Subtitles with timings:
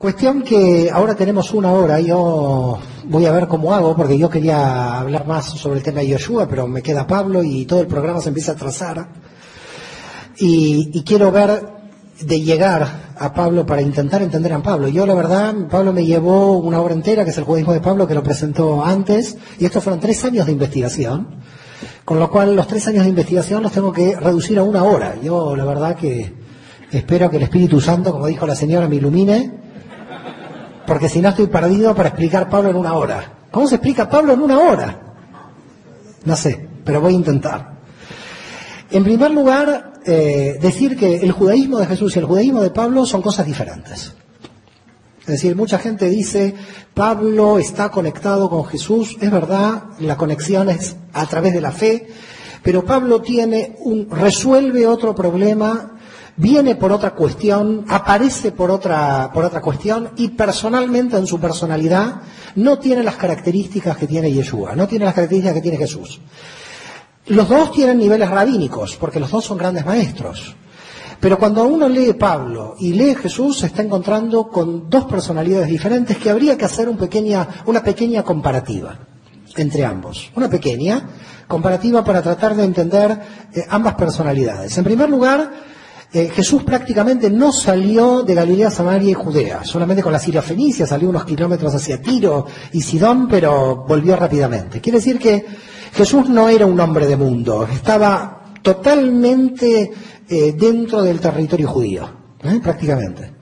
[0.00, 4.98] Cuestión que ahora tenemos una hora, yo voy a ver cómo hago, porque yo quería
[4.98, 8.22] hablar más sobre el tema de Yoshua, pero me queda Pablo y todo el programa
[8.22, 9.08] se empieza a trazar.
[10.38, 11.66] Y, quiero ver
[12.18, 14.88] de llegar a Pablo para intentar entender a Pablo.
[14.88, 18.08] Yo, la verdad, Pablo me llevó una hora entera, que es el judaísmo de Pablo,
[18.08, 21.42] que lo presentó antes, y estos fueron tres años de investigación,
[22.06, 25.16] con lo cual los tres años de investigación los tengo que reducir a una hora.
[25.22, 26.32] Yo, la verdad, que
[26.90, 29.60] espero que el Espíritu Santo, como dijo la señora, me ilumine,
[30.90, 33.46] porque si no estoy perdido para explicar Pablo en una hora.
[33.52, 35.00] ¿Cómo se explica Pablo en una hora?
[36.24, 37.78] No sé, pero voy a intentar.
[38.90, 43.06] En primer lugar, eh, decir que el judaísmo de Jesús y el judaísmo de Pablo
[43.06, 44.14] son cosas diferentes.
[45.20, 46.56] Es decir, mucha gente dice,
[46.92, 52.08] Pablo está conectado con Jesús, es verdad, la conexión es a través de la fe,
[52.64, 55.99] pero Pablo tiene un, resuelve otro problema,
[56.36, 62.22] viene por otra cuestión, aparece por otra, por otra cuestión y personalmente en su personalidad
[62.56, 66.20] no tiene las características que tiene Yeshua, no tiene las características que tiene Jesús.
[67.26, 70.56] Los dos tienen niveles rabínicos, porque los dos son grandes maestros.
[71.20, 76.16] Pero cuando uno lee Pablo y lee Jesús, se está encontrando con dos personalidades diferentes
[76.16, 78.98] que habría que hacer una pequeña comparativa
[79.56, 80.30] entre ambos.
[80.34, 81.08] Una pequeña
[81.46, 83.18] comparativa para tratar de entender
[83.52, 84.76] eh, ambas personalidades.
[84.78, 85.50] En primer lugar,
[86.12, 90.84] eh, Jesús prácticamente no salió de Galilea, Samaria y Judea, solamente con la Siria Fenicia,
[90.84, 94.80] salió unos kilómetros hacia Tiro y Sidón, pero volvió rápidamente.
[94.80, 95.46] Quiere decir que
[95.92, 99.92] Jesús no era un hombre de mundo, estaba totalmente
[100.28, 102.10] eh, dentro del territorio judío,
[102.42, 102.58] ¿eh?
[102.60, 103.34] prácticamente.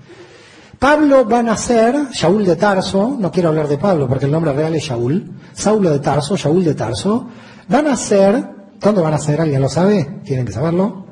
[0.78, 4.52] Pablo va a nacer, Shaul de Tarso, no quiero hablar de Pablo porque el nombre
[4.52, 7.26] real es Shaul, Saulo de Tarso, Shaul de Tarso,
[7.72, 8.44] va a nacer,
[8.78, 9.40] ¿dónde va a nacer?
[9.40, 10.20] ¿Alguien lo sabe?
[10.24, 11.06] Tienen que saberlo.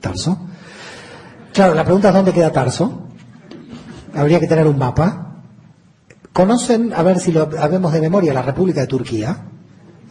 [0.00, 0.46] Tarso.
[1.60, 3.02] Claro, la pregunta es dónde queda Tarso.
[4.14, 5.42] Habría que tener un mapa.
[6.32, 9.36] ¿Conocen, a ver si lo habemos de memoria, la República de Turquía?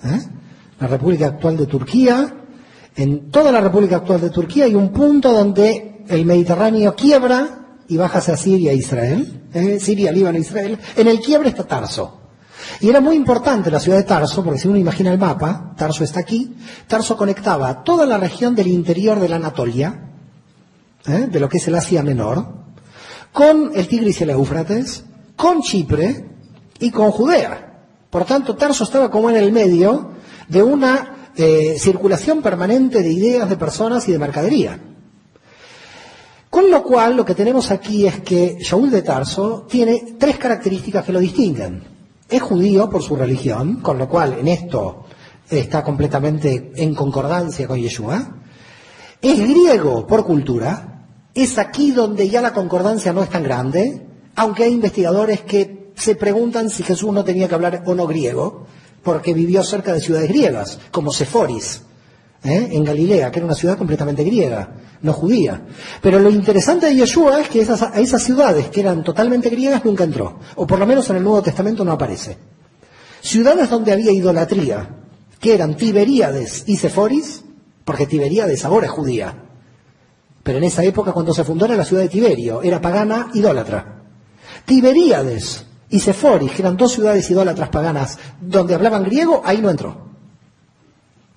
[0.06, 0.20] ¿Eh?
[0.80, 2.36] La República actual de Turquía.
[2.96, 7.98] En toda la República actual de Turquía hay un punto donde el Mediterráneo quiebra y
[7.98, 9.50] baja hacia Siria e Israel.
[9.52, 9.80] ¿eh?
[9.80, 10.78] Siria, Líbano, Israel.
[10.98, 12.20] En el quiebre está Tarso.
[12.80, 16.04] Y era muy importante la ciudad de Tarso, porque si uno imagina el mapa, Tarso
[16.04, 20.09] está aquí, Tarso conectaba toda la región del interior de la Anatolia,
[21.10, 21.28] ¿eh?
[21.28, 22.46] de lo que es el Asia Menor,
[23.32, 25.04] con el Tigris y el Éufrates,
[25.36, 26.26] con Chipre
[26.80, 27.84] y con Judea.
[28.10, 30.12] Por tanto, Tarso estaba como en el medio
[30.48, 34.80] de una eh, circulación permanente de ideas, de personas y de mercadería.
[36.50, 41.06] Con lo cual, lo que tenemos aquí es que Shaul de Tarso tiene tres características
[41.06, 41.84] que lo distinguen.
[42.28, 45.06] Es judío por su religión, con lo cual en esto
[45.48, 48.36] está completamente en concordancia con Yeshua.
[49.22, 50.89] Es griego por cultura.
[51.40, 54.06] Es aquí donde ya la concordancia no es tan grande,
[54.36, 58.66] aunque hay investigadores que se preguntan si Jesús no tenía que hablar o no griego,
[59.02, 61.84] porque vivió cerca de ciudades griegas, como Seforis,
[62.44, 62.68] ¿eh?
[62.74, 65.66] en Galilea, que era una ciudad completamente griega, no judía.
[66.02, 69.86] Pero lo interesante de Yeshua es que esas, a esas ciudades que eran totalmente griegas
[69.86, 72.38] nunca entró, o por lo menos en el Nuevo Testamento no aparece.
[73.22, 74.90] Ciudades donde había idolatría,
[75.40, 77.46] que eran Tiberíades y Seforis,
[77.86, 79.46] porque Tiberíades ahora es judía.
[80.44, 84.04] Pero en esa época, cuando se fundó, la ciudad de Tiberio, era pagana, idólatra.
[84.66, 90.10] Tiberíades y Seforis, eran dos ciudades idólatras paganas, donde hablaban griego, ahí no entró.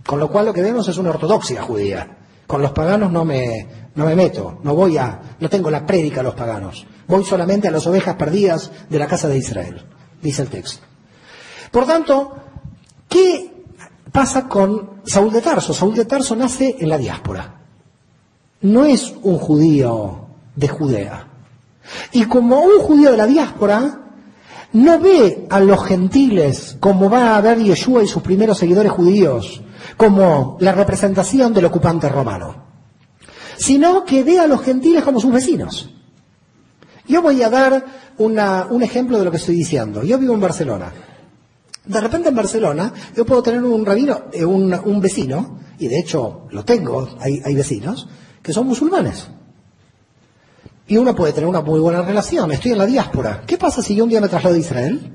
[0.04, 2.18] Con lo cual lo que vemos es una ortodoxia judía.
[2.46, 6.20] Con los paganos no me, no me meto, no voy a, no tengo la prédica
[6.20, 6.86] a los paganos.
[7.06, 9.84] Voy solamente a las ovejas perdidas de la casa de Israel,
[10.20, 10.84] dice el texto.
[11.70, 12.36] Por tanto,
[13.08, 13.64] ¿qué
[14.10, 15.72] pasa con Saúl de Tarso?
[15.72, 17.61] Saúl de Tarso nace en la diáspora.
[18.62, 21.28] No es un judío de Judea.
[22.12, 24.02] Y como un judío de la diáspora,
[24.72, 29.62] no ve a los gentiles como va a ver Yeshua y sus primeros seguidores judíos,
[29.96, 32.64] como la representación del ocupante romano,
[33.56, 35.90] sino que ve a los gentiles como sus vecinos.
[37.06, 37.84] Yo voy a dar
[38.18, 40.02] una, un ejemplo de lo que estoy diciendo.
[40.02, 40.92] Yo vivo en Barcelona.
[41.84, 45.98] De repente en Barcelona yo puedo tener un rabino, eh, un, un vecino, y de
[45.98, 48.08] hecho lo tengo, hay, hay vecinos,
[48.42, 49.28] que son musulmanes.
[50.86, 52.50] Y uno puede tener una muy buena relación.
[52.50, 53.42] Estoy en la diáspora.
[53.46, 55.12] ¿Qué pasa si yo un día me traslado a Israel?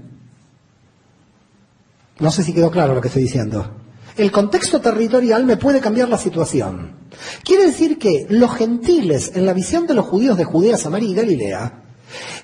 [2.20, 3.70] No sé si quedó claro lo que estoy diciendo.
[4.16, 6.96] El contexto territorial me puede cambiar la situación.
[7.44, 11.14] Quiere decir que los gentiles, en la visión de los judíos de Judea, Samaria y
[11.14, 11.84] Galilea,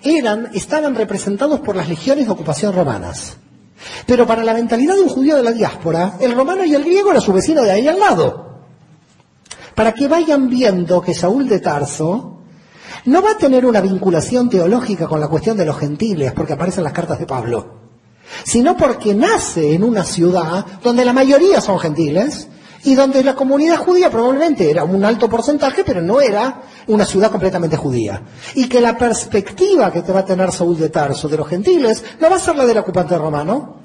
[0.03, 3.38] eran, estaban representados por las legiones de ocupación romanas.
[4.06, 7.12] Pero para la mentalidad de un judío de la diáspora, el romano y el griego
[7.12, 8.52] era su vecino de ahí al lado.
[9.75, 12.33] Para que vayan viendo que Saúl de Tarso
[13.05, 16.83] no va a tener una vinculación teológica con la cuestión de los gentiles, porque aparecen
[16.83, 17.81] las cartas de Pablo,
[18.43, 22.47] sino porque nace en una ciudad donde la mayoría son gentiles
[22.85, 27.31] y donde la comunidad judía probablemente era un alto porcentaje, pero no era una ciudad
[27.31, 28.21] completamente judía.
[28.55, 32.03] Y que la perspectiva que te va a tener Saúl de Tarso de los gentiles
[32.19, 33.77] no va a ser la del ocupante romano,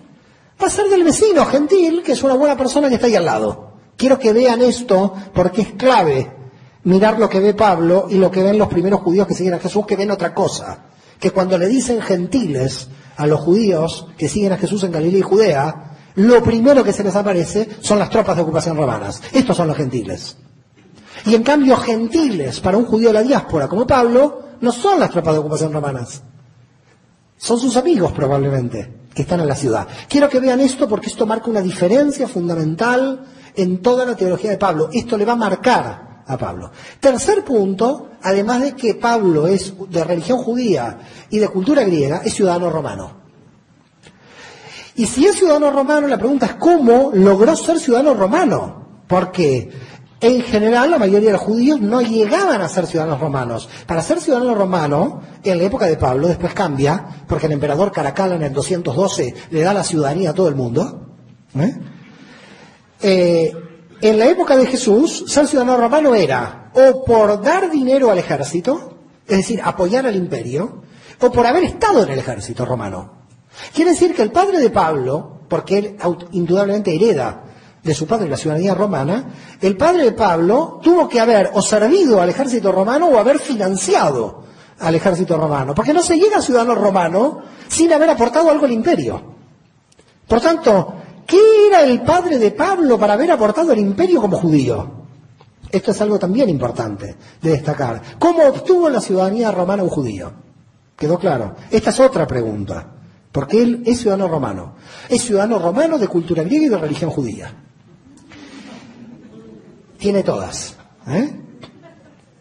[0.60, 3.24] va a ser del vecino gentil, que es una buena persona que está ahí al
[3.24, 3.67] lado.
[3.98, 6.30] Quiero que vean esto porque es clave
[6.84, 9.58] mirar lo que ve Pablo y lo que ven los primeros judíos que siguen a
[9.58, 10.84] Jesús, que ven otra cosa.
[11.18, 12.86] Que cuando le dicen gentiles
[13.16, 17.02] a los judíos que siguen a Jesús en Galilea y Judea, lo primero que se
[17.02, 19.20] les aparece son las tropas de ocupación romanas.
[19.32, 20.36] Estos son los gentiles.
[21.26, 25.10] Y en cambio, gentiles para un judío de la diáspora como Pablo no son las
[25.10, 26.22] tropas de ocupación romanas.
[27.36, 29.86] Son sus amigos probablemente que están en la ciudad.
[30.08, 34.58] Quiero que vean esto porque esto marca una diferencia fundamental en toda la teología de
[34.58, 34.88] Pablo.
[34.92, 36.70] Esto le va a marcar a Pablo.
[37.00, 40.98] Tercer punto, además de que Pablo es de religión judía
[41.30, 43.18] y de cultura griega, es ciudadano romano.
[44.94, 48.86] Y si es ciudadano romano, la pregunta es cómo logró ser ciudadano romano.
[49.06, 49.70] Porque
[50.20, 53.68] en general la mayoría de los judíos no llegaban a ser ciudadanos romanos.
[53.86, 58.34] Para ser ciudadano romano, en la época de Pablo, después cambia, porque el emperador Caracalla
[58.34, 61.06] en el 212 le da la ciudadanía a todo el mundo.
[61.54, 61.74] ¿eh?
[63.00, 63.52] Eh,
[64.00, 68.96] en la época de Jesús, ser ciudadano romano era o por dar dinero al ejército,
[69.26, 70.82] es decir, apoyar al imperio,
[71.20, 73.18] o por haber estado en el ejército romano.
[73.74, 75.96] Quiere decir que el padre de Pablo, porque él
[76.32, 77.44] indudablemente hereda
[77.88, 79.24] de su padre la ciudadanía romana,
[79.62, 84.44] el padre de Pablo tuvo que haber o servido al ejército romano o haber financiado
[84.78, 88.72] al ejército romano, porque no se llega a ciudadano romano sin haber aportado algo al
[88.72, 89.22] imperio.
[90.28, 90.96] Por tanto,
[91.26, 95.06] ¿qué era el padre de Pablo para haber aportado al imperio como judío?
[95.70, 98.02] Esto es algo también importante de destacar.
[98.18, 100.30] ¿Cómo obtuvo la ciudadanía romana un judío?
[100.94, 101.54] ¿Quedó claro?
[101.70, 102.86] Esta es otra pregunta,
[103.32, 104.74] porque él es ciudadano romano.
[105.08, 107.64] Es ciudadano romano de cultura griega y de religión judía
[109.98, 110.76] tiene todas.
[111.08, 111.30] ¿eh?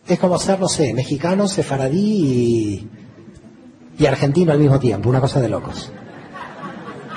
[0.07, 2.87] Es como ser, no sé, mexicano, sefaradí
[3.99, 5.91] y, argentino al mismo tiempo, una cosa de locos.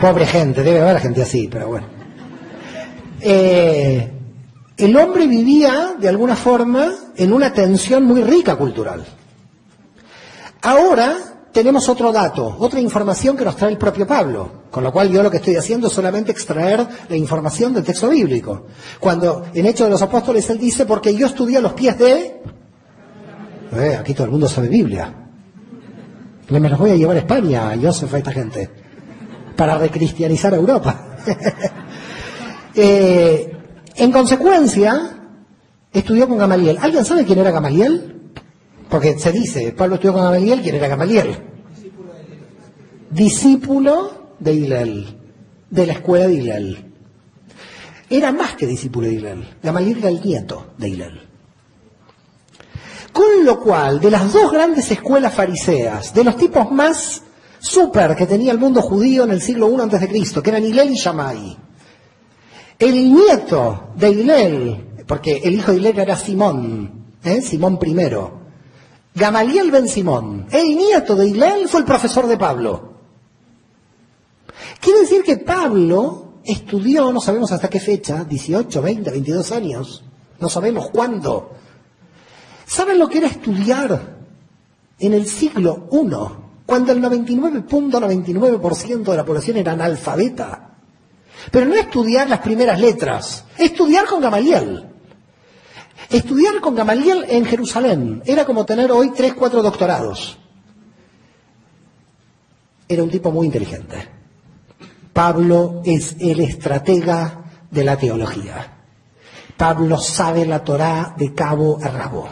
[0.01, 1.87] Pobre gente, debe haber gente así, pero bueno.
[3.21, 4.11] Eh,
[4.79, 9.05] el hombre vivía, de alguna forma, en una tensión muy rica cultural.
[10.63, 15.11] Ahora tenemos otro dato, otra información que nos trae el propio Pablo, con lo cual
[15.11, 18.67] yo lo que estoy haciendo es solamente extraer la información del texto bíblico.
[19.01, 22.41] Cuando en Hechos de los Apóstoles él dice, porque yo estudié a los pies de...
[23.73, 25.13] Eh, aquí todo el mundo sabe Biblia.
[26.49, 28.69] Me los voy a llevar a España, Joseph, a esta gente,
[29.57, 31.07] para recristianizar a Europa.
[32.73, 33.53] Eh,
[33.97, 35.19] en consecuencia,
[35.93, 36.79] estudió con Gamaliel.
[36.81, 38.20] ¿Alguien sabe quién era Gamaliel?
[38.91, 41.39] Porque se dice, Pablo estudió con Gamaliel, ¿quién era Gamaliel?
[43.11, 45.19] Discípulo de Hillel,
[45.71, 46.93] de la escuela de Hillel.
[48.11, 49.49] Era más que discípulo de Hillel.
[49.63, 51.21] Gamaliel era el nieto de Hillel.
[53.13, 57.23] Con lo cual, de las dos grandes escuelas fariseas, de los tipos más
[57.61, 60.97] súper que tenía el mundo judío en el siglo I Cristo, que eran Hillel y
[60.97, 61.57] Shammai,
[62.79, 67.41] el nieto de Hillel, porque el hijo de Hillel era Simón, ¿eh?
[67.43, 68.40] Simón I,
[69.15, 72.91] Gamaliel Ben Simón, el nieto de Hillel, fue el profesor de Pablo.
[74.81, 80.03] Quiere decir que Pablo estudió, no sabemos hasta qué fecha, 18, 20, 22 años,
[80.39, 81.51] no sabemos cuándo.
[82.67, 84.17] ¿Saben lo que era estudiar
[84.99, 86.09] en el siglo I,
[86.65, 90.69] cuando el 99.99% de la población era analfabeta?
[91.51, 94.87] Pero no estudiar las primeras letras, estudiar con Gamaliel.
[96.11, 100.37] Estudiar con Gamaliel en Jerusalén era como tener hoy tres, cuatro doctorados.
[102.89, 104.09] Era un tipo muy inteligente.
[105.13, 108.79] Pablo es el estratega de la teología.
[109.57, 112.29] Pablo sabe la Torá de cabo a rabo.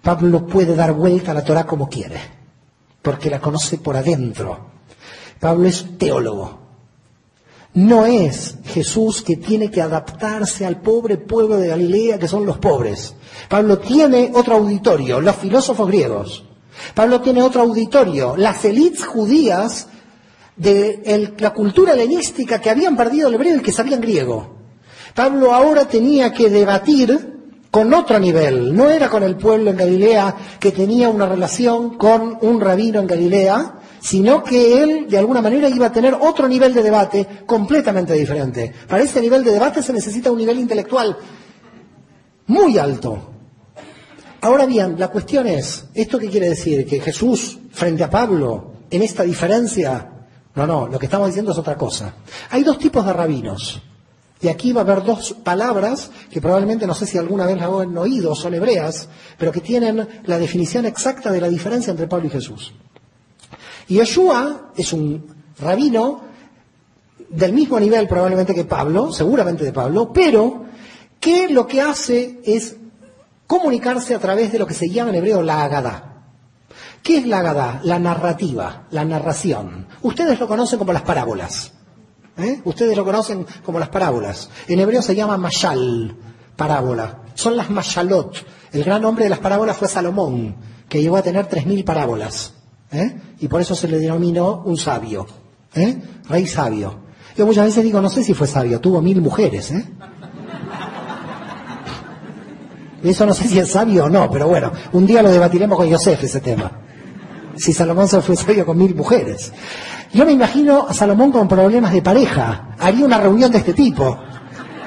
[0.00, 2.20] Pablo puede dar vuelta a la Torá como quiere,
[3.02, 4.68] porque la conoce por adentro.
[5.40, 6.57] Pablo es teólogo.
[7.74, 12.58] No es Jesús que tiene que adaptarse al pobre pueblo de Galilea, que son los
[12.58, 13.14] pobres.
[13.48, 16.44] Pablo tiene otro auditorio, los filósofos griegos.
[16.94, 19.88] Pablo tiene otro auditorio, las élites judías
[20.56, 24.56] de la cultura helenística que habían perdido el hebreo y que sabían griego.
[25.14, 27.37] Pablo ahora tenía que debatir
[27.70, 28.74] con otro nivel.
[28.74, 33.06] No era con el pueblo en Galilea que tenía una relación con un rabino en
[33.06, 38.14] Galilea, sino que él de alguna manera iba a tener otro nivel de debate completamente
[38.14, 38.72] diferente.
[38.88, 41.16] Para ese nivel de debate se necesita un nivel intelectual
[42.46, 43.30] muy alto.
[44.40, 46.86] Ahora bien, la cuestión es, ¿esto qué quiere decir?
[46.86, 50.12] ¿Que Jesús, frente a Pablo, en esta diferencia?
[50.54, 52.14] No, no, lo que estamos diciendo es otra cosa.
[52.50, 53.82] Hay dos tipos de rabinos.
[54.40, 57.68] Y aquí va a haber dos palabras que probablemente no sé si alguna vez las
[57.68, 62.28] han oído, son hebreas, pero que tienen la definición exacta de la diferencia entre Pablo
[62.28, 62.72] y Jesús.
[63.88, 65.26] Y Yeshua es un
[65.58, 66.20] rabino
[67.30, 70.64] del mismo nivel probablemente que Pablo, seguramente de Pablo, pero
[71.18, 72.76] que lo que hace es
[73.46, 76.04] comunicarse a través de lo que se llama en hebreo la Agadá.
[77.02, 77.80] ¿Qué es la Agadá?
[77.82, 79.86] La narrativa, la narración.
[80.02, 81.72] Ustedes lo conocen como las parábolas.
[82.38, 82.60] ¿Eh?
[82.64, 84.50] Ustedes lo conocen como las parábolas.
[84.66, 86.16] En hebreo se llama mashal,
[86.56, 87.22] parábola.
[87.34, 88.34] Son las mashalot.
[88.72, 90.56] El gran nombre de las parábolas fue Salomón,
[90.88, 92.54] que llegó a tener 3.000 parábolas.
[92.90, 93.14] ¿eh?
[93.40, 95.26] Y por eso se le denominó un sabio.
[95.74, 95.98] ¿eh?
[96.28, 97.08] Rey sabio.
[97.36, 99.70] Yo muchas veces digo, no sé si fue sabio, tuvo mil mujeres.
[99.70, 99.84] ¿eh?
[103.02, 105.88] Eso no sé si es sabio o no, pero bueno, un día lo debatiremos con
[105.88, 106.82] Yosef ese tema.
[107.56, 109.52] Si Salomón se fue sabio con mil mujeres.
[110.12, 112.68] Yo me imagino a Salomón con problemas de pareja.
[112.78, 114.18] Haría una reunión de este tipo.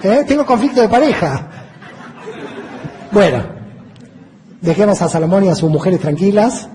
[0.02, 0.24] ¿Eh?
[0.28, 1.48] Tengo conflicto de pareja.
[3.12, 3.44] Bueno,
[4.62, 6.70] dejemos a Salomón y a sus mujeres tranquilas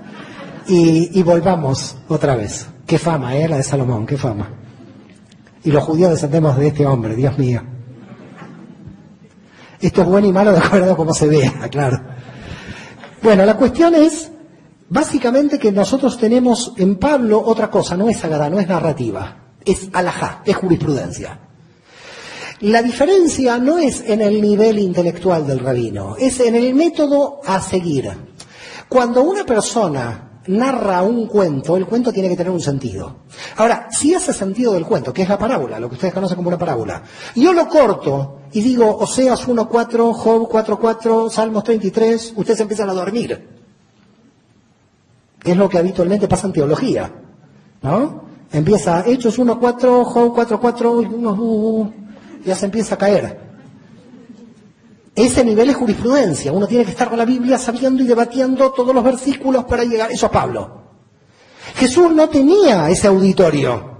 [0.68, 2.68] y, y volvamos otra vez.
[2.86, 3.48] Qué fama, ¿eh?
[3.48, 4.48] La de Salomón, qué fama.
[5.64, 7.62] Y los judíos descendemos de este hombre, Dios mío.
[9.80, 12.00] Esto es bueno y malo de acuerdo a cómo se vea, claro.
[13.22, 14.30] Bueno, la cuestión es,
[14.88, 19.88] básicamente, que nosotros tenemos en Pablo otra cosa, no es sagada, no es narrativa, es
[19.92, 21.40] alajá, es jurisprudencia.
[22.60, 27.60] La diferencia no es en el nivel intelectual del rabino, es en el método a
[27.60, 28.10] seguir.
[28.88, 33.24] Cuando una persona narra un cuento, el cuento tiene que tener un sentido.
[33.56, 36.48] Ahora, si ese sentido del cuento, que es la parábola, lo que ustedes conocen como
[36.48, 37.02] una parábola,
[37.34, 43.55] yo lo corto y digo Oseas 1.4, Job 4.4, Salmos 33, ustedes empiezan a dormir.
[45.46, 47.10] Es lo que habitualmente pasa en teología.
[47.82, 48.24] ¿No?
[48.52, 51.92] Empieza Hechos 1.4, Job 4.4,
[52.44, 53.40] ya se empieza a caer.
[55.14, 56.52] Ese nivel es jurisprudencia.
[56.52, 60.10] Uno tiene que estar con la Biblia sabiendo y debatiendo todos los versículos para llegar.
[60.12, 60.82] Eso es Pablo.
[61.76, 63.96] Jesús no tenía ese auditorio.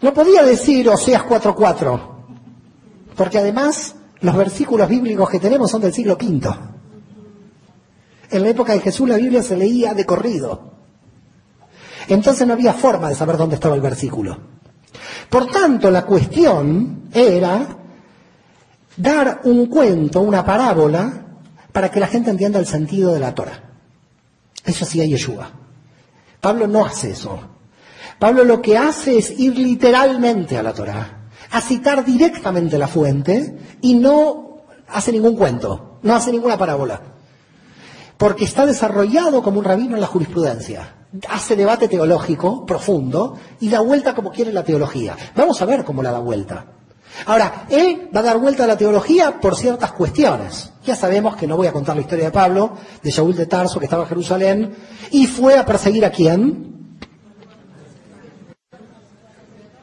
[0.00, 2.00] No podía decir Oseas 4.4,
[3.14, 6.71] porque además los versículos bíblicos que tenemos son del siglo V.
[8.32, 10.72] En la época de Jesús la Biblia se leía de corrido.
[12.08, 14.38] Entonces no había forma de saber dónde estaba el versículo.
[15.28, 17.78] Por tanto, la cuestión era
[18.96, 21.26] dar un cuento, una parábola,
[21.72, 23.62] para que la gente entienda el sentido de la Torah.
[24.64, 25.50] Eso hacía Yeshua.
[26.40, 27.40] Pablo no hace eso.
[28.18, 33.58] Pablo lo que hace es ir literalmente a la Torah, a citar directamente la fuente
[33.80, 37.00] y no hace ningún cuento, no hace ninguna parábola.
[38.22, 40.94] Porque está desarrollado como un rabino en la jurisprudencia.
[41.28, 45.16] Hace debate teológico profundo y da vuelta como quiere la teología.
[45.34, 46.66] Vamos a ver cómo la da vuelta.
[47.26, 50.72] Ahora, él va a dar vuelta a la teología por ciertas cuestiones.
[50.84, 53.80] Ya sabemos que no voy a contar la historia de Pablo, de Shaul de Tarso,
[53.80, 54.76] que estaba en Jerusalén,
[55.10, 56.98] y fue a perseguir a quién?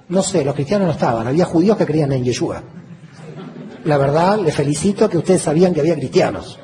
[0.07, 2.63] No sé, los cristianos no estaban, había judíos que creían en Yeshua.
[3.83, 6.57] La verdad, le felicito que ustedes sabían que había cristianos.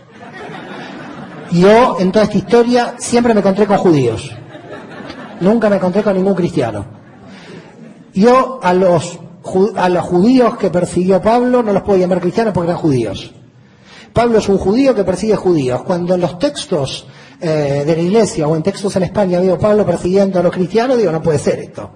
[1.56, 4.30] Yo, en toda esta historia, siempre me encontré con judíos.
[5.40, 6.86] Nunca me encontré con ningún cristiano.
[8.14, 9.20] Yo, a los
[9.78, 13.32] a los judíos que persiguió Pablo no los puedo llamar cristianos porque eran judíos.
[14.12, 15.84] Pablo es un judío que persigue judíos.
[15.84, 17.06] Cuando en los textos
[17.40, 20.98] eh, de la iglesia o en textos en España veo Pablo persiguiendo a los cristianos,
[20.98, 21.92] digo, no puede ser esto.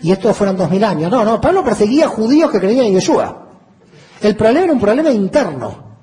[0.00, 1.10] Y esto fueron dos mil años.
[1.10, 3.46] No, no, Pablo perseguía judíos que creían en Yeshua.
[4.22, 5.93] El problema era un problema interno.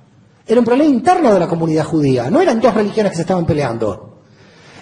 [0.46, 2.30] Era un problema interno de la comunidad judía.
[2.30, 4.24] No eran dos religiones que se estaban peleando.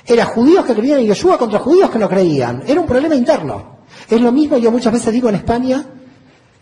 [0.05, 2.63] Eran judíos que creían en Yeshua contra judíos que no creían.
[2.65, 3.79] Era un problema interno.
[4.07, 5.85] Es lo mismo, yo muchas veces digo en España,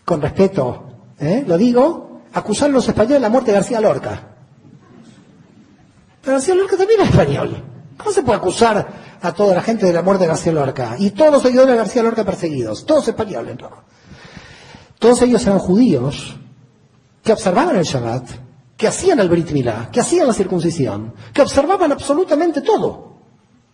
[0.04, 0.84] con respeto,
[1.18, 1.44] ¿eh?
[1.46, 4.36] lo digo, acusar a los españoles de la muerte de García Lorca.
[6.20, 7.64] Pero García Lorca también es español.
[7.96, 8.86] ¿Cómo se puede acusar
[9.20, 10.96] a toda la gente de la muerte de García Lorca?
[10.98, 13.70] Y todos los seguidores de García Lorca perseguidos, todos españoles, ¿no?
[14.98, 16.36] Todos ellos eran judíos
[17.22, 18.30] que observaban el Shabbat,
[18.78, 23.18] que hacían el Brit Milá, que hacían la circuncisión, que observaban absolutamente todo.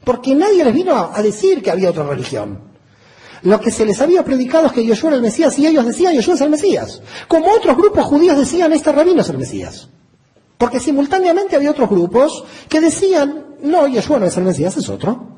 [0.03, 2.73] Porque nadie les vino a decir que había otra religión.
[3.43, 6.15] Lo que se les había predicado es que Yeshua era el Mesías y ellos decían
[6.15, 7.03] Yeshua es el Mesías.
[7.29, 9.89] Como otros grupos judíos decían este rabino es el Mesías.
[10.57, 15.35] Porque simultáneamente había otros grupos que decían no, Yeshua no es el Mesías, es otro.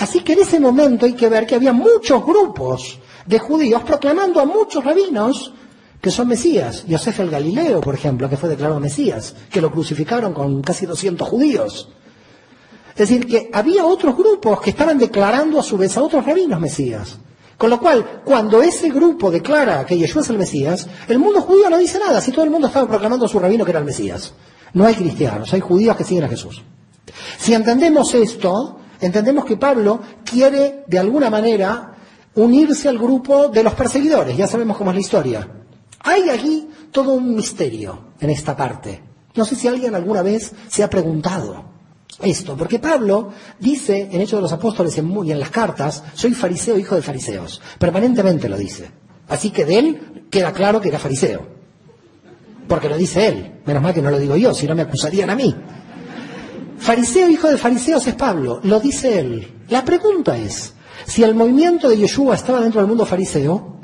[0.00, 4.40] Así que en ese momento hay que ver que había muchos grupos de judíos proclamando
[4.40, 5.52] a muchos rabinos
[6.02, 6.84] que son Mesías.
[6.86, 11.26] Yosef el Galileo, por ejemplo, que fue declarado Mesías, que lo crucificaron con casi 200
[11.26, 11.88] judíos.
[12.90, 16.60] Es decir, que había otros grupos que estaban declarando a su vez a otros rabinos
[16.60, 17.18] Mesías.
[17.56, 21.70] Con lo cual, cuando ese grupo declara que Yeshua es el Mesías, el mundo judío
[21.70, 23.86] no dice nada, si todo el mundo estaba proclamando a su rabino que era el
[23.86, 24.34] Mesías.
[24.74, 26.62] No hay cristianos, hay judíos que siguen a Jesús.
[27.38, 31.94] Si entendemos esto, entendemos que Pablo quiere, de alguna manera,
[32.34, 34.36] unirse al grupo de los perseguidores.
[34.36, 35.61] Ya sabemos cómo es la historia.
[36.04, 39.02] Hay aquí todo un misterio en esta parte.
[39.34, 41.72] No sé si alguien alguna vez se ha preguntado
[42.20, 46.78] esto, porque Pablo dice en Hechos de los Apóstoles y en las cartas, soy fariseo,
[46.78, 47.60] hijo de fariseos.
[47.78, 48.90] Permanentemente lo dice.
[49.28, 51.46] Así que de él queda claro que era fariseo.
[52.68, 53.60] Porque lo dice él.
[53.64, 55.54] Menos mal que no lo digo yo, si no me acusarían a mí.
[56.78, 59.64] Fariseo, hijo de fariseos es Pablo, lo dice él.
[59.68, 60.74] La pregunta es,
[61.06, 63.80] si el movimiento de Yeshua estaba dentro del mundo fariseo,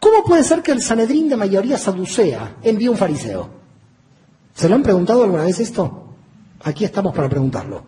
[0.00, 3.48] ¿cómo puede ser que el Sanedrín de mayoría saducea envíe un fariseo?
[4.54, 6.08] ¿Se lo han preguntado alguna vez esto?
[6.64, 7.84] Aquí estamos para preguntarlo.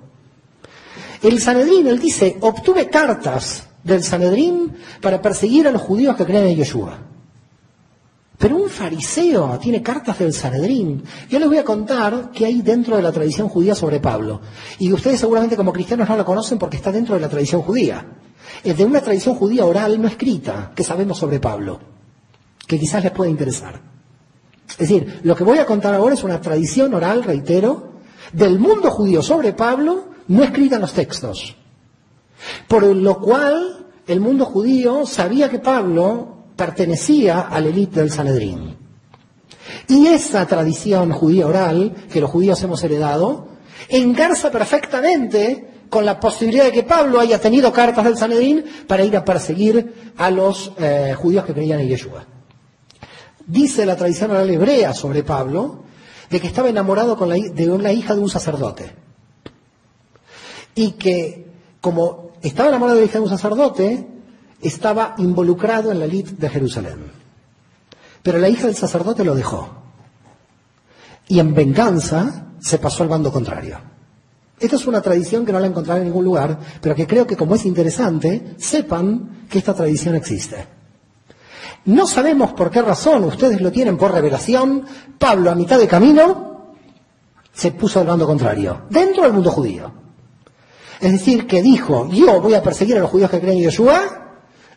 [1.22, 6.46] El Sanedrín, él dice, obtuve cartas del Sanedrín para perseguir a los judíos que creen
[6.46, 6.98] en Yeshua.
[8.38, 11.02] Pero un fariseo tiene cartas del Sanedrín.
[11.28, 14.40] Yo les voy a contar qué hay dentro de la tradición judía sobre Pablo.
[14.78, 18.06] Y ustedes seguramente como cristianos no lo conocen porque está dentro de la tradición judía.
[18.64, 21.80] Es de una tradición judía oral no escrita que sabemos sobre Pablo,
[22.70, 23.80] que quizás les pueda interesar.
[24.68, 27.94] Es decir, lo que voy a contar ahora es una tradición oral, reitero,
[28.32, 31.56] del mundo judío sobre Pablo, no escrita en los textos.
[32.68, 38.76] Por lo cual, el mundo judío sabía que Pablo pertenecía a la élite del Sanedrín.
[39.88, 43.48] Y esa tradición judía oral, que los judíos hemos heredado,
[43.88, 49.16] engarza perfectamente con la posibilidad de que Pablo haya tenido cartas del Sanedrín para ir
[49.16, 52.24] a perseguir a los eh, judíos que creían en Yeshua.
[53.50, 55.82] Dice la tradición oral hebrea sobre Pablo
[56.30, 58.92] de que estaba enamorado de una hija de un sacerdote.
[60.76, 64.06] Y que, como estaba enamorado de la hija de un sacerdote,
[64.62, 67.10] estaba involucrado en la elite de Jerusalén.
[68.22, 69.68] Pero la hija del sacerdote lo dejó.
[71.26, 73.80] Y en venganza se pasó al bando contrario.
[74.60, 77.36] Esta es una tradición que no la encontraré en ningún lugar, pero que creo que
[77.36, 80.79] como es interesante, sepan que esta tradición existe.
[81.86, 84.84] No sabemos por qué razón, ustedes lo tienen por revelación,
[85.18, 86.74] Pablo a mitad de camino
[87.52, 89.92] se puso al bando contrario, dentro del mundo judío.
[91.00, 94.20] Es decir, que dijo, yo voy a perseguir a los judíos que creen en Yeshua,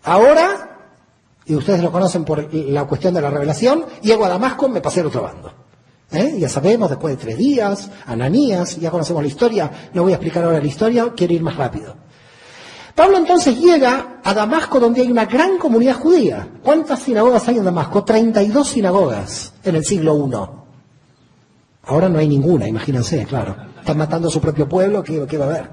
[0.04, 0.80] Ahora,
[1.46, 5.00] y ustedes lo conocen por la cuestión de la revelación, llego a Damasco, me pasé
[5.00, 5.54] al otro bando.
[6.12, 6.36] ¿Eh?
[6.38, 10.44] Ya sabemos, después de tres días, Ananías, ya conocemos la historia, no voy a explicar
[10.44, 11.96] ahora la historia, quiero ir más rápido.
[12.96, 16.48] Pablo entonces llega a Damasco donde hay una gran comunidad judía.
[16.62, 18.04] ¿Cuántas sinagogas hay en Damasco?
[18.04, 20.64] 32 sinagogas en el siglo I.
[21.86, 23.56] Ahora no hay ninguna, imagínense, claro.
[23.80, 25.70] Están matando a su propio pueblo, ¿qué, va a haber?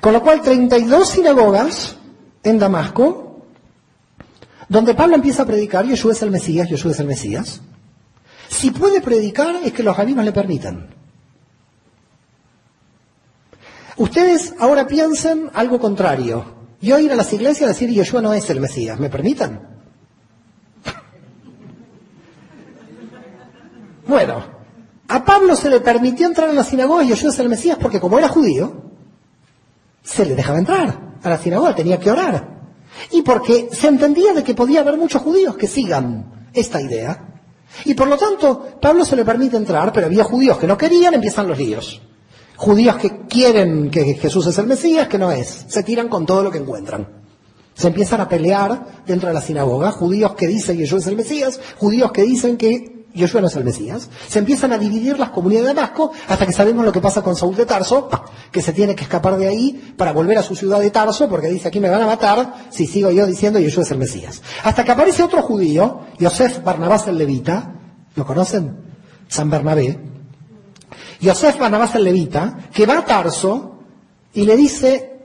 [0.00, 1.96] Con lo cual, 32 sinagogas
[2.42, 3.42] en Damasco,
[4.68, 7.62] donde Pablo empieza a predicar, Yeshua es el Mesías, Yeshua es el Mesías.
[8.48, 10.97] Si puede predicar es que los rabinos le permitan.
[13.98, 16.44] Ustedes ahora piensen algo contrario.
[16.80, 19.76] Yo ir a las iglesias a decir Yeshua no es el Mesías, ¿me permitan?
[24.06, 24.42] Bueno,
[25.08, 28.00] a Pablo se le permitió entrar a la sinagoga y Yeshua es el Mesías porque
[28.00, 28.84] como era judío,
[30.02, 32.56] se le dejaba entrar a la sinagoga, tenía que orar.
[33.10, 37.40] Y porque se entendía de que podía haber muchos judíos que sigan esta idea.
[37.84, 41.12] Y por lo tanto, Pablo se le permite entrar, pero había judíos que no querían,
[41.12, 42.00] empiezan los líos.
[42.58, 45.66] Judíos que quieren que Jesús es el Mesías, que no es.
[45.68, 47.06] Se tiran con todo lo que encuentran.
[47.74, 49.92] Se empiezan a pelear dentro de la sinagoga.
[49.92, 53.54] Judíos que dicen que Jesús es el Mesías, judíos que dicen que Yoshua no es
[53.54, 54.10] el Mesías.
[54.26, 57.36] Se empiezan a dividir las comunidades de Damasco hasta que sabemos lo que pasa con
[57.36, 58.10] Saúl de Tarso,
[58.50, 61.46] que se tiene que escapar de ahí para volver a su ciudad de Tarso, porque
[61.46, 64.42] dice aquí me van a matar si sigo yo diciendo Yoshua es el Mesías.
[64.64, 67.72] Hasta que aparece otro judío, Yosef Barnabás el Levita,
[68.16, 68.78] ¿lo conocen?
[69.28, 70.17] San Bernabé.
[71.20, 73.78] Yosef Barnabás el Levita, que va a Tarso
[74.32, 75.20] y le dice,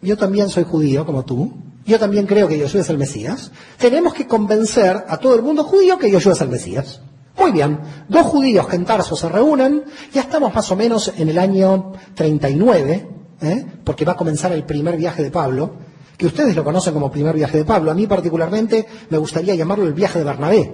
[0.00, 1.52] yo también soy judío como tú,
[1.86, 5.64] yo también creo que Yoshua es el Mesías, tenemos que convencer a todo el mundo
[5.64, 7.00] judío que Yoshua es el Mesías.
[7.36, 11.28] Muy bien, dos judíos que en Tarso se reúnen, ya estamos más o menos en
[11.28, 13.08] el año 39,
[13.42, 13.66] ¿eh?
[13.82, 15.74] porque va a comenzar el primer viaje de Pablo,
[16.16, 17.90] que ustedes lo conocen como primer viaje de Pablo.
[17.90, 20.72] A mí particularmente me gustaría llamarlo el viaje de Bernabé,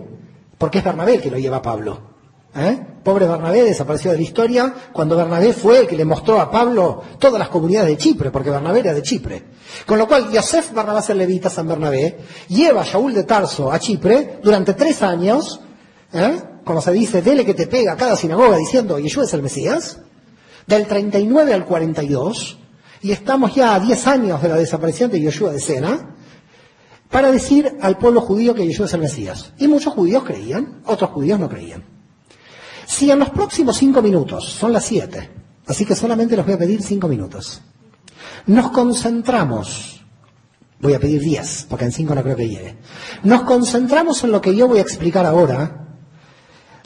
[0.59, 2.10] porque es Bernabé el que lo lleva a Pablo.
[2.55, 2.87] ¿Eh?
[3.03, 7.03] Pobre Bernabé desapareció de la historia cuando Bernabé fue el que le mostró a Pablo
[7.19, 9.43] todas las comunidades de Chipre, porque Bernabé era de Chipre.
[9.87, 13.79] Con lo cual, Yosef Barnabás el Levita San Bernabé lleva a Shaul de Tarso a
[13.79, 15.61] Chipre durante tres años,
[16.13, 16.43] ¿eh?
[16.65, 19.99] como se dice, dele que te pega a cada sinagoga diciendo, Yeshua es el Mesías,
[20.67, 22.59] del 39 al 42,
[23.03, 26.17] y estamos ya a 10 años de la desaparición de Yeshua de Sena,
[27.11, 29.53] para decir al pueblo judío que Yeshua es el Mesías.
[29.59, 31.90] Y muchos judíos creían, otros judíos no creían.
[32.91, 35.31] Si en los próximos cinco minutos, son las siete,
[35.69, 37.63] así que solamente les voy a pedir cinco minutos,
[38.47, 40.05] nos concentramos,
[40.81, 42.79] voy a pedir diez, porque en cinco no creo que llegue,
[43.23, 45.87] nos concentramos en lo que yo voy a explicar ahora,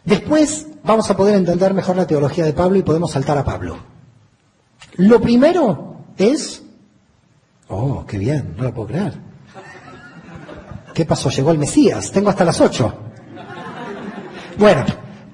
[0.04, 3.78] después vamos a poder entender mejor la teología de Pablo y podemos saltar a Pablo.
[4.96, 6.62] Lo primero es,
[7.68, 9.14] oh, qué bien, no lo puedo creer.
[10.92, 11.30] ¿Qué pasó?
[11.30, 12.12] Llegó el Mesías.
[12.12, 12.94] Tengo hasta las ocho.
[14.58, 14.84] Bueno,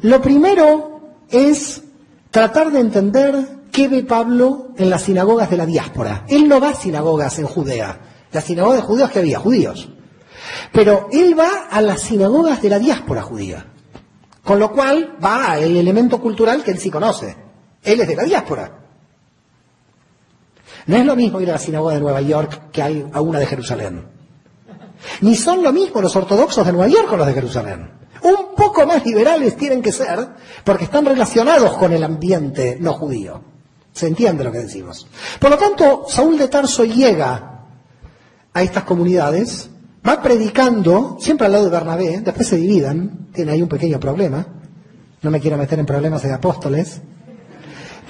[0.02, 1.82] lo primero es
[2.30, 3.34] tratar de entender
[3.72, 6.24] qué ve Pablo en las sinagogas de la diáspora.
[6.28, 8.00] Él no va a sinagogas en Judea.
[8.32, 9.88] Las sinagogas de judíos que había, judíos.
[10.72, 13.66] Pero él va a las sinagogas de la diáspora judía.
[14.44, 17.36] Con lo cual va al elemento cultural que él sí conoce.
[17.82, 18.78] Él es de la diáspora.
[20.86, 23.46] No es lo mismo ir a la sinagoga de Nueva York que a una de
[23.46, 24.19] Jerusalén.
[25.20, 27.90] Ni son lo mismo los ortodoxos de Nueva York con los de Jerusalén.
[28.22, 30.28] Un poco más liberales tienen que ser
[30.64, 33.42] porque están relacionados con el ambiente no judío.
[33.92, 35.06] ¿Se entiende lo que decimos?
[35.38, 37.66] Por lo tanto, Saúl de Tarso llega
[38.52, 39.70] a estas comunidades,
[40.06, 44.46] va predicando, siempre al lado de Bernabé, después se dividan, tiene ahí un pequeño problema,
[45.22, 47.00] no me quiero meter en problemas de apóstoles,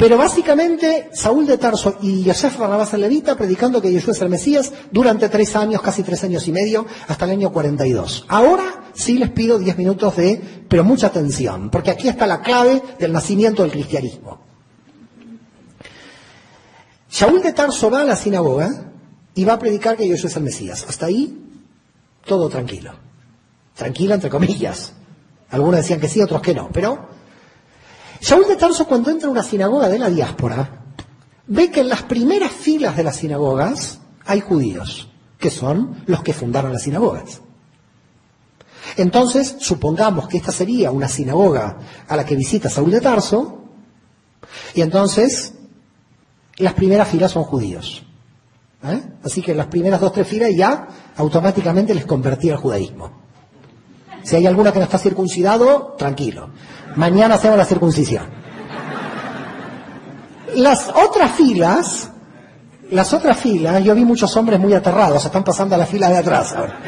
[0.01, 4.31] pero básicamente, Saúl de Tarso y Yosef Barnabás el Levita predicando que Jesús es el
[4.31, 8.25] Mesías durante tres años, casi tres años y medio, hasta el año 42.
[8.29, 12.83] Ahora sí les pido diez minutos de, pero mucha atención, porque aquí está la clave
[12.99, 14.41] del nacimiento del cristianismo.
[17.11, 18.93] Saúl de Tarso va a la sinagoga
[19.35, 20.87] y va a predicar que Jesús es el Mesías.
[20.89, 21.39] Hasta ahí,
[22.25, 22.95] todo tranquilo.
[23.75, 24.95] Tranquilo entre comillas.
[25.51, 27.19] Algunos decían que sí, otros que no, pero
[28.20, 30.83] Saúl de Tarso cuando entra a una sinagoga de la diáspora,
[31.46, 36.35] ve que en las primeras filas de las sinagogas hay judíos, que son los que
[36.35, 37.40] fundaron las sinagogas.
[38.96, 41.78] Entonces, supongamos que esta sería una sinagoga
[42.09, 43.64] a la que visita Saúl de Tarso,
[44.74, 45.54] y entonces
[46.56, 48.04] las primeras filas son judíos.
[48.85, 49.02] ¿eh?
[49.24, 53.11] Así que las primeras dos, tres filas ya automáticamente les convertía al judaísmo.
[54.22, 56.50] Si hay alguna que no está circuncidado, tranquilo.
[56.96, 58.26] Mañana hacemos la circuncisión.
[60.56, 62.11] Las otras filas,
[62.90, 66.18] las otras filas, yo vi muchos hombres muy aterrados, están pasando a la fila de
[66.18, 66.80] atrás ahora.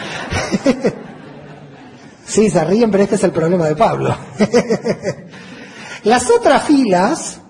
[2.25, 4.17] sí, se ríen, pero este es el problema de Pablo.
[6.05, 7.41] las otras filas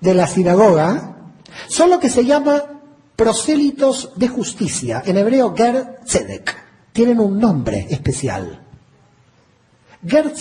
[0.00, 1.16] de la sinagoga
[1.68, 2.62] son lo que se llama
[3.16, 6.56] prosélitos de justicia, en hebreo Ger Tzedek.
[6.92, 8.61] Tienen un nombre especial.
[10.06, 10.32] Gerd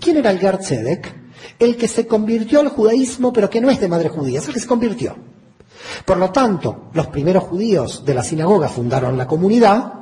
[0.00, 0.60] ¿Quién era el Gerd
[1.58, 4.54] El que se convirtió al judaísmo, pero que no es de madre judía, es el
[4.54, 5.16] que se convirtió.
[6.04, 9.92] Por lo tanto, los primeros judíos de la sinagoga fundaron la comunidad.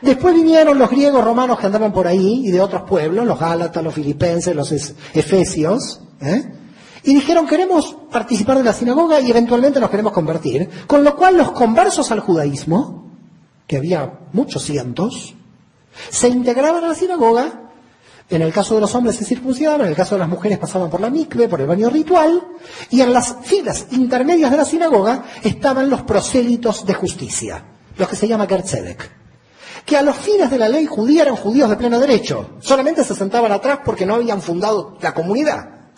[0.00, 3.84] Después vinieron los griegos romanos que andaban por ahí y de otros pueblos, los gálatas,
[3.84, 6.52] los filipenses, los efesios, ¿eh?
[7.04, 10.68] y dijeron queremos participar de la sinagoga y eventualmente nos queremos convertir.
[10.86, 13.12] Con lo cual los conversos al judaísmo,
[13.66, 15.34] que había muchos cientos,
[16.10, 17.67] se integraban a la sinagoga
[18.30, 20.90] en el caso de los hombres se circuncidaban, en el caso de las mujeres pasaban
[20.90, 22.42] por la mikve, por el baño ritual,
[22.90, 27.64] y en las filas intermedias de la sinagoga estaban los prosélitos de justicia,
[27.96, 29.10] los que se llama Gertzedek,
[29.86, 33.14] que a los fines de la ley judía eran judíos de pleno derecho, solamente se
[33.14, 35.90] sentaban atrás porque no habían fundado la comunidad.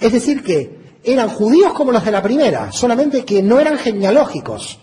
[0.00, 4.80] Es decir, que eran judíos como los de la primera, solamente que no eran genealógicos,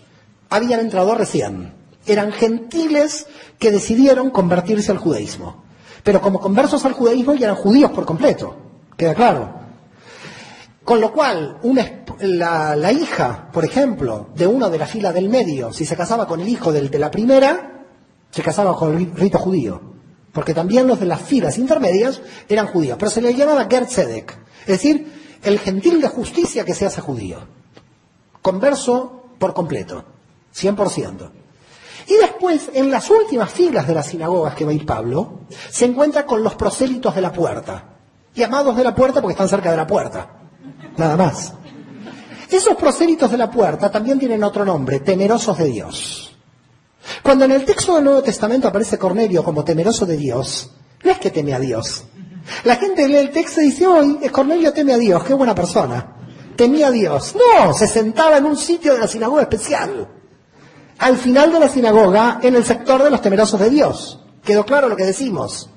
[0.48, 1.74] habían entrado recién.
[2.06, 3.26] Eran gentiles
[3.58, 5.65] que decidieron convertirse al judaísmo
[6.06, 8.54] pero como conversos al judaísmo ya eran judíos por completo,
[8.96, 9.50] queda claro.
[10.84, 11.58] Con lo cual,
[12.20, 16.38] la, hija, por ejemplo, de uno de la fila del medio, si se casaba con
[16.38, 17.86] el hijo de la primera,
[18.30, 19.80] se casaba con el rito judío.
[20.32, 22.96] Porque también los de las filas intermedias eran judíos.
[23.00, 24.38] Pero se le llamaba Gertzedek.
[24.60, 27.38] Es decir, el gentil de justicia que se hace judío.
[28.42, 30.04] Converso por completo.
[30.54, 31.45] 100%.
[32.06, 35.40] Y después, en las últimas filas de las sinagogas que va a ir Pablo,
[35.70, 37.96] se encuentra con los prosélitos de la puerta.
[38.34, 40.28] Llamados de la puerta porque están cerca de la puerta.
[40.96, 41.52] Nada más.
[42.50, 46.36] Esos prosélitos de la puerta también tienen otro nombre, temerosos de Dios.
[47.22, 50.70] Cuando en el texto del Nuevo Testamento aparece Cornelio como temeroso de Dios,
[51.02, 52.04] no es que teme a Dios,
[52.64, 56.14] La gente lee el texto y dice, hoy Cornelio teme a Dios, qué buena persona.
[56.56, 57.34] Temía a Dios.
[57.34, 60.08] No, se sentaba en un sitio de la sinagoga especial.
[60.98, 64.20] Al final de la sinagoga, en el sector de los temerosos de Dios.
[64.42, 65.68] ¿Quedó claro lo que decimos?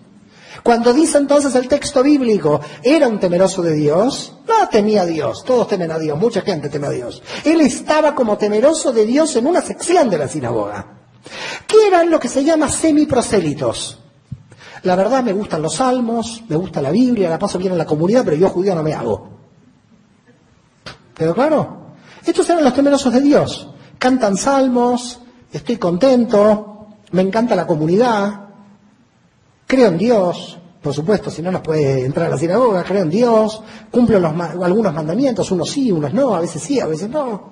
[0.63, 5.43] Cuando dice entonces el texto bíblico, era un temeroso de Dios, no temía a Dios,
[5.43, 7.21] todos temen a Dios, mucha gente teme a Dios.
[7.43, 10.85] Él estaba como temeroso de Dios en una sección de la sinagoga,
[11.67, 13.99] que eran lo que se llama semiprosélitos.
[14.83, 17.85] La verdad me gustan los salmos, me gusta la Biblia, la paso bien en la
[17.85, 19.29] comunidad, pero yo judío no me hago.
[21.15, 21.93] ¿Quedó claro?
[22.25, 23.69] Estos eran los temerosos de Dios.
[23.99, 25.19] Cantan salmos,
[25.51, 28.47] estoy contento, me encanta la comunidad,
[29.67, 33.09] creo en Dios, por supuesto, si no, no puede entrar a la sinagoga, creo en
[33.09, 37.51] Dios, cumplo algunos mandamientos, unos sí, unos no, a veces sí, a veces no.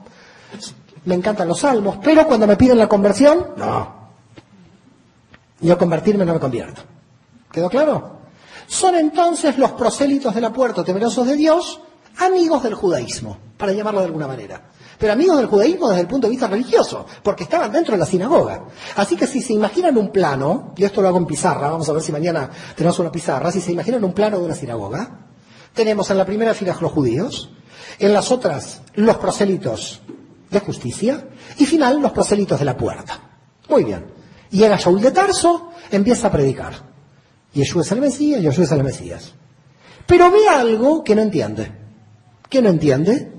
[1.03, 3.97] Me encantan los salmos, pero cuando me piden la conversión, no.
[5.59, 6.81] Yo convertirme no me convierto.
[7.51, 8.17] ¿Quedó claro?
[8.67, 11.81] Son entonces los prosélitos de la puerta, temerosos de Dios,
[12.19, 14.61] amigos del judaísmo, para llamarlo de alguna manera.
[14.97, 18.05] Pero amigos del judaísmo desde el punto de vista religioso, porque estaban dentro de la
[18.05, 18.65] sinagoga.
[18.95, 21.93] Así que si se imaginan un plano, y esto lo hago en pizarra, vamos a
[21.93, 25.27] ver si mañana tenemos una pizarra, si se imaginan un plano de una sinagoga,
[25.73, 27.51] tenemos en la primera fila los judíos,
[27.99, 30.01] en las otras los prosélitos
[30.49, 33.19] de justicia, y final los prosélitos de la puerta.
[33.69, 34.05] Muy bien.
[34.49, 36.73] Llega Shaul de Tarso, empieza a predicar.
[37.53, 39.33] Yeshua es el Mesías, Yeshua es el Mesías.
[40.05, 41.71] Pero ve algo que no entiende.
[42.49, 43.36] ¿Qué no entiende?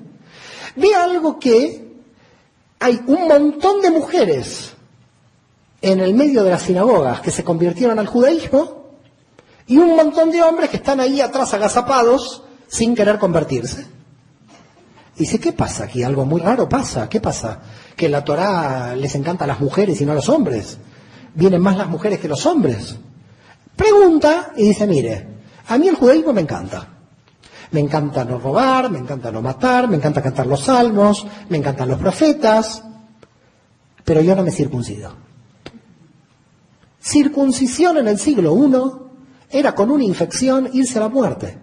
[0.76, 1.88] Ve algo que
[2.80, 4.72] hay un montón de mujeres
[5.80, 8.78] en el medio de las sinagogas que se convirtieron al judaísmo
[9.66, 13.86] y un montón de hombres que están ahí atrás agazapados sin querer convertirse.
[15.16, 16.02] Y dice, ¿qué pasa aquí?
[16.02, 17.08] Algo muy raro pasa.
[17.08, 17.60] ¿Qué pasa?
[17.96, 20.78] Que la Torá les encanta a las mujeres y no a los hombres.
[21.34, 22.96] Vienen más las mujeres que los hombres.
[23.74, 25.26] Pregunta y dice, mire,
[25.66, 26.97] a mí el judaísmo me encanta.
[27.70, 31.88] Me encanta no robar, me encanta no matar, me encanta cantar los salmos, me encantan
[31.88, 32.82] los profetas,
[34.04, 35.12] pero yo no me circuncido.
[37.00, 41.58] Circuncisión en el siglo I era con una infección irse a la muerte.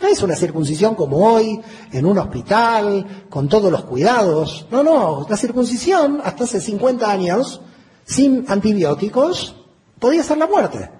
[0.00, 1.60] No es una circuncisión como hoy,
[1.92, 4.66] en un hospital, con todos los cuidados.
[4.70, 7.60] No, no, la circuncisión hasta hace 50 años,
[8.04, 9.56] sin antibióticos,
[9.98, 10.90] podía ser la muerte.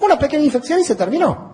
[0.00, 1.45] Una pequeña infección y se terminó.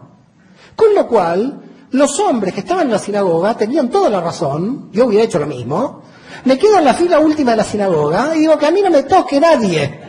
[0.77, 5.07] Con lo cual, los hombres que estaban en la sinagoga tenían toda la razón, yo
[5.07, 6.03] hubiera hecho lo mismo,
[6.45, 8.91] me quedo en la fila última de la sinagoga y digo que a mí no
[8.91, 10.01] me toque nadie.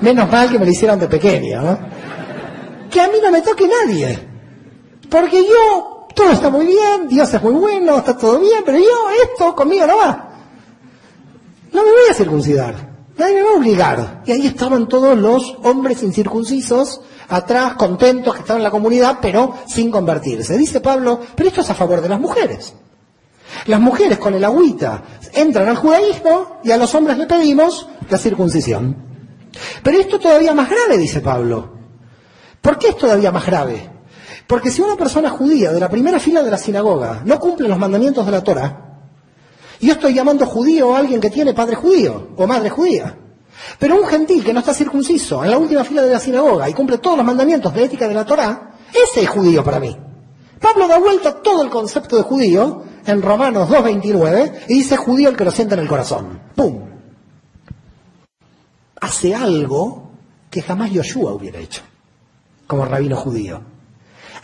[0.00, 1.78] Menos mal que me lo hicieron de pequeño, ¿no?
[2.90, 4.18] Que a mí no me toque nadie.
[5.10, 9.10] Porque yo, todo está muy bien, Dios es muy bueno, está todo bien, pero yo,
[9.24, 10.30] esto conmigo no va.
[11.72, 12.93] No me voy a circuncidar.
[13.16, 14.22] Nadie me va a obligar.
[14.26, 19.54] Y ahí estaban todos los hombres incircuncisos atrás, contentos que estaban en la comunidad, pero
[19.66, 20.56] sin convertirse.
[20.56, 22.74] Dice Pablo, pero esto es a favor de las mujeres.
[23.66, 28.18] Las mujeres con el agüita entran al judaísmo y a los hombres le pedimos la
[28.18, 28.96] circuncisión.
[29.82, 31.72] Pero esto es todavía más grave, dice Pablo.
[32.60, 33.90] ¿Por qué es todavía más grave?
[34.46, 37.78] Porque si una persona judía de la primera fila de la sinagoga no cumple los
[37.78, 38.93] mandamientos de la Torah,
[39.80, 43.18] yo estoy llamando judío a alguien que tiene padre judío o madre judía.
[43.78, 46.74] Pero un gentil que no está circunciso en la última fila de la sinagoga y
[46.74, 49.96] cumple todos los mandamientos de ética de la Torá, ese es judío para mí.
[50.60, 55.36] Pablo da vuelta todo el concepto de judío en Romanos 2.29 y dice judío el
[55.36, 56.40] que lo siente en el corazón.
[56.54, 56.84] ¡Pum!
[59.00, 60.10] Hace algo
[60.50, 61.82] que jamás Yoshua hubiera hecho,
[62.66, 63.60] como rabino judío.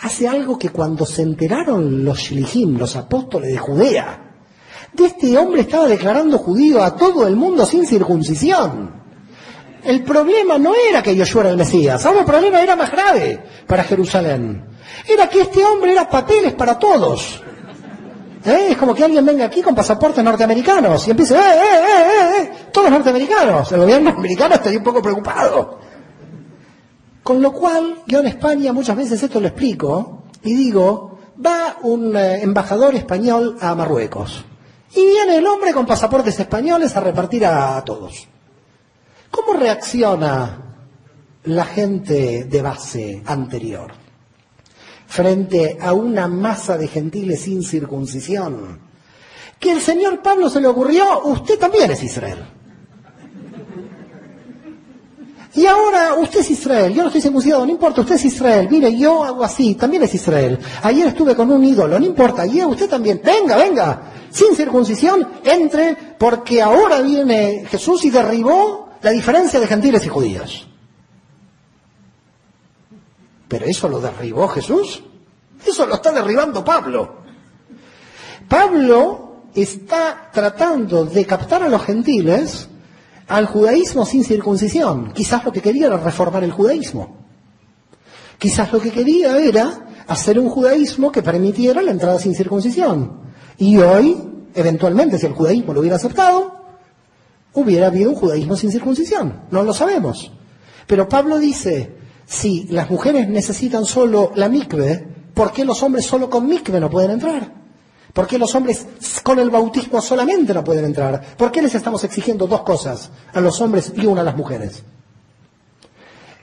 [0.02, 4.29] Hace algo que cuando se enteraron los shilihim, los apóstoles de Judea,
[4.92, 9.00] de este hombre estaba declarando judío a todo el mundo sin circuncisión.
[9.82, 13.42] El problema no era que Yoshua era el Mesías, ahora el problema era más grave
[13.66, 14.66] para Jerusalén.
[15.08, 17.42] Era que este hombre era papeles para todos.
[18.44, 18.68] ¿Eh?
[18.70, 22.42] Es como que alguien venga aquí con pasaportes norteamericanos y empiece, ¡eh, eh, eh, eh!
[22.42, 23.70] eh todos norteamericanos.
[23.72, 25.78] El gobierno americano está un poco preocupado.
[27.22, 32.16] Con lo cual, yo en España muchas veces esto lo explico y digo, va un
[32.16, 34.44] eh, embajador español a Marruecos
[34.94, 38.26] y viene el hombre con pasaportes españoles a repartir a todos.
[39.30, 40.76] ¿Cómo reacciona
[41.44, 43.92] la gente de base anterior
[45.06, 48.80] frente a una masa de gentiles sin circuncisión?
[49.58, 52.59] Que el señor Pablo se le ocurrió, usted también es Israel.
[55.54, 58.96] Y ahora usted es Israel, yo no estoy circuncidado, no importa, usted es Israel, mire,
[58.96, 60.58] yo hago así, también es Israel.
[60.82, 65.96] Ayer estuve con un ídolo, no importa, y usted también, venga, venga, sin circuncisión, entre,
[66.18, 70.68] porque ahora viene Jesús y derribó la diferencia de gentiles y judíos.
[73.48, 75.02] Pero eso lo derribó Jesús.
[75.66, 77.16] Eso lo está derribando Pablo.
[78.48, 82.68] Pablo está tratando de captar a los gentiles
[83.30, 85.12] al judaísmo sin circuncisión.
[85.12, 87.16] Quizás lo que quería era reformar el judaísmo.
[88.38, 93.20] Quizás lo que quería era hacer un judaísmo que permitiera la entrada sin circuncisión.
[93.56, 94.16] Y hoy,
[94.52, 96.56] eventualmente, si el judaísmo lo hubiera aceptado,
[97.54, 99.42] hubiera habido un judaísmo sin circuncisión.
[99.52, 100.32] No lo sabemos.
[100.88, 106.28] Pero Pablo dice, si las mujeres necesitan solo la mikve, ¿por qué los hombres solo
[106.28, 107.59] con mikve no pueden entrar?
[108.12, 108.86] ¿Por qué los hombres
[109.22, 111.36] con el bautismo solamente no pueden entrar?
[111.36, 114.82] ¿Por qué les estamos exigiendo dos cosas a los hombres y una a las mujeres?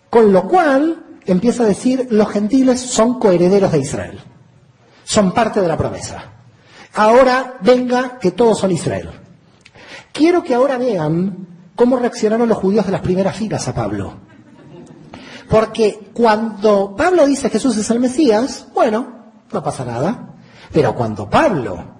[0.09, 4.19] Con lo cual empieza a decir, los gentiles son coherederos de Israel,
[5.03, 6.23] son parte de la promesa.
[6.93, 9.09] Ahora venga que todos son Israel.
[10.13, 14.13] Quiero que ahora vean cómo reaccionaron los judíos de las primeras filas a Pablo.
[15.49, 20.36] Porque cuando Pablo dice Jesús es el Mesías, bueno, no pasa nada.
[20.71, 21.97] Pero cuando Pablo,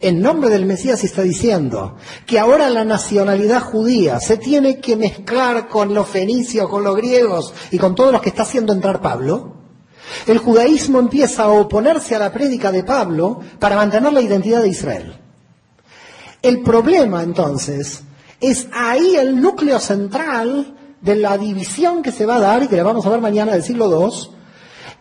[0.00, 1.96] en nombre del Mesías, está diciendo
[2.26, 7.54] que ahora la nacionalidad judía se tiene que mezclar con los fenicios, con los griegos
[7.70, 9.62] y con todos los que está haciendo entrar Pablo,
[10.26, 14.68] el judaísmo empieza a oponerse a la prédica de Pablo para mantener la identidad de
[14.68, 15.18] Israel.
[16.42, 18.02] El problema entonces
[18.40, 22.76] es ahí el núcleo central de la división que se va a dar y que
[22.76, 24.36] le vamos a ver mañana del siglo II,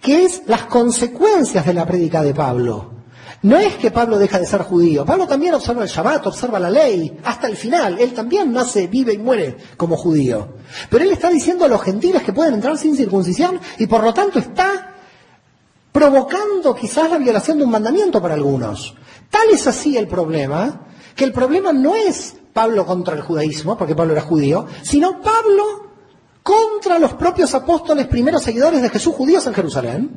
[0.02, 3.01] que es las consecuencias de la prédica de Pablo.
[3.44, 6.70] No es que Pablo deja de ser judío, Pablo también observa el Shabbat, observa la
[6.70, 10.56] ley, hasta el final, él también nace, vive y muere como judío.
[10.89, 14.13] Pero él está diciendo a los gentiles que pueden entrar sin circuncisión y por lo
[14.13, 14.96] tanto está
[15.91, 18.96] provocando quizás la violación de un mandamiento para algunos.
[19.30, 23.96] Tal es así el problema, que el problema no es Pablo contra el judaísmo, porque
[23.96, 25.91] Pablo era judío, sino Pablo
[26.44, 30.10] contra los propios apóstoles, primeros seguidores de Jesús judíos en Jerusalén,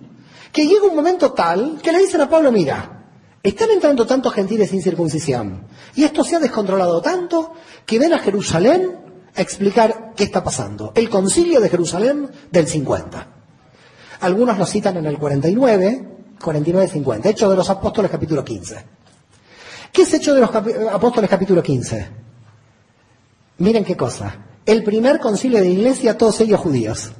[0.52, 3.03] que llega un momento tal que le dicen a Pablo, mira,
[3.44, 5.66] están entrando tantos gentiles sin circuncisión.
[5.94, 7.52] Y esto se ha descontrolado tanto
[7.84, 8.98] que ven a Jerusalén
[9.36, 10.92] a explicar qué está pasando.
[10.94, 13.28] El concilio de Jerusalén del 50.
[14.20, 16.08] Algunos lo citan en el 49,
[16.40, 17.26] 49-50.
[17.26, 18.76] Hecho de los Apóstoles capítulo 15.
[19.92, 22.08] ¿Qué es Hecho de los Apóstoles capítulo 15?
[23.58, 24.38] Miren qué cosa.
[24.64, 27.12] El primer concilio de iglesia, todos ellos judíos.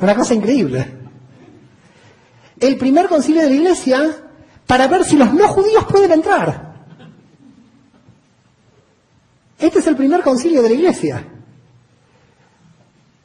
[0.00, 1.03] Una cosa increíble
[2.60, 4.16] el primer concilio de la iglesia
[4.66, 6.74] para ver si los no judíos pueden entrar.
[9.58, 11.26] Este es el primer concilio de la iglesia.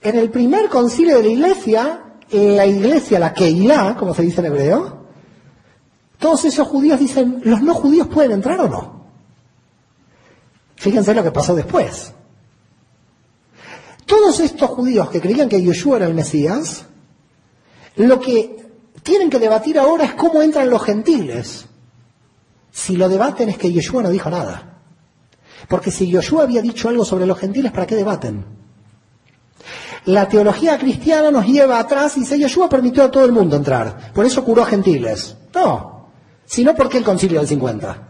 [0.01, 4.47] En el primer concilio de la iglesia, la iglesia, la Keilah, como se dice en
[4.47, 5.05] hebreo,
[6.19, 9.05] todos esos judíos dicen, ¿los no judíos pueden entrar o no?
[10.75, 12.13] Fíjense lo que pasó después.
[14.05, 16.85] Todos estos judíos que creían que Yeshua era el Mesías,
[17.95, 18.68] lo que
[19.09, 21.65] tienen que debatir ahora es cómo entran los gentiles.
[22.71, 24.77] Si lo debaten es que Yeshua no dijo nada.
[25.67, 28.45] Porque si Yeshua había dicho algo sobre los gentiles, ¿para qué debaten?
[30.05, 34.13] La teología cristiana nos lleva atrás y dice, Yeshua permitió a todo el mundo entrar,
[34.13, 35.35] por eso curó a gentiles.
[35.55, 36.11] No,
[36.45, 38.07] sino porque el concilio del 50.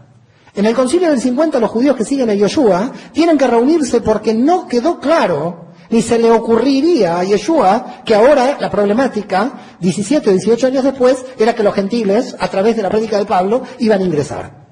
[0.54, 4.34] En el concilio del 50 los judíos que siguen a Yeshua tienen que reunirse porque
[4.34, 10.32] no quedó claro ni se le ocurriría a Yeshua que ahora la problemática, 17 o
[10.32, 14.00] 18 años después, era que los gentiles, a través de la prédica de Pablo, iban
[14.00, 14.66] a ingresar.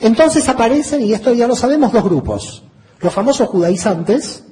[0.00, 2.64] Entonces aparecen, y esto ya lo sabemos, dos grupos.
[3.00, 4.44] Los famosos judaizantes,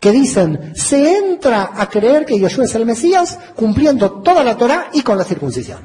[0.00, 4.88] que dicen, se entra a creer que Yeshua es el Mesías cumpliendo toda la Torah
[4.94, 5.80] y con la circuncisión.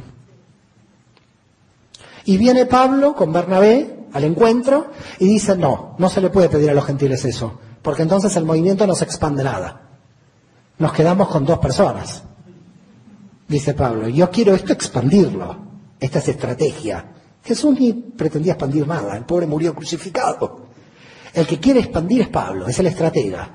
[2.24, 6.70] Y viene Pablo con Bernabé al encuentro y dice, no, no se le puede pedir
[6.70, 9.80] a los gentiles eso porque entonces el movimiento no se expande nada.
[10.80, 12.24] Nos quedamos con dos personas.
[13.48, 15.56] Dice Pablo, yo quiero esto expandirlo.
[16.00, 17.06] Esta es estrategia.
[17.44, 20.66] Jesús ni pretendía expandir nada, el pobre murió crucificado.
[21.32, 23.52] El que quiere expandir es Pablo, es el estratega.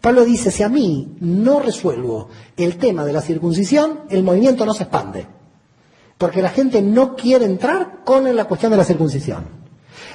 [0.00, 4.74] Pablo dice, si a mí no resuelvo el tema de la circuncisión, el movimiento no
[4.74, 5.26] se expande.
[6.16, 9.44] Porque la gente no quiere entrar con la cuestión de la circuncisión.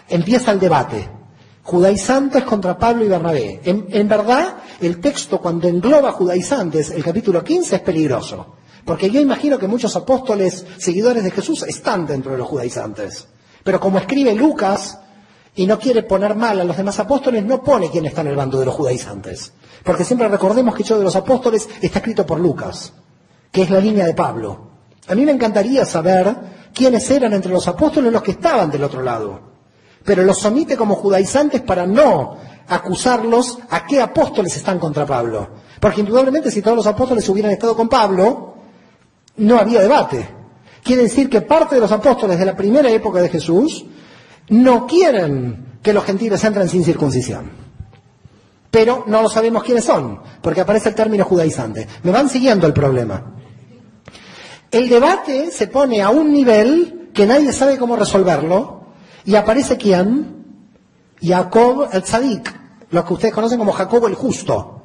[0.07, 1.20] Empieza el debate
[1.63, 3.62] judaizantes contra Pablo y Bernabé.
[3.63, 8.56] En, verdad, el texto cuando engloba judaizantes, el capítulo 15, es peligroso.
[8.86, 13.27] Porque yo imagino que muchos apóstoles, seguidores de Jesús, están dentro de los judaizantes.
[13.63, 15.00] Pero como escribe Lucas
[15.56, 18.35] y no quiere poner mal a los demás apóstoles, no pone quién está en el
[18.35, 19.54] bando de los judaizantes.
[19.83, 22.94] Porque siempre recordemos que hecho de los apóstoles está escrito por Lucas,
[23.52, 24.71] que es la línea de Pablo.
[25.08, 26.35] A mí me encantaría saber
[26.73, 29.50] quiénes eran entre los apóstoles los que estaban del otro lado.
[30.04, 32.37] Pero los omite como judaizantes para no
[32.67, 35.49] acusarlos a qué apóstoles están contra Pablo.
[35.79, 38.56] Porque indudablemente si todos los apóstoles hubieran estado con Pablo,
[39.37, 40.27] no había debate.
[40.83, 43.85] Quiere decir que parte de los apóstoles de la primera época de Jesús
[44.49, 47.52] no quieren que los gentiles entren sin circuncisión.
[48.69, 51.87] Pero no lo sabemos quiénes son, porque aparece el término judaizante.
[52.04, 53.35] Me van siguiendo el problema.
[54.71, 58.81] El debate se pone a un nivel que nadie sabe cómo resolverlo,
[59.26, 60.42] y aparece quién?
[61.22, 62.54] Jacob el Tzadik,
[62.90, 64.84] lo que ustedes conocen como Jacobo el Justo,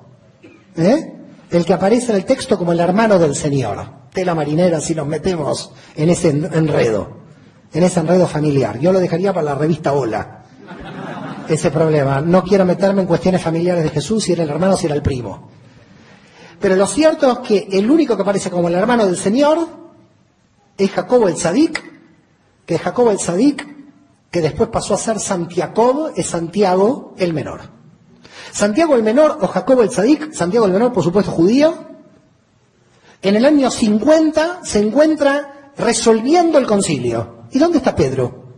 [0.76, 1.14] ¿eh?
[1.50, 3.96] el que aparece en el texto como el hermano del Señor.
[4.12, 7.18] Tela marinera si nos metemos en ese enredo,
[7.72, 8.78] en ese enredo familiar.
[8.78, 10.44] Yo lo dejaría para la revista Hola,
[11.48, 12.20] ese problema.
[12.20, 15.02] No quiero meterme en cuestiones familiares de Jesús, si era el hermano, si era el
[15.02, 15.50] primo.
[16.60, 19.58] Pero lo cierto es que el único que aparece como el hermano del Señor
[20.76, 21.82] es Jacobo el Sadik,
[22.64, 23.75] que Jacobo el Sadik,
[24.36, 27.62] que después pasó a ser Santiago, es Santiago el menor.
[28.52, 31.72] Santiago el menor o Jacobo el Sadik, Santiago el menor, por supuesto, judío,
[33.22, 37.44] en el año 50 se encuentra resolviendo el concilio.
[37.50, 38.52] ¿Y dónde está Pedro?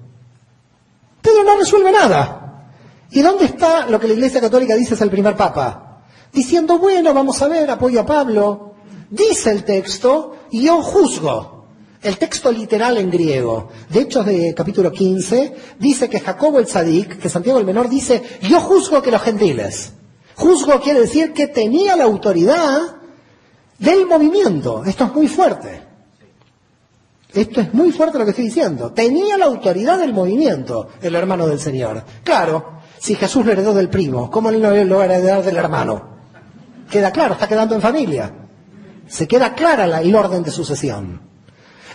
[1.23, 2.73] Pedro no resuelve nada.
[3.13, 6.01] ¿Y dónde está lo que la Iglesia Católica dice es el primer Papa?
[6.33, 8.75] Diciendo, bueno, vamos a ver, apoyo a Pablo.
[9.11, 11.58] Dice el texto, y yo juzgo.
[12.01, 17.19] El texto literal en griego, de Hechos de capítulo 15, dice que Jacobo el Sadik,
[17.19, 19.93] que Santiago el Menor, dice, yo juzgo que los gentiles.
[20.37, 22.99] Juzgo quiere decir que tenía la autoridad
[23.79, 24.85] del movimiento.
[24.85, 25.83] Esto es muy fuerte.
[27.35, 28.93] Esto es muy fuerte lo que estoy diciendo.
[28.93, 32.05] Tenía la autoridad del movimiento el hermano del Señor.
[32.23, 36.17] Claro, si Jesús lo heredó del primo, ¿cómo no lo va del hermano?
[36.89, 38.33] Queda claro, está quedando en familia.
[39.09, 41.28] Se queda clara la, el orden de sucesión.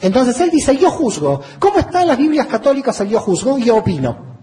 [0.01, 1.41] Entonces él dice, yo juzgo.
[1.59, 3.57] ¿Cómo está en las Biblias católicas el yo juzgo?
[3.57, 4.33] Yo opino.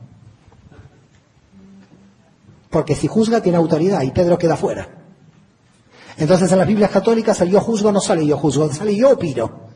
[2.70, 4.88] Porque si juzga tiene autoridad y Pedro queda fuera.
[6.16, 9.70] Entonces en las Biblias católicas el yo juzgo no sale yo juzgo, sale yo opino.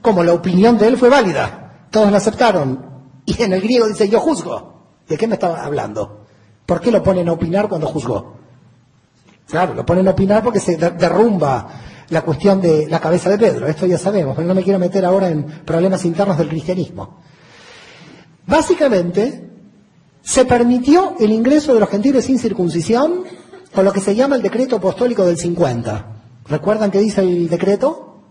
[0.00, 3.04] Como la opinión de él fue válida, todos la aceptaron.
[3.26, 4.76] Y en el griego dice yo juzgo.
[5.08, 6.26] ¿De qué me estaba hablando?
[6.64, 8.36] ¿Por qué lo ponen a opinar cuando juzgó?
[9.48, 11.68] Claro, lo ponen a opinar porque se derrumba
[12.08, 13.66] la cuestión de la cabeza de Pedro.
[13.66, 17.20] Esto ya sabemos, pero no me quiero meter ahora en problemas internos del cristianismo.
[18.46, 19.50] Básicamente,
[20.22, 23.24] se permitió el ingreso de los gentiles sin circuncisión
[23.74, 26.06] con lo que se llama el decreto apostólico del 50.
[26.48, 28.22] ¿Recuerdan qué dice el decreto?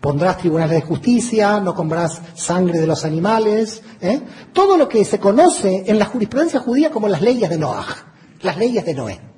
[0.00, 4.22] Pondrás tribunales de justicia, no comprarás sangre de los animales, ¿eh?
[4.52, 7.86] todo lo que se conoce en la jurisprudencia judía como las leyes de Noah,
[8.40, 9.29] las leyes de Noé.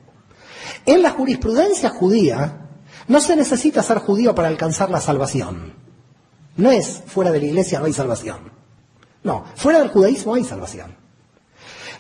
[0.87, 2.69] En la jurisprudencia judía
[3.09, 5.75] no se necesita ser judío para alcanzar la salvación.
[6.57, 8.53] No es fuera de la iglesia no hay salvación.
[9.25, 11.03] No, fuera del judaísmo hay salvación.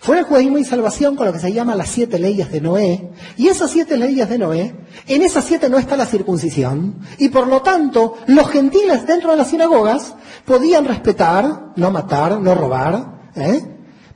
[0.01, 3.11] Fuera el judaísmo y salvación con lo que se llama las siete leyes de Noé.
[3.37, 4.75] Y esas siete leyes de Noé,
[5.07, 6.97] en esas siete no está la circuncisión.
[7.19, 10.15] Y por lo tanto, los gentiles dentro de las sinagogas
[10.45, 13.63] podían respetar, no matar, no robar, ¿eh?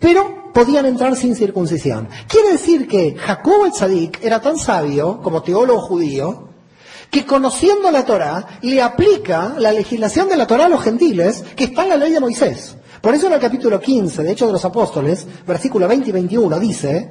[0.00, 2.08] pero podían entrar sin circuncisión.
[2.26, 6.48] Quiere decir que Jacob el Tzadik era tan sabio como teólogo judío
[7.10, 11.64] que conociendo la Torah le aplica la legislación de la Torah a los gentiles que
[11.64, 12.74] está en la ley de Moisés.
[13.02, 16.58] Por eso en el capítulo 15 de Hechos de los Apóstoles, versículo 20 y 21,
[16.58, 17.10] dice,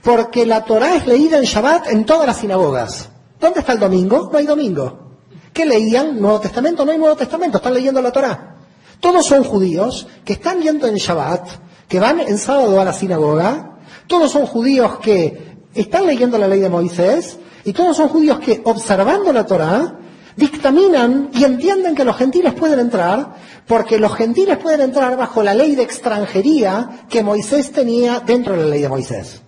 [0.00, 3.08] porque la Torah es leída en Shabbat en todas las sinagogas.
[3.40, 4.30] ¿Dónde está el domingo?
[4.30, 5.16] No hay domingo.
[5.52, 6.20] ¿Qué leían?
[6.20, 8.58] Nuevo Testamento, no hay Nuevo Testamento, están leyendo la Torah.
[9.00, 13.78] Todos son judíos que están yendo en Shabbat, que van en sábado a la sinagoga,
[14.06, 18.60] todos son judíos que están leyendo la ley de Moisés, y todos son judíos que,
[18.64, 19.98] observando la Torah,
[20.36, 23.34] dictaminan y entienden que los gentiles pueden entrar,
[23.66, 28.62] porque los gentiles pueden entrar bajo la ley de extranjería que Moisés tenía dentro de
[28.62, 29.42] la ley de Moisés.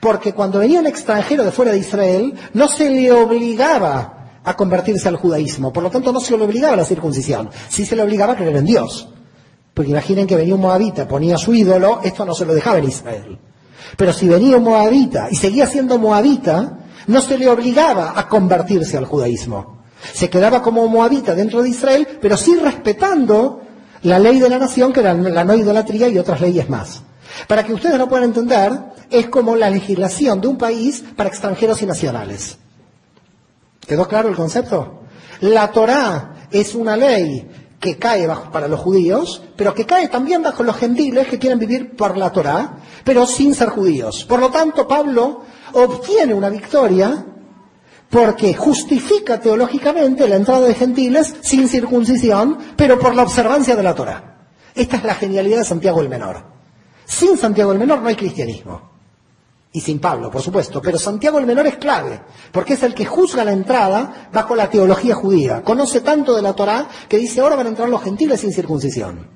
[0.00, 5.08] Porque cuando venía un extranjero de fuera de Israel, no se le obligaba a convertirse
[5.08, 8.02] al judaísmo, por lo tanto no se le obligaba a la circuncisión, sí se le
[8.02, 9.08] obligaba a creer en Dios.
[9.74, 12.84] Porque imaginen que venía un moabita, ponía su ídolo, esto no se lo dejaba en
[12.84, 13.38] Israel.
[13.96, 18.96] Pero si venía un moabita y seguía siendo moabita, no se le obligaba a convertirse
[18.96, 19.82] al judaísmo.
[20.12, 23.62] Se quedaba como moabita dentro de Israel, pero sí respetando
[24.02, 27.02] la ley de la nación, que era la no idolatría y otras leyes más.
[27.48, 28.72] Para que ustedes lo puedan entender,
[29.10, 32.58] es como la legislación de un país para extranjeros y nacionales.
[33.86, 35.00] ¿Quedó claro el concepto?
[35.40, 37.48] La Torá es una ley
[37.84, 41.58] que cae bajo, para los judíos, pero que cae también bajo los gentiles que quieren
[41.58, 44.24] vivir por la Torá, pero sin ser judíos.
[44.24, 45.42] Por lo tanto, Pablo
[45.74, 47.26] obtiene una victoria
[48.08, 53.94] porque justifica teológicamente la entrada de gentiles sin circuncisión, pero por la observancia de la
[53.94, 54.46] Torah.
[54.74, 56.42] Esta es la genialidad de Santiago el Menor.
[57.04, 58.93] Sin Santiago el Menor no hay cristianismo.
[59.76, 60.80] Y sin Pablo, por supuesto.
[60.80, 62.22] Pero Santiago el Menor es clave,
[62.52, 65.64] porque es el que juzga la entrada bajo la teología judía.
[65.64, 69.28] Conoce tanto de la Torá que dice ahora van a entrar los gentiles sin circuncisión.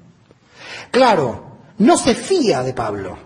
[0.92, 3.18] Claro, no se fía de Pablo.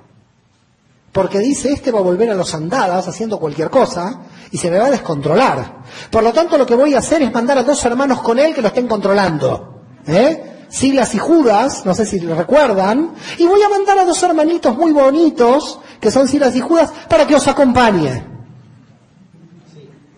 [1.12, 4.78] Porque dice, este va a volver a los andadas haciendo cualquier cosa y se me
[4.78, 5.82] va a descontrolar.
[6.10, 8.54] Por lo tanto, lo que voy a hacer es mandar a dos hermanos con él
[8.54, 9.82] que lo estén controlando.
[10.06, 10.51] ¿Eh?
[10.72, 14.74] Silas y Judas, no sé si lo recuerdan, y voy a mandar a dos hermanitos
[14.74, 18.24] muy bonitos, que son Silas y Judas, para que os acompañe.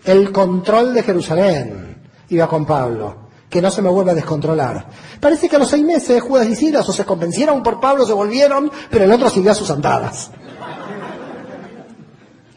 [0.05, 4.87] El control de Jerusalén iba con Pablo, que no se me vuelva a descontrolar.
[5.19, 8.13] Parece que a los seis meses Judas y Silas o se convencieron por Pablo, se
[8.13, 10.31] volvieron, pero el otro siguió a sus andadas.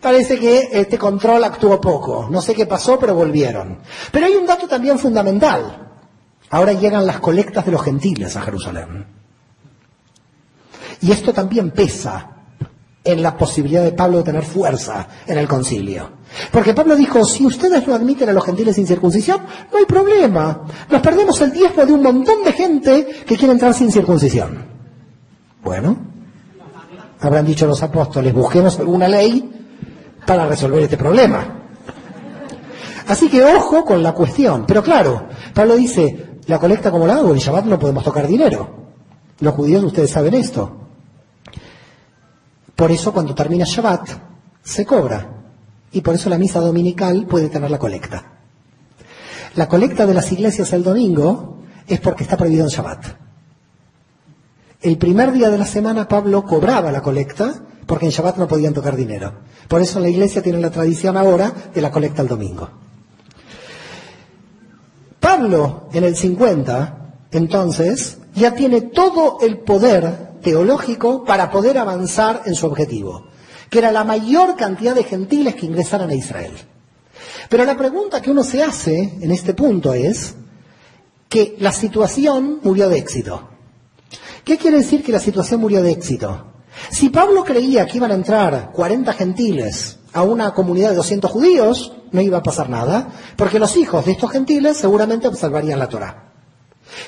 [0.00, 2.28] Parece que este control actuó poco.
[2.30, 3.80] No sé qué pasó, pero volvieron.
[4.12, 5.87] Pero hay un dato también fundamental.
[6.50, 9.06] Ahora llegan las colectas de los gentiles a Jerusalén.
[11.00, 12.30] Y esto también pesa
[13.04, 16.10] en la posibilidad de Pablo de tener fuerza en el concilio.
[16.50, 19.40] Porque Pablo dijo, si ustedes no admiten a los gentiles sin circuncisión,
[19.72, 20.62] no hay problema.
[20.90, 24.66] Nos perdemos el diezmo de un montón de gente que quiere entrar sin circuncisión.
[25.62, 25.96] Bueno,
[27.20, 29.50] habrán dicho los apóstoles, busquemos alguna ley
[30.26, 31.58] para resolver este problema.
[33.06, 34.66] Así que ojo con la cuestión.
[34.66, 38.70] Pero claro, Pablo dice, la colecta como la hago, en Shabbat no podemos tocar dinero.
[39.40, 40.78] Los judíos ustedes saben esto.
[42.74, 44.08] Por eso cuando termina Shabbat
[44.62, 45.28] se cobra.
[45.92, 48.24] Y por eso la misa dominical puede tener la colecta.
[49.56, 53.04] La colecta de las iglesias el domingo es porque está prohibido en Shabbat.
[54.80, 58.72] El primer día de la semana Pablo cobraba la colecta porque en Shabbat no podían
[58.72, 59.34] tocar dinero.
[59.68, 62.87] Por eso la iglesia tiene la tradición ahora de la colecta el domingo.
[65.20, 66.98] Pablo en el 50,
[67.32, 73.26] entonces, ya tiene todo el poder teológico para poder avanzar en su objetivo,
[73.68, 76.52] que era la mayor cantidad de gentiles que ingresaran a Israel.
[77.48, 80.34] Pero la pregunta que uno se hace en este punto es
[81.28, 83.48] que la situación murió de éxito.
[84.44, 86.46] ¿Qué quiere decir que la situación murió de éxito?
[86.90, 91.92] Si Pablo creía que iban a entrar 40 gentiles a una comunidad de 200 judíos,
[92.12, 96.32] no iba a pasar nada, porque los hijos de estos gentiles seguramente observarían la Torah.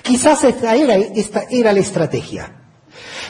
[0.02, 2.56] Quizás esta era, esta era la estrategia.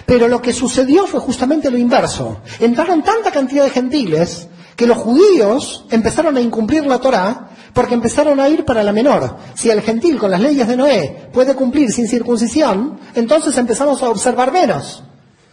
[0.06, 2.40] Pero lo que sucedió fue justamente lo inverso.
[2.58, 8.40] Entraron tanta cantidad de gentiles que los judíos empezaron a incumplir la Torah porque empezaron
[8.40, 9.36] a ir para la menor.
[9.54, 14.08] Si el gentil con las leyes de Noé puede cumplir sin circuncisión, entonces empezamos a
[14.08, 15.04] observar menos.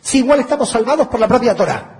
[0.01, 1.96] Si igual estamos salvados por la propia Torah.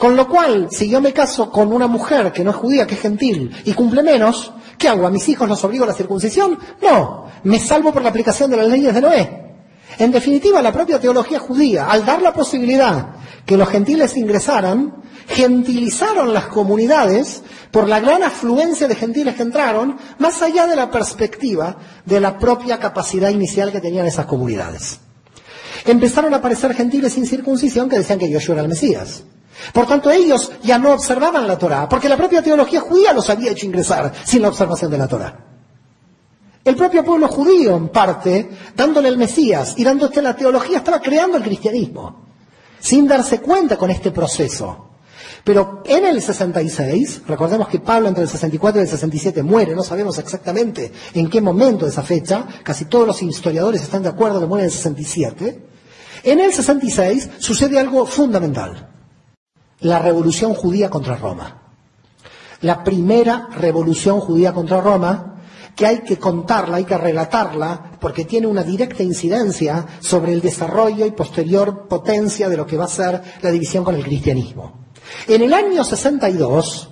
[0.00, 2.94] Con lo cual, si yo me caso con una mujer que no es judía, que
[2.94, 5.06] es gentil, y cumple menos, ¿qué hago?
[5.06, 6.58] ¿A mis hijos los obligo a la circuncisión?
[6.80, 9.52] No, me salvo por la aplicación de las leyes de Noé.
[9.98, 13.08] En definitiva, la propia teología judía, al dar la posibilidad
[13.44, 19.98] que los gentiles ingresaran, gentilizaron las comunidades por la gran afluencia de gentiles que entraron,
[20.18, 21.76] más allá de la perspectiva
[22.06, 24.98] de la propia capacidad inicial que tenían esas comunidades.
[25.84, 29.24] Empezaron a aparecer gentiles sin circuncisión que decían que Yoshua era el Mesías.
[29.72, 33.52] Por tanto, ellos ya no observaban la Torah, porque la propia teología judía los había
[33.52, 35.46] hecho ingresar sin la observación de la Torah.
[36.64, 41.38] El propio pueblo judío, en parte, dándole el Mesías y dándole la teología, estaba creando
[41.38, 42.26] el cristianismo,
[42.78, 44.88] sin darse cuenta con este proceso.
[45.42, 49.82] Pero en el 66, recordemos que Pablo entre el 64 y el 67 muere, no
[49.82, 54.38] sabemos exactamente en qué momento de esa fecha, casi todos los historiadores están de acuerdo
[54.38, 55.64] que muere en el 67,
[56.24, 58.90] en el 66 sucede algo fundamental
[59.80, 61.62] la revolución judía contra Roma.
[62.60, 65.40] La primera revolución judía contra Roma,
[65.74, 71.06] que hay que contarla, hay que relatarla, porque tiene una directa incidencia sobre el desarrollo
[71.06, 74.80] y posterior potencia de lo que va a ser la división con el cristianismo.
[75.26, 76.90] En el año 62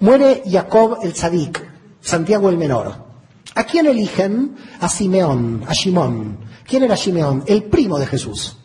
[0.00, 1.60] muere Jacob el Tzadik,
[2.00, 3.10] Santiago el Menor.
[3.56, 4.56] ¿A quién eligen?
[4.80, 6.38] A Simeón, a Shimón.
[6.64, 7.42] ¿Quién era Simeón?
[7.46, 8.56] El primo de Jesús.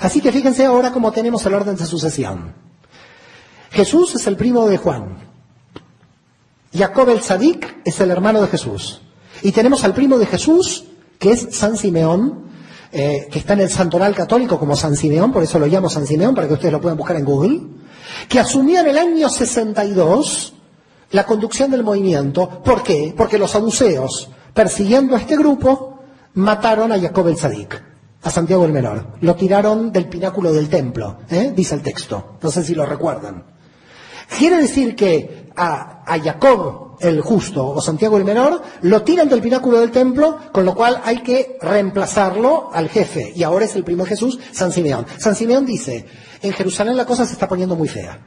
[0.00, 2.69] Así que fíjense ahora cómo tenemos el orden de sucesión.
[3.70, 5.18] Jesús es el primo de Juan.
[6.72, 9.00] Jacob el Sadik es el hermano de Jesús.
[9.42, 10.84] Y tenemos al primo de Jesús,
[11.18, 12.50] que es San Simeón,
[12.92, 16.06] eh, que está en el santoral católico como San Simeón, por eso lo llamo San
[16.06, 17.60] Simeón, para que ustedes lo puedan buscar en Google,
[18.28, 20.54] que asumió en el año 62
[21.12, 22.62] la conducción del movimiento.
[22.64, 23.14] ¿Por qué?
[23.16, 26.00] Porque los saduceos, persiguiendo a este grupo,
[26.34, 27.90] mataron a Jacob el Sadik
[28.22, 29.06] a Santiago el Menor.
[29.20, 31.52] Lo tiraron del pináculo del templo, ¿eh?
[31.54, 32.36] dice el texto.
[32.42, 33.44] No sé si lo recuerdan.
[34.38, 39.80] Quiere decir que a, Jacob el justo o Santiago el menor, lo tiran del pináculo
[39.80, 43.32] del templo, con lo cual hay que reemplazarlo al jefe.
[43.34, 45.06] Y ahora es el primo de Jesús, San Simeón.
[45.18, 46.06] San Simeón dice,
[46.42, 48.18] en Jerusalén la cosa se está poniendo muy fea.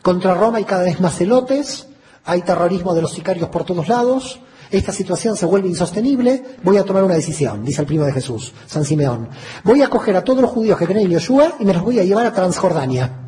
[0.00, 1.86] Contra Roma hay cada vez más celotes,
[2.24, 4.40] hay terrorismo de los sicarios por todos lados,
[4.70, 8.52] esta situación se vuelve insostenible, voy a tomar una decisión, dice el primo de Jesús,
[8.66, 9.28] San Simeón.
[9.64, 12.00] Voy a coger a todos los judíos que creen en Yoshua y me los voy
[12.00, 13.25] a llevar a Transjordania.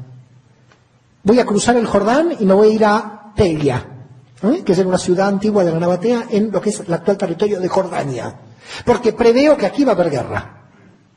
[1.29, 3.87] Voy a cruzar el Jordán y me voy a ir a Pelia,
[4.43, 4.63] ¿eh?
[4.65, 7.61] que es una ciudad antigua de la Nabatea en lo que es el actual territorio
[7.61, 8.35] de Jordania.
[8.87, 10.71] Porque preveo que aquí va a haber guerra.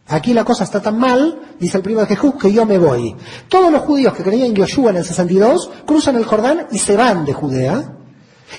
[0.09, 3.16] Aquí la cosa está tan mal, dice el primo de Jesús, que yo me voy.
[3.47, 6.97] Todos los judíos que creían en Yoshua en el 62 cruzan el Jordán y se
[6.97, 7.95] van de Judea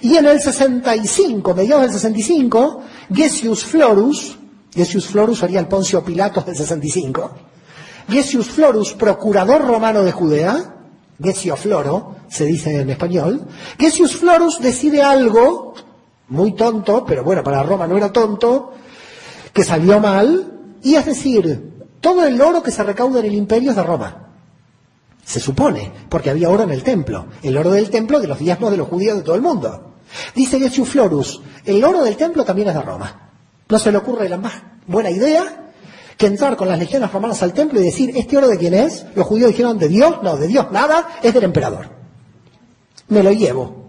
[0.00, 2.80] y en el 65, mediados del 65,
[3.12, 4.38] Gesius Florus,
[4.72, 7.30] Gesius Florus sería el Poncio Pilatos del 65,
[8.08, 10.71] Gesius Florus, procurador romano de Judea,
[11.22, 13.46] Gesio Floro, se dice en español,
[13.78, 15.74] Gesius Florus decide algo,
[16.28, 18.72] muy tonto, pero bueno, para Roma no era tonto,
[19.52, 23.70] que salió mal, y es decir, todo el oro que se recauda en el imperio
[23.70, 24.28] es de Roma.
[25.24, 27.26] Se supone, porque había oro en el templo.
[27.42, 29.92] El oro del templo de los diezmos de los judíos de todo el mundo.
[30.34, 33.30] Dice Gesù Florus, el oro del templo también es de Roma.
[33.68, 34.54] No se le ocurre la más
[34.86, 35.71] buena idea
[36.16, 39.06] que entrar con las legiones romanas al templo y decir, ¿este oro de quién es?
[39.14, 40.16] Los judíos dijeron, ¿de Dios?
[40.22, 41.88] No, de Dios nada, es del emperador.
[43.08, 43.82] Me lo llevo.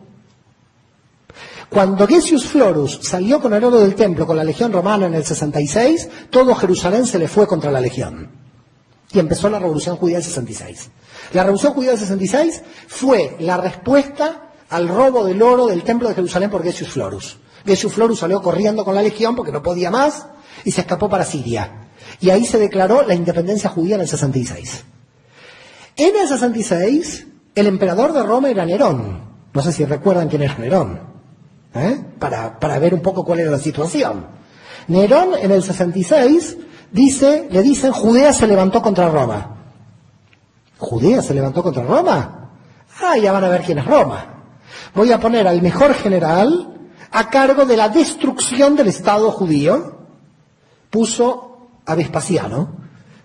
[1.70, 5.26] Cuando Gesius Florus salió con el oro del templo con la legión romana en el
[5.26, 8.30] 66, todo Jerusalén se le fue contra la legión.
[9.12, 10.90] Y empezó la revolución judía del 66.
[11.34, 16.16] La revolución judía del 66 fue la respuesta al robo del oro del templo de
[16.16, 17.38] Jerusalén por Gesius Florus.
[17.66, 20.28] Gesius Florus salió corriendo con la legión porque no podía más
[20.64, 21.83] y se escapó para Siria.
[22.24, 24.86] Y ahí se declaró la independencia judía en el 66.
[25.98, 29.20] En el 66, el emperador de Roma era Nerón.
[29.52, 31.02] No sé si recuerdan quién era Nerón.
[31.76, 32.02] ¿eh?
[32.20, 34.26] Para, para ver un poco cuál era la situación.
[34.88, 36.58] Nerón en el 66
[36.94, 39.58] dice, le dicen, Judea se levantó contra Roma.
[40.78, 42.52] ¿Judea se levantó contra Roma?
[43.02, 44.46] Ah, ya van a ver quién es Roma.
[44.96, 49.98] Voy a poner al mejor general a cargo de la destrucción del Estado judío.
[50.90, 51.53] Puso
[51.86, 52.84] a Vespasiano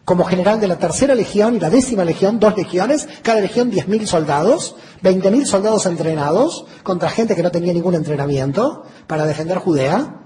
[0.08, 3.88] como general de la tercera legión y la décima legión, dos legiones, cada legión diez
[3.88, 9.58] mil soldados, veinte mil soldados entrenados contra gente que no tenía ningún entrenamiento para defender
[9.58, 10.22] Judea.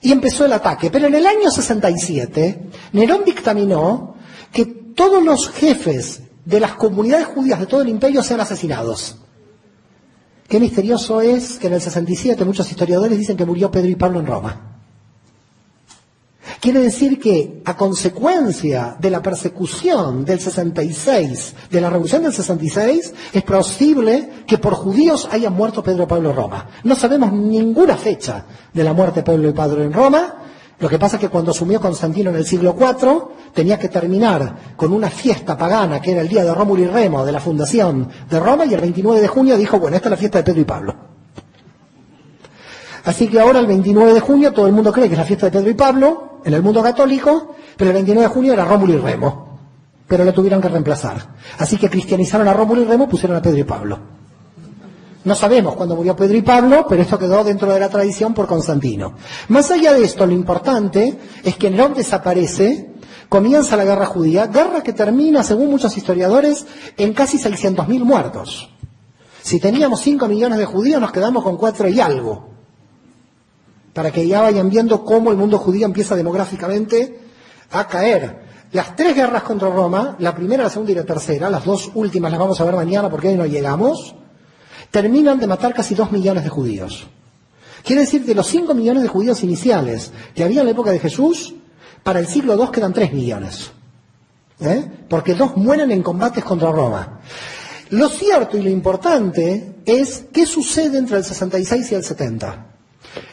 [0.00, 0.90] Y empezó el ataque.
[0.90, 4.14] Pero en el año 67, Nerón dictaminó
[4.50, 9.16] que todos los jefes de las comunidades judías de todo el imperio sean asesinados.
[10.48, 14.20] Qué misterioso es que en el 67 muchos historiadores dicen que murió Pedro y Pablo
[14.20, 14.71] en Roma.
[16.62, 23.14] Quiere decir que a consecuencia de la persecución del 66, de la revolución del 66,
[23.32, 26.68] es posible que por judíos hayan muerto Pedro Pablo Roma.
[26.84, 30.36] No sabemos ninguna fecha de la muerte de Pedro y Pablo en Roma,
[30.78, 34.74] lo que pasa es que cuando asumió Constantino en el siglo IV, tenía que terminar
[34.76, 38.08] con una fiesta pagana, que era el día de Rómulo y Remo, de la fundación
[38.30, 40.60] de Roma, y el 29 de junio dijo, bueno, esta es la fiesta de Pedro
[40.60, 41.11] y Pablo.
[43.04, 45.46] Así que ahora el 29 de junio todo el mundo cree que es la fiesta
[45.46, 48.94] de Pedro y Pablo, en el mundo católico, pero el 29 de junio era Rómulo
[48.94, 49.58] y Remo.
[50.06, 51.16] Pero lo tuvieron que reemplazar.
[51.58, 53.98] Así que cristianizaron a Rómulo y Remo, pusieron a Pedro y Pablo.
[55.24, 58.46] No sabemos cuándo murió Pedro y Pablo, pero esto quedó dentro de la tradición por
[58.46, 59.14] Constantino.
[59.48, 62.90] Más allá de esto, lo importante es que Nerón desaparece,
[63.28, 68.68] comienza la guerra judía, guerra que termina, según muchos historiadores, en casi 600.000 muertos.
[69.42, 72.51] Si teníamos 5 millones de judíos, nos quedamos con 4 y algo.
[73.92, 77.20] Para que ya vayan viendo cómo el mundo judío empieza demográficamente
[77.70, 78.42] a caer.
[78.72, 82.30] Las tres guerras contra Roma, la primera, la segunda y la tercera, las dos últimas
[82.30, 84.14] las vamos a ver mañana porque hoy no llegamos,
[84.90, 87.06] terminan de matar casi dos millones de judíos.
[87.84, 91.00] Quiere decir que los cinco millones de judíos iniciales que había en la época de
[91.00, 91.54] Jesús,
[92.02, 93.72] para el siglo II quedan tres millones.
[94.60, 94.90] ¿Eh?
[95.08, 97.20] Porque dos mueren en combates contra Roma.
[97.90, 102.71] Lo cierto y lo importante es qué sucede entre el 66 y el 70.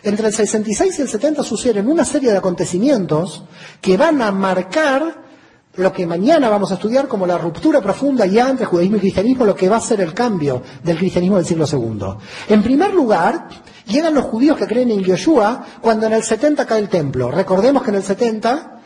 [0.03, 3.43] Entre el 66 y el 70 suceden una serie de acontecimientos
[3.81, 5.29] que van a marcar
[5.75, 9.45] lo que mañana vamos a estudiar como la ruptura profunda ya entre judaísmo y cristianismo,
[9.45, 12.53] lo que va a ser el cambio del cristianismo del siglo II.
[12.53, 13.47] En primer lugar,
[13.85, 17.31] llegan los judíos que creen en Yeshua cuando en el 70 cae el templo.
[17.31, 18.78] Recordemos que en el 70,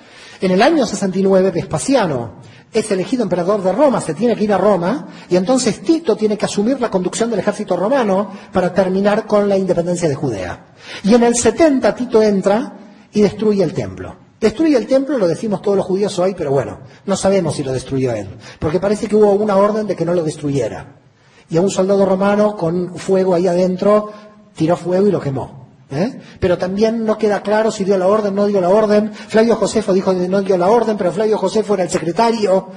[0.46, 2.42] en el año 69, Vespasiano
[2.72, 6.38] es elegido emperador de Roma, se tiene que ir a Roma, y entonces Tito tiene
[6.38, 10.74] que asumir la conducción del ejército romano para terminar con la independencia de Judea.
[11.04, 12.74] Y en el 70 Tito entra
[13.12, 14.16] y destruye el templo.
[14.40, 17.72] Destruye el templo, lo decimos todos los judíos hoy, pero bueno, no sabemos si lo
[17.72, 18.28] destruyó él,
[18.60, 20.98] porque parece que hubo una orden de que no lo destruyera.
[21.50, 24.12] Y a un soldado romano con fuego ahí adentro
[24.56, 25.63] tiró fuego y lo quemó.
[25.92, 26.20] ¿Eh?
[26.40, 29.14] Pero también no queda claro si dio la orden, no dio la orden.
[29.14, 32.70] Flavio Josefo dijo que no dio la orden, pero Flavio Josefo era el secretario.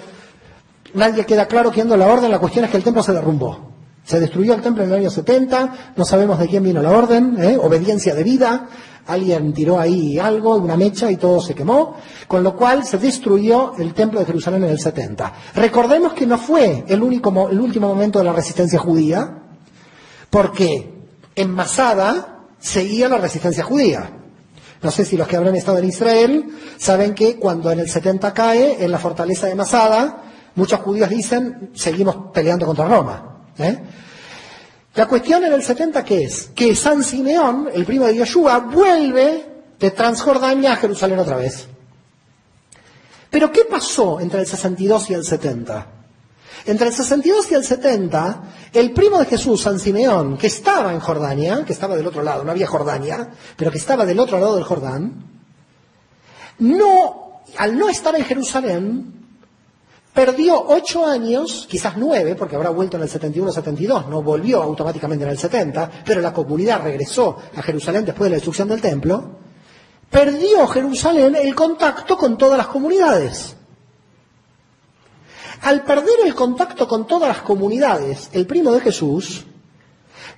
[0.95, 3.75] Nadie queda claro quién dio la orden, la cuestión es que el templo se derrumbó.
[4.05, 7.37] Se destruyó el templo en el año 70, no sabemos de quién vino la orden,
[7.43, 7.59] ¿eh?
[7.61, 8.69] obediencia de vida,
[9.07, 11.97] alguien tiró ahí algo, una mecha y todo se quemó,
[12.29, 15.33] con lo cual se destruyó el templo de Jerusalén en el 70.
[15.57, 19.43] Recordemos que no fue el, único, el último momento de la resistencia judía,
[20.31, 20.95] porque
[21.35, 24.11] en Masada seguía la resistencia judía.
[24.83, 26.45] No sé si los que habrán estado en Israel
[26.77, 30.23] saben que cuando en el 70 cae, en la fortaleza de Masada,
[30.55, 33.47] muchos judíos dicen, seguimos peleando contra Roma.
[33.59, 33.79] ¿Eh?
[34.95, 36.51] La cuestión en el 70 ¿qué es?
[36.55, 39.45] Que San Simeón, el primo de Yoshua, vuelve
[39.79, 41.67] de Transjordania a Jerusalén otra vez.
[43.31, 45.87] Pero ¿qué pasó entre el 62 y el 70?
[46.67, 48.43] Entre el 62 y el 70,
[48.73, 52.45] el primo de Jesús, San Simeón, que estaba en Jordania, que estaba del otro lado,
[52.45, 55.25] no había Jordania, pero que estaba del otro lado del Jordán,
[56.59, 59.17] no, al no estar en Jerusalén,
[60.17, 65.31] Perdió ocho años, quizás nueve, porque habrá vuelto en el 71-72, no volvió automáticamente en
[65.31, 69.33] el 70, pero la comunidad regresó a Jerusalén después de la destrucción del templo.
[70.11, 73.57] Perdió Jerusalén el contacto con todas las comunidades.
[75.63, 79.47] Al perder el contacto con todas las comunidades, el primo de Jesús,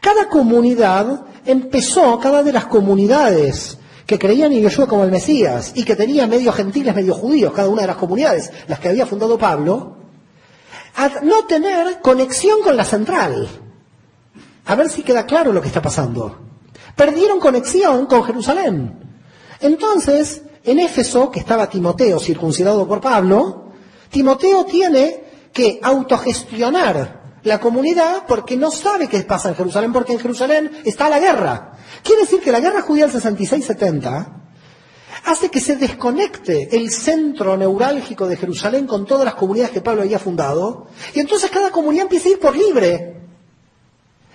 [0.00, 5.84] cada comunidad empezó, cada de las comunidades que creían en Yeshua como el Mesías y
[5.84, 9.36] que tenía medio gentiles, medio judíos, cada una de las comunidades, las que había fundado
[9.36, 9.96] Pablo,
[10.96, 13.48] a no tener conexión con la central.
[14.64, 16.38] A ver si queda claro lo que está pasando.
[16.96, 18.94] Perdieron conexión con Jerusalén.
[19.60, 23.67] Entonces, en Éfeso, que estaba Timoteo circuncidado por Pablo,
[24.10, 30.20] Timoteo tiene que autogestionar la comunidad porque no sabe qué pasa en Jerusalén, porque en
[30.20, 31.72] Jerusalén está la guerra.
[32.02, 34.38] Quiere decir que la guerra judía del 66-70
[35.24, 40.02] hace que se desconecte el centro neurálgico de Jerusalén con todas las comunidades que Pablo
[40.02, 43.16] había fundado, y entonces cada comunidad empieza a ir por libre.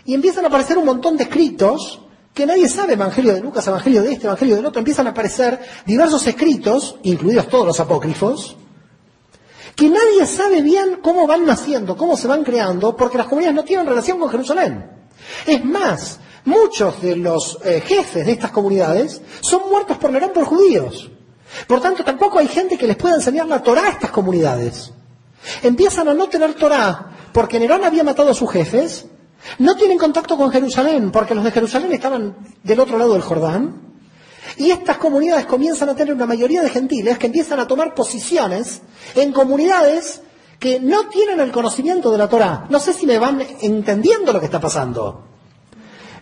[0.06, 2.02] Y empiezan a aparecer un montón de escritos
[2.34, 5.60] que nadie sabe, Evangelio de Lucas, Evangelio de este, Evangelio del otro, empiezan a aparecer
[5.86, 8.58] diversos escritos, incluidos todos los apócrifos,
[9.76, 13.64] que nadie sabe bien cómo van naciendo, cómo se van creando, porque las comunidades no
[13.64, 14.92] tienen relación con Jerusalén.
[15.46, 20.44] Es más, Muchos de los eh, jefes de estas comunidades son muertos por Nerón por
[20.44, 21.10] judíos.
[21.68, 24.92] Por tanto, tampoco hay gente que les pueda enseñar la Torá a estas comunidades.
[25.62, 29.06] Empiezan a no tener Torá porque Nerón había matado a sus jefes.
[29.60, 33.93] No tienen contacto con Jerusalén porque los de Jerusalén estaban del otro lado del Jordán.
[34.58, 38.82] Y estas comunidades comienzan a tener una mayoría de gentiles que empiezan a tomar posiciones
[39.16, 40.22] en comunidades
[40.60, 42.66] que no tienen el conocimiento de la Torá.
[42.70, 45.26] No sé si me van entendiendo lo que está pasando.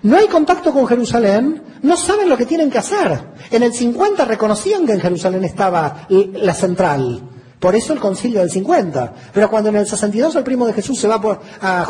[0.03, 3.23] No hay contacto con Jerusalén, no saben lo que tienen que hacer.
[3.51, 7.21] En el 50 reconocían que en Jerusalén estaba la central.
[7.59, 9.13] Por eso el concilio del 50.
[9.31, 11.85] Pero cuando en el 62 el primo de Jesús se va por, a,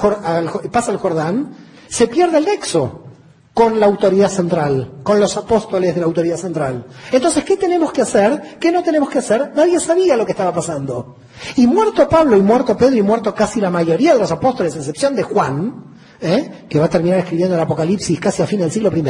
[0.70, 1.56] pasa al Jordán,
[1.88, 3.11] se pierde el nexo
[3.54, 6.86] con la autoridad central, con los apóstoles de la autoridad central.
[7.12, 8.58] Entonces, ¿qué tenemos que hacer?
[8.60, 9.52] ¿Qué no tenemos que hacer?
[9.56, 11.18] Nadie sabía lo que estaba pasando.
[11.58, 15.16] Y muerto Pablo y muerto Pedro y muerto casi la mayoría de los apóstoles, excepción
[15.16, 16.66] de Juan, ¿eh?
[16.70, 19.04] que va a terminar escribiendo el Apocalipsis casi a fin del siglo I,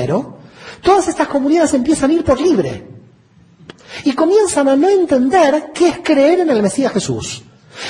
[0.81, 2.87] todas estas comunidades empiezan a ir por libre.
[4.05, 7.43] Y comienzan a no entender qué es creer en el Mesías Jesús.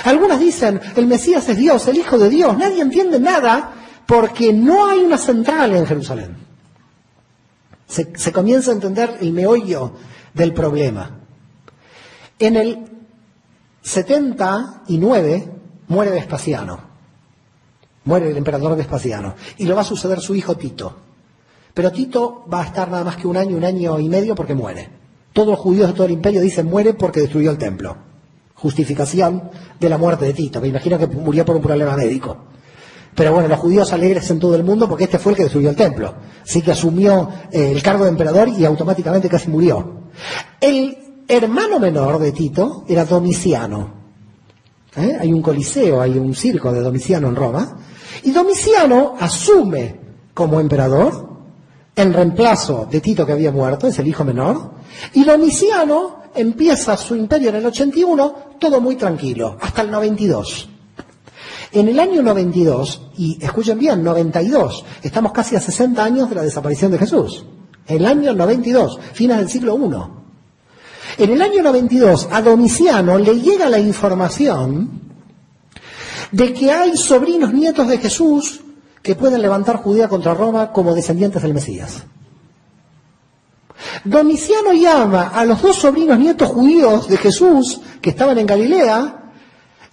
[0.03, 2.57] Algunas dicen, el Mesías es Dios, el Hijo de Dios.
[2.57, 6.37] Nadie entiende nada porque no hay una central en Jerusalén.
[7.87, 9.91] Se, comienza a entender el meollo
[10.33, 11.19] del problema.
[12.39, 12.85] En el
[13.81, 15.51] 79
[15.89, 16.79] muere Vespasiano.
[18.05, 19.35] Muere el emperador Vespasiano.
[19.57, 20.95] Y lo va a suceder su hijo Tito.
[21.73, 24.55] Pero Tito va a estar nada más que un año, un año y medio porque
[24.55, 24.89] muere.
[25.33, 27.97] Todos los judíos de todo el imperio dicen muere porque destruyó el templo.
[28.55, 29.49] Justificación
[29.79, 30.61] de la muerte de Tito.
[30.61, 32.37] Me imagino que murió por un problema médico.
[33.15, 35.69] Pero bueno, los judíos alegres en todo el mundo porque este fue el que destruyó
[35.69, 36.13] el templo.
[36.43, 40.09] Así que asumió eh, el cargo de emperador y automáticamente casi murió.
[40.59, 40.97] El
[41.27, 44.01] hermano menor de Tito era Domiciano.
[44.95, 45.17] ¿Eh?
[45.19, 47.77] Hay un coliseo, hay un circo de Domiciano en Roma.
[48.23, 49.99] Y Domiciano asume
[50.33, 51.29] como emperador
[51.95, 54.71] en reemplazo de Tito que había muerto, es el hijo menor,
[55.13, 60.70] y Domiciano empieza su imperio en el 81, todo muy tranquilo, hasta el 92.
[61.73, 66.41] En el año 92, y escuchen bien, 92, estamos casi a 60 años de la
[66.41, 67.45] desaparición de Jesús.
[67.87, 71.23] El año 92, fines del siglo I.
[71.23, 75.01] En el año 92, a Domiciano le llega la información
[76.31, 78.61] de que hay sobrinos nietos de Jesús
[79.01, 82.03] que pueden levantar Judea contra Roma como descendientes del Mesías.
[84.03, 89.20] Domiciano llama a los dos sobrinos nietos judíos de Jesús que estaban en Galilea,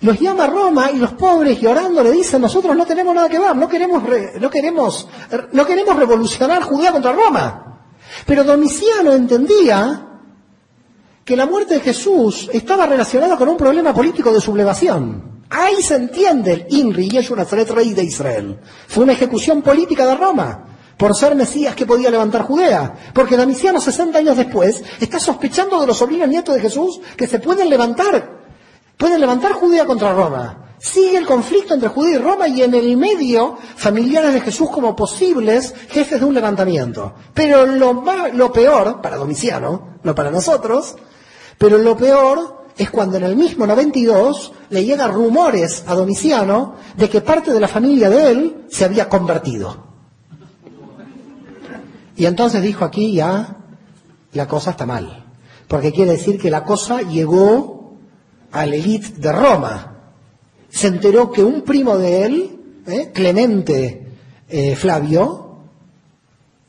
[0.00, 3.38] los llama a Roma y los pobres llorando le dicen, nosotros no tenemos nada que
[3.38, 4.02] ver, no queremos,
[4.40, 5.08] no queremos,
[5.52, 7.80] no queremos revolucionar Judea contra Roma.
[8.24, 10.06] Pero Domiciano entendía
[11.24, 15.42] que la muerte de Jesús estaba relacionada con un problema político de sublevación.
[15.50, 18.58] Ahí se entiende el Inri Yeshu Nazaret, rey de Israel.
[18.86, 20.64] Fue una ejecución política de Roma
[20.96, 22.94] por ser Mesías que podía levantar Judea.
[23.14, 27.38] Porque Domiciano, 60 años después, está sospechando de los sobrinos nietos de Jesús que se
[27.38, 28.37] pueden levantar,
[28.98, 30.64] pueden levantar Judea contra Roma.
[30.78, 34.94] Sigue el conflicto entre Judea y Roma y en el medio familiares de Jesús como
[34.94, 37.14] posibles jefes de un levantamiento.
[37.34, 40.96] Pero lo, lo peor, para Domiciano, no para nosotros,
[41.56, 47.08] pero lo peor es cuando en el mismo 92 le llegan rumores a Domiciano de
[47.08, 49.88] que parte de la familia de él se había convertido.
[52.16, 53.56] Y entonces dijo aquí ya
[54.32, 55.24] la cosa está mal,
[55.66, 57.77] porque quiere decir que la cosa llegó
[58.52, 59.94] a la élite de Roma.
[60.68, 63.10] Se enteró que un primo de él, ¿eh?
[63.12, 64.06] Clemente
[64.48, 65.58] eh, Flavio,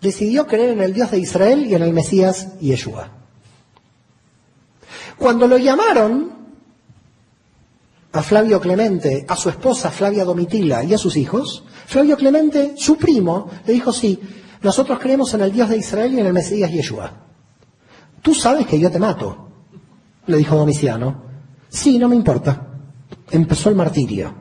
[0.02, 3.10] decidió creer en el Dios de Israel y en el Mesías Yeshua.
[5.18, 6.32] Cuando lo llamaron
[8.12, 12.98] a Flavio Clemente, a su esposa Flavia Domitila y a sus hijos, Flavio Clemente, su
[12.98, 14.20] primo, le dijo, sí,
[14.62, 17.12] nosotros creemos en el Dios de Israel y en el Mesías Yeshua.
[18.22, 19.50] Tú sabes que yo te mato,
[20.26, 21.29] le dijo Domiciano.
[21.70, 22.68] Sí, no me importa.
[23.32, 24.34] Empezó el martirio.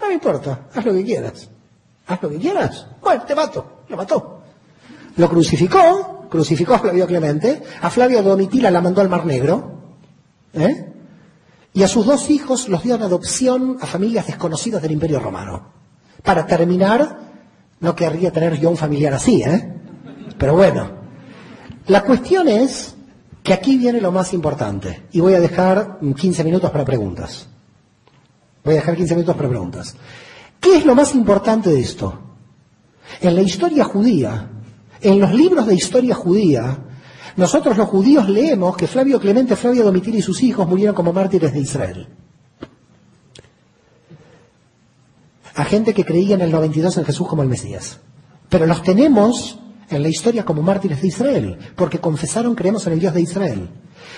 [0.00, 1.48] No me importa, haz lo que quieras.
[2.06, 2.86] Haz lo que quieras.
[3.00, 3.82] Bueno, te mato.
[3.88, 4.42] Lo mató.
[5.16, 9.78] Lo crucificó, crucificó a Flavio Clemente, a Flavio Domitila la mandó al Mar Negro,
[10.52, 10.92] ¿eh?
[11.72, 15.68] y a sus dos hijos los dio en adopción a familias desconocidas del Imperio Romano.
[16.22, 17.18] Para terminar,
[17.80, 19.72] no querría tener yo un familiar así, ¿eh?
[20.36, 20.90] Pero bueno,
[21.86, 22.94] la cuestión es
[23.44, 27.46] que aquí viene lo más importante, y voy a dejar 15 minutos para preguntas.
[28.64, 29.94] Voy a dejar 15 minutos para preguntas.
[30.58, 32.18] ¿Qué es lo más importante de esto?
[33.20, 34.50] En la historia judía,
[34.98, 36.78] en los libros de historia judía,
[37.36, 41.52] nosotros los judíos leemos que Flavio Clemente, Flavio Domitila y sus hijos murieron como mártires
[41.52, 42.08] de Israel.
[45.54, 48.00] A gente que creía en el 92 en Jesús como el Mesías.
[48.48, 49.58] Pero los tenemos
[49.88, 53.68] en la historia como mártires de Israel, porque confesaron creemos en el Dios de Israel.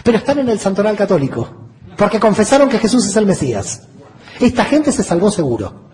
[0.03, 1.49] Pero están en el santoral católico,
[1.97, 3.83] porque confesaron que Jesús es el Mesías.
[4.41, 5.87] Esta gente se salvó seguro.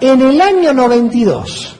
[0.00, 1.76] En el año 92,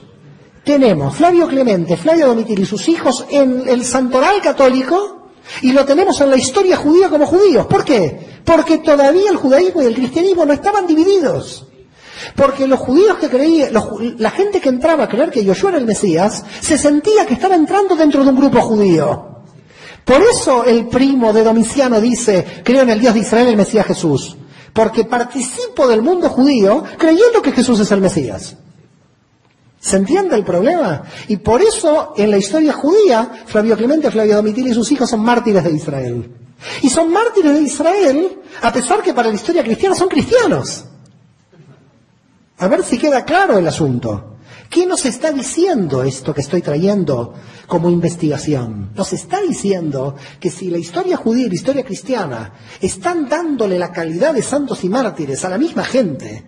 [0.63, 5.29] tenemos Flavio Clemente, Flavio Domitil y sus hijos en el santoral católico
[5.61, 7.65] y lo tenemos en la historia judía como judíos.
[7.67, 8.41] ¿Por qué?
[8.43, 11.68] Porque todavía el judaísmo y el cristianismo no estaban divididos.
[12.35, 13.71] Porque los judíos que creían,
[14.17, 17.55] la gente que entraba a creer que Yoshua era el Mesías, se sentía que estaba
[17.55, 19.29] entrando dentro de un grupo judío.
[20.05, 23.85] Por eso el primo de Domiciano dice, creo en el Dios de Israel, el Mesías
[23.85, 24.35] Jesús.
[24.73, 28.55] Porque participo del mundo judío creyendo que Jesús es el Mesías.
[29.79, 31.03] ¿Se entiende el problema?
[31.27, 35.21] Y por eso en la historia judía, Flavio Clemente, Flavio Domitila y sus hijos son
[35.21, 36.31] mártires de Israel.
[36.81, 40.85] Y son mártires de Israel a pesar que para la historia cristiana son cristianos.
[42.59, 44.35] A ver si queda claro el asunto.
[44.69, 47.33] ¿Qué nos está diciendo esto que estoy trayendo
[47.65, 48.91] como investigación?
[48.95, 53.91] Nos está diciendo que si la historia judía y la historia cristiana están dándole la
[53.91, 56.43] calidad de santos y mártires a la misma gente,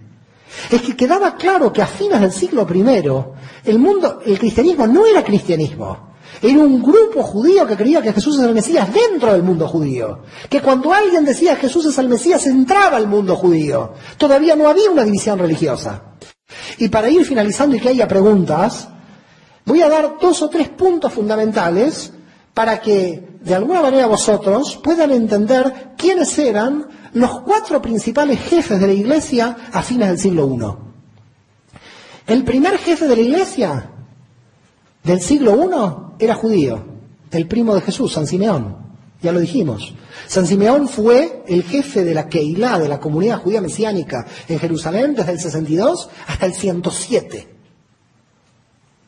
[0.70, 5.06] es que quedaba claro que a fines del siglo I el mundo, el cristianismo no
[5.06, 6.11] era cristianismo.
[6.42, 10.24] Era un grupo judío que creía que Jesús es el Mesías dentro del mundo judío.
[10.50, 13.94] Que cuando alguien decía Jesús es el Mesías entraba al mundo judío.
[14.18, 16.16] Todavía no había una división religiosa.
[16.80, 18.88] Y para ir finalizando y que haya preguntas,
[19.66, 22.12] voy a dar dos o tres puntos fundamentales
[22.56, 28.88] para que de alguna manera vosotros puedan entender quiénes eran los cuatro principales jefes de
[28.88, 32.32] la iglesia a fines del siglo I.
[32.34, 33.92] El primer jefe de la iglesia
[35.04, 36.84] del siglo I era judío,
[37.32, 38.78] el primo de Jesús, San Simeón.
[39.22, 39.94] Ya lo dijimos.
[40.28, 45.14] San Simeón fue el jefe de la Keilah, de la comunidad judía mesiánica en Jerusalén
[45.16, 47.48] desde el 62 hasta el 107.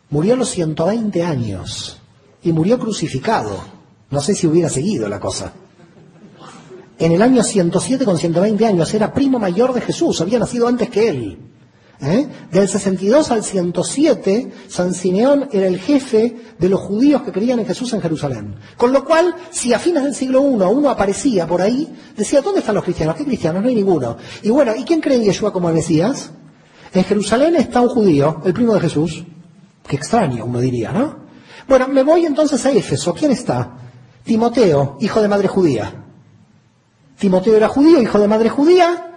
[0.10, 2.00] Murió a los 120 años
[2.44, 3.64] y murió crucificado.
[4.12, 5.54] No sé si hubiera seguido la cosa.
[7.00, 10.90] En el año 107 con 120 años era primo mayor de Jesús, había nacido antes
[10.90, 11.53] que él.
[12.06, 12.28] ¿Eh?
[12.52, 17.66] Del 62 al 107, San Simeón era el jefe de los judíos que creían en
[17.66, 18.56] Jesús en Jerusalén.
[18.76, 21.88] Con lo cual, si a fines del siglo I uno aparecía por ahí,
[22.18, 23.16] decía, ¿dónde están los cristianos?
[23.16, 23.62] ¿Qué cristianos?
[23.62, 24.18] No hay ninguno.
[24.42, 26.32] Y bueno, ¿y quién cree en Yeshua como Mesías?
[26.94, 29.24] En Jerusalén está un judío, el primo de Jesús.
[29.88, 31.24] Qué extraño, uno diría, ¿no?
[31.70, 33.14] Bueno, me voy entonces a Éfeso.
[33.14, 33.78] ¿Quién está?
[34.26, 36.04] Timoteo, hijo de madre judía.
[37.18, 39.13] Timoteo era judío, hijo de madre judía.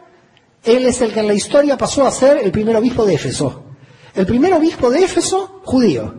[0.67, 3.62] Él es el que en la historia pasó a ser el primer obispo de Éfeso.
[4.14, 6.12] El primer obispo de Éfeso, judío.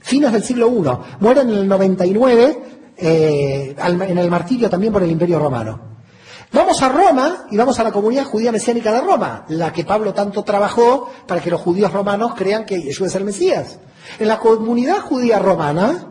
[0.00, 1.20] Fines del siglo I.
[1.20, 2.62] Muere en el 99
[2.96, 5.80] eh, en el martirio también por el Imperio Romano.
[6.52, 10.14] Vamos a Roma y vamos a la comunidad judía mesiánica de Roma, la que Pablo
[10.14, 13.78] tanto trabajó para que los judíos romanos crean que Jesús es el Mesías.
[14.18, 16.06] En la comunidad judía romana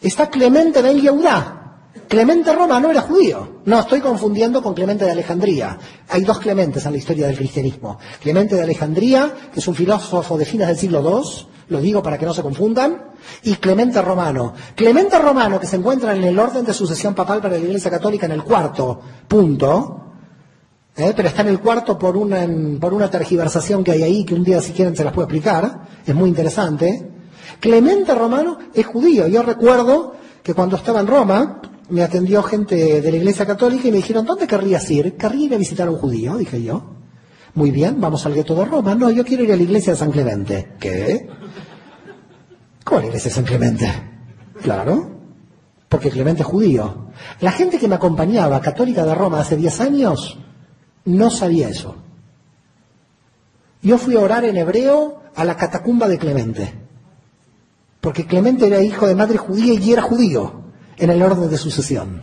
[0.00, 1.65] está Clemente ben Yehudá.
[2.08, 3.60] Clemente romano era judío.
[3.64, 5.78] No, estoy confundiendo con Clemente de Alejandría.
[6.08, 7.98] Hay dos Clementes en la historia del cristianismo.
[8.20, 12.16] Clemente de Alejandría, que es un filósofo de fines del siglo II, lo digo para
[12.16, 14.54] que no se confundan, y Clemente Romano.
[14.74, 18.26] Clemente Romano, que se encuentra en el orden de sucesión papal para la Iglesia Católica
[18.26, 20.02] en el cuarto punto,
[20.96, 21.12] ¿eh?
[21.14, 22.46] pero está en el cuarto por una,
[22.80, 25.88] por una tergiversación que hay ahí, que un día si quieren se las puedo explicar,
[26.06, 27.10] es muy interesante.
[27.60, 29.26] Clemente Romano es judío.
[29.26, 33.90] Yo recuerdo que cuando estaba en Roma, me atendió gente de la Iglesia Católica y
[33.90, 35.16] me dijeron, ¿dónde querrías ir?
[35.16, 36.82] Querría ir a visitar a un judío, dije yo.
[37.54, 38.94] Muy bien, vamos al gueto de Roma.
[38.94, 40.72] No, yo quiero ir a la iglesia de San Clemente.
[40.78, 41.28] ¿Qué?
[42.84, 43.90] ¿Cómo la iglesia de San Clemente?
[44.62, 45.10] Claro,
[45.88, 47.06] porque Clemente es judío.
[47.40, 50.38] La gente que me acompañaba, católica de Roma, hace 10 años,
[51.06, 51.96] no sabía eso.
[53.80, 56.74] Yo fui a orar en hebreo a la catacumba de Clemente,
[58.00, 60.65] porque Clemente era hijo de madre judía y era judío
[60.96, 62.22] en el orden de sucesión.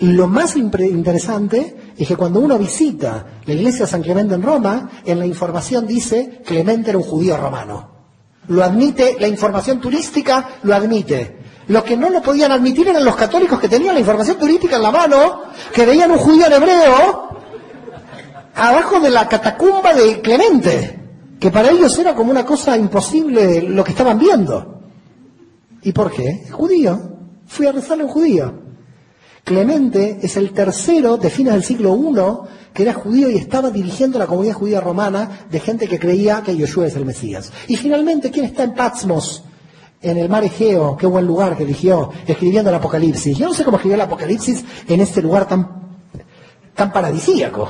[0.00, 4.90] Lo más interesante es que cuando uno visita la iglesia de San Clemente en Roma,
[5.04, 7.90] en la información dice Clemente era un judío romano.
[8.48, 11.38] Lo admite, la información turística lo admite.
[11.68, 14.82] Lo que no lo podían admitir eran los católicos que tenían la información turística en
[14.82, 17.30] la mano, que veían un judío en hebreo
[18.54, 20.98] abajo de la catacumba de Clemente,
[21.38, 24.80] que para ellos era como una cosa imposible lo que estaban viendo.
[25.82, 26.46] ¿Y por qué?
[26.50, 27.19] judío.
[27.50, 28.54] Fui a rezarle a un judío.
[29.42, 34.20] Clemente es el tercero de fines del siglo I que era judío y estaba dirigiendo
[34.20, 37.52] la comunidad judía romana de gente que creía que Yoshua es el Mesías.
[37.66, 39.42] Y finalmente, ¿quién está en Patmos?
[40.00, 43.36] En el mar Egeo, qué buen lugar que eligió, escribiendo el Apocalipsis.
[43.36, 45.90] Yo no sé cómo escribió el Apocalipsis en este lugar tan,
[46.76, 47.68] tan paradisíaco,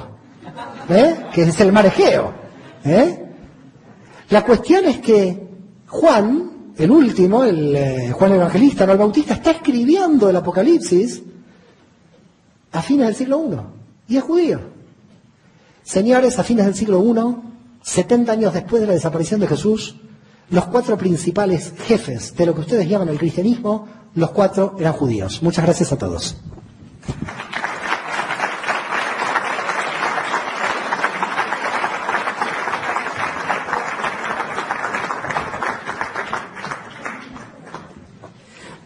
[0.91, 1.25] ¿eh?
[1.33, 2.35] que es el mar Egeo.
[2.85, 3.25] ¿eh?
[4.29, 5.49] La cuestión es que
[5.87, 11.23] Juan, el último, el eh, Juan el Evangelista, no el Bautista, está escribiendo el Apocalipsis
[12.73, 13.71] a fines del siglo
[14.09, 14.61] I y es judío.
[15.83, 17.37] Señores, a fines del siglo I,
[17.83, 19.97] 70 años después de la desaparición de Jesús,
[20.49, 25.43] los cuatro principales jefes de lo que ustedes llaman el cristianismo, los cuatro eran judíos.
[25.43, 26.37] Muchas gracias a todos.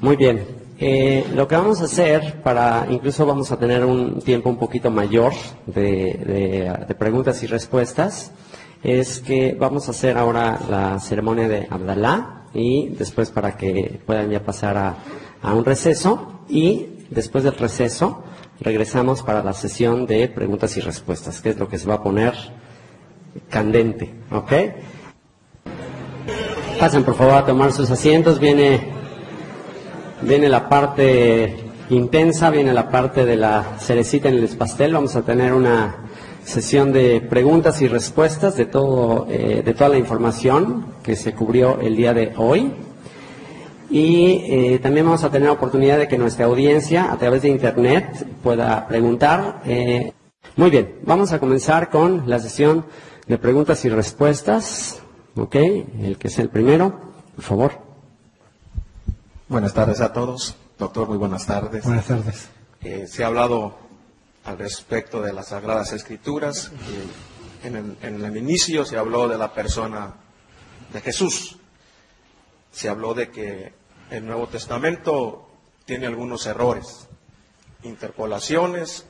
[0.05, 0.45] Muy bien.
[0.79, 4.91] Eh, lo que vamos a hacer para, incluso vamos a tener un tiempo un poquito
[4.91, 5.33] mayor
[5.65, 8.31] de, preguntas y respuestas,
[8.83, 14.29] es que vamos a hacer ahora la ceremonia de Abdalá y después para que puedan
[14.29, 14.77] ya pasar
[15.41, 18.25] a, un receso y después del receso
[18.61, 22.03] regresamos para la sesión de preguntas y respuestas, que es lo que se va a
[22.03, 22.35] poner
[23.49, 24.53] candente, ¿ok?
[26.79, 28.94] Pasen por favor a tomar sus asientos, viene
[30.25, 31.57] viene la parte
[31.91, 34.95] intensa, viene la parte de la cerecita en el pastel.
[34.95, 35.97] Vamos a tener una
[36.45, 41.81] sesión de preguntas y respuestas de todo, eh, de toda la información que se cubrió
[41.81, 42.73] el día de hoy.
[43.91, 47.49] Y eh, también vamos a tener la oportunidad de que nuestra audiencia a través de
[47.49, 49.61] internet pueda preguntar.
[49.67, 50.13] Eh,
[50.57, 52.87] muy bien, vamos a comenzar con la sesión
[53.27, 55.03] de preguntas y respuestas.
[55.37, 56.95] Ok, el que es el primero,
[57.37, 57.84] por favor.
[59.47, 60.57] Buenas tardes a todos.
[60.79, 61.85] Doctor, muy buenas tardes.
[61.85, 62.49] Buenas tardes.
[62.81, 63.77] Eh, se ha hablado
[64.43, 66.73] al respecto de las Sagradas Escrituras.
[67.63, 70.15] en, el, inicio se habló de la persona
[70.95, 71.59] de Jesús.
[72.73, 73.75] Se habló de que
[74.11, 75.47] el Nuevo Testamento
[75.85, 77.07] tiene algunos errores,
[77.83, 79.05] interpolaciones.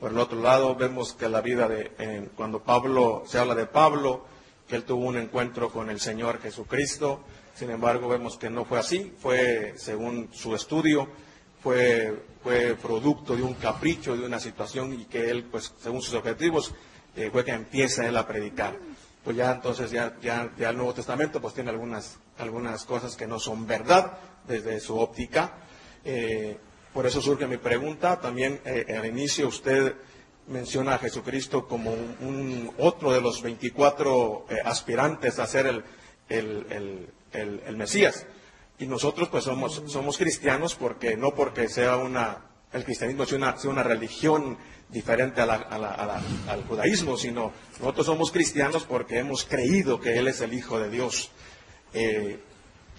[0.00, 4.24] Por el otro lado, vemos que la vida de, cuando Pablo, se habla de Pablo,
[4.66, 7.20] que él tuvo un encuentro con el Señor Jesucristo,
[7.56, 11.08] sin embargo, vemos que no fue así, fue, según su estudio,
[11.62, 12.22] fue,
[12.80, 16.72] producto de un capricho, de una situación y que él, pues, según sus objetivos,
[17.16, 18.78] eh, fue que empieza él a predicar.
[19.24, 23.40] Pues ya entonces, ya, ya, el Nuevo Testamento, pues tiene algunas, algunas cosas que no
[23.40, 25.54] son verdad desde su óptica.
[26.04, 26.56] Eh,
[26.92, 28.20] por eso surge mi pregunta.
[28.20, 29.96] También eh, al inicio usted
[30.46, 35.84] menciona a Jesucristo como un, otro de los 24 eh, aspirantes a ser el,
[36.28, 37.08] el,
[37.76, 38.26] Mesías.
[38.78, 42.38] Y nosotros pues somos, somos cristianos porque no porque sea una,
[42.72, 44.58] el cristianismo sea una, una religión
[44.88, 50.78] diferente al judaísmo, sino nosotros somos cristianos porque hemos creído que Él es el Hijo
[50.78, 51.30] de Dios.
[51.94, 52.38] Eh,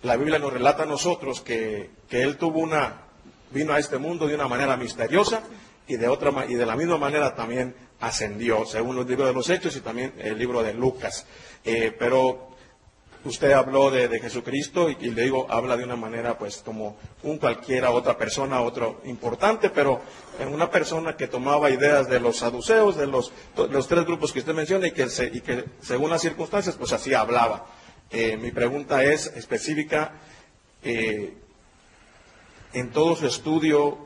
[0.03, 3.03] la Biblia nos relata a nosotros que, que Él tuvo una,
[3.51, 5.43] vino a este mundo de una manera misteriosa
[5.87, 9.49] y de, otra, y de la misma manera también ascendió, según los libros de los
[9.49, 11.25] Hechos y también el libro de Lucas.
[11.63, 12.46] Eh, pero
[13.25, 17.91] usted habló de, Jesucristo y, le digo, habla de una manera pues como un cualquiera
[17.91, 20.01] otra persona, otro importante, pero
[20.39, 24.39] en una persona que tomaba ideas de los saduceos, de los, los tres grupos que
[24.39, 27.65] usted menciona y que, y que según las circunstancias pues así hablaba.
[28.09, 30.13] Eh, mi pregunta es específica.
[30.83, 31.33] Eh,
[32.73, 33.97] en todo su estudio,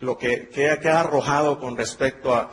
[0.00, 0.48] lo que,
[0.84, 2.50] ha arrojado con respecto a,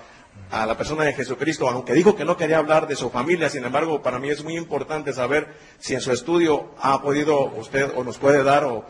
[0.51, 4.01] la persona de Jesucristo, aunque dijo que no quería hablar de su familia, sin embargo,
[4.01, 5.47] para mí es muy importante saber
[5.79, 8.85] si en su estudio ha podido usted o nos puede dar o,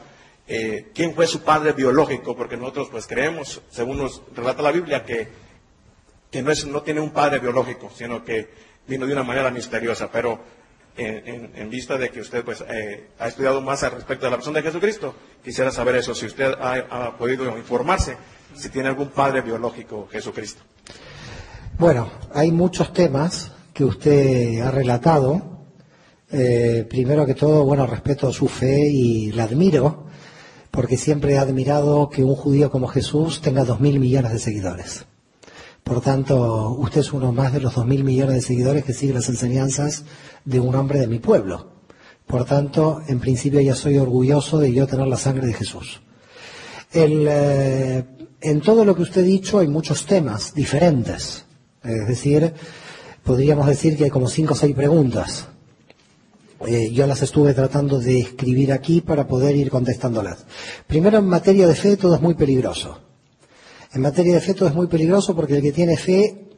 [0.47, 5.03] eh, quién fue su padre biológico, porque nosotros pues creemos, según nos relata la Biblia,
[5.03, 5.27] que,
[6.31, 8.49] que no, es, no tiene un padre biológico, sino que
[8.87, 10.39] vino de una manera misteriosa, pero
[10.95, 14.59] en, vista de que usted pues, eh, ha estudiado más al respecto de la persona
[14.59, 18.17] de Jesucristo, quisiera saber eso, si usted ha, podido informarse,
[18.55, 20.61] si tiene algún padre biológico Jesucristo.
[21.80, 25.59] Bueno, hay muchos temas que usted ha relatado.
[26.32, 30.05] Eh, primero que todo, bueno, respeto su fe y la admiro,
[30.71, 35.05] porque siempre he admirado que un judío como Jesús tenga dos mil millones de seguidores.
[35.84, 39.13] Por tanto, usted es uno más de los dos mil millones de seguidores que sigue
[39.13, 40.03] las enseñanzas
[40.45, 41.73] de un hombre de mi pueblo.
[42.25, 46.01] Por tanto, en principio ya soy orgulloso de yo tener la sangre de Jesús.
[46.91, 48.03] Eh,
[48.41, 51.46] en todo lo que usted ha dicho hay muchos temas diferentes.
[51.88, 52.53] Es decir,
[53.23, 55.47] podríamos decir que hay como cinco o seis preguntas.
[56.65, 60.45] Eh, yo las estuve tratando de escribir aquí para poder ir contestándolas.
[60.88, 62.99] Primero, en materia de fe, todo es muy peligroso.
[63.93, 66.49] En materia de fe todo es muy peligroso porque el que tiene fe,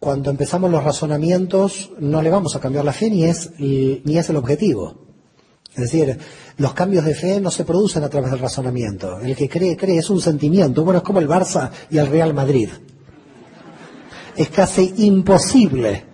[0.00, 4.28] cuando empezamos los razonamientos, no le vamos a cambiar la fe ni es, ni es
[4.28, 5.04] el objetivo.
[5.74, 6.18] Es decir,
[6.56, 9.18] los cambios de fe no se producen a través del razonamiento.
[9.20, 10.84] El que cree, cree, es un sentimiento.
[10.84, 12.68] Bueno, es como el Barça y el Real Madrid.
[14.36, 16.04] Es casi imposible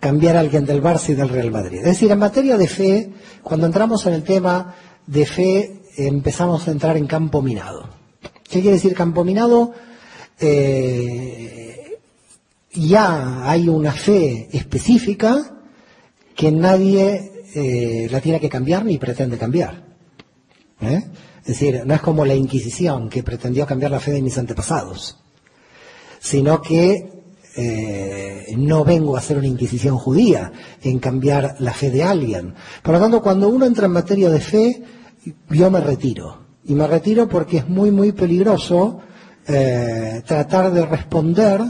[0.00, 1.78] cambiar a alguien del Barça y del Real Madrid.
[1.78, 4.74] Es decir, en materia de fe, cuando entramos en el tema
[5.06, 7.88] de fe, empezamos a entrar en campo minado.
[8.42, 9.72] ¿Qué quiere decir campo minado?
[10.40, 11.98] Eh,
[12.72, 15.58] ya hay una fe específica
[16.34, 19.84] que nadie eh, la tiene que cambiar ni pretende cambiar.
[20.80, 21.04] ¿eh?
[21.42, 25.18] Es decir, no es como la Inquisición que pretendió cambiar la fe de mis antepasados,
[26.18, 27.11] sino que
[28.56, 32.54] no vengo a hacer una Inquisición judía en cambiar la fe de alguien.
[32.82, 34.82] Por lo tanto, cuando uno entra en materia de fe,
[35.50, 36.38] yo me retiro.
[36.64, 39.00] Y me retiro porque es muy, muy peligroso
[39.46, 41.60] eh, tratar de responder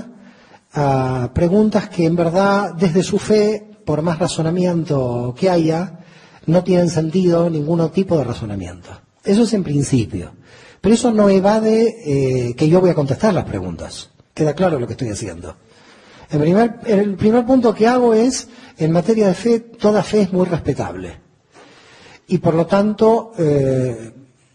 [0.75, 6.01] a preguntas que en verdad, desde su fe, por más razonamiento que haya,
[6.47, 8.91] no tienen sentido ningún tipo de razonamiento.
[9.25, 10.33] Eso es en principio.
[10.81, 14.11] Pero eso no evade eh, que yo voy a contestar las preguntas.
[14.35, 15.57] Queda claro lo que estoy haciendo.
[16.33, 20.33] El primer, el primer punto que hago es, en materia de fe, toda fe es
[20.33, 21.21] muy respetable.
[22.27, 24.13] Y por lo tanto, eh,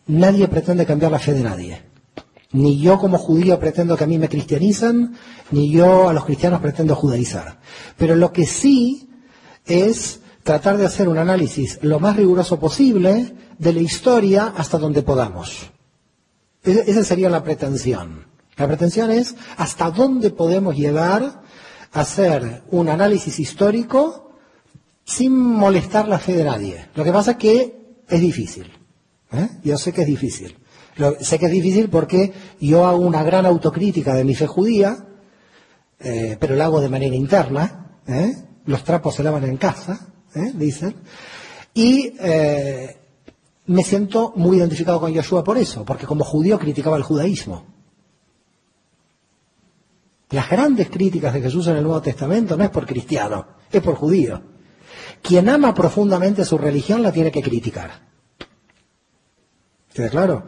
[0.07, 1.81] Nadie pretende cambiar la fe de nadie.
[2.53, 5.15] Ni yo como judío pretendo que a mí me cristianicen,
[5.51, 7.59] ni yo a los cristianos pretendo judaizar.
[7.97, 9.09] Pero lo que sí
[9.65, 15.03] es tratar de hacer un análisis lo más riguroso posible de la historia hasta donde
[15.03, 15.71] podamos.
[16.63, 18.27] Esa sería la pretensión.
[18.55, 21.41] La pretensión es hasta dónde podemos llegar
[21.93, 24.31] hacer un análisis histórico
[25.03, 26.85] sin molestar la fe de nadie.
[26.95, 27.77] Lo que pasa es que
[28.07, 28.71] es difícil.
[29.31, 29.47] ¿Eh?
[29.63, 30.57] Yo sé que es difícil.
[31.21, 35.05] sé que es difícil porque yo hago una gran autocrítica de mi fe judía,
[35.99, 37.99] eh, pero la hago de manera interna.
[38.07, 38.33] ¿eh?
[38.65, 40.07] Los trapos se lavan en casa,
[40.53, 40.95] dicen.
[41.73, 42.13] Y
[43.67, 47.76] me siento muy identificado con Yoshua por eso, porque como judío criticaba el judaísmo.
[50.29, 53.95] Las grandes críticas de Jesús en el Nuevo Testamento no es por cristiano, es por
[53.95, 54.41] judío.
[55.21, 58.07] Quien ama profundamente su religión la tiene que criticar
[60.09, 60.43] claro?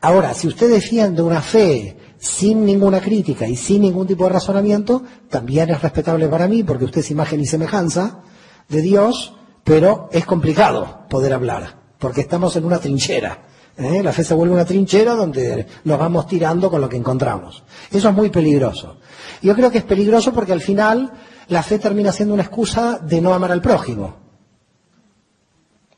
[0.00, 5.02] Ahora, si usted defiende una fe sin ninguna crítica y sin ningún tipo de razonamiento,
[5.30, 8.22] también es respetable para mí, porque usted es imagen y semejanza
[8.68, 9.34] de Dios,
[9.64, 13.46] pero es complicado poder hablar, porque estamos en una trinchera.
[13.78, 14.02] ¿Eh?
[14.02, 17.62] La fe se vuelve una trinchera donde nos vamos tirando con lo que encontramos.
[17.90, 18.98] Eso es muy peligroso.
[19.40, 21.12] Yo creo que es peligroso porque al final
[21.48, 24.16] la fe termina siendo una excusa de no amar al prójimo.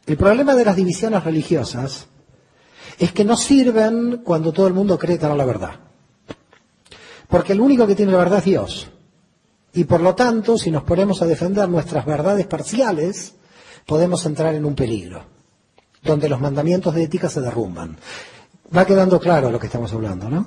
[0.07, 2.07] El problema de las divisiones religiosas
[2.99, 5.73] es que no sirven cuando todo el mundo cree tener la verdad.
[7.29, 8.91] Porque el único que tiene la verdad es Dios.
[9.73, 13.35] Y por lo tanto, si nos ponemos a defender nuestras verdades parciales,
[13.87, 15.25] podemos entrar en un peligro,
[16.03, 17.97] donde los mandamientos de ética se derrumban.
[18.75, 20.47] Va quedando claro lo que estamos hablando, ¿no?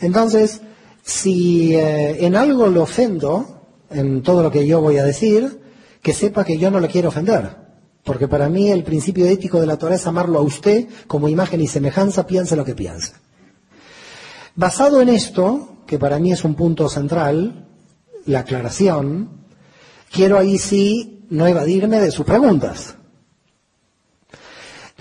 [0.00, 0.60] Entonces,
[1.02, 5.60] si eh, en algo lo ofendo, en todo lo que yo voy a decir,
[6.02, 7.56] que sepa que yo no le quiero ofender.
[8.04, 11.60] Porque para mí el principio ético de la Torah es amarlo a usted como imagen
[11.60, 13.12] y semejanza, piense lo que piense.
[14.56, 17.68] Basado en esto, que para mí es un punto central,
[18.26, 19.30] la aclaración,
[20.10, 22.96] quiero ahí sí no evadirme de sus preguntas.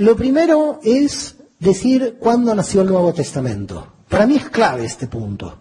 [0.02, 3.86] Lo primero es decir cuándo nació el Nuevo Testamento.
[4.10, 5.60] Para mí es clave este punto.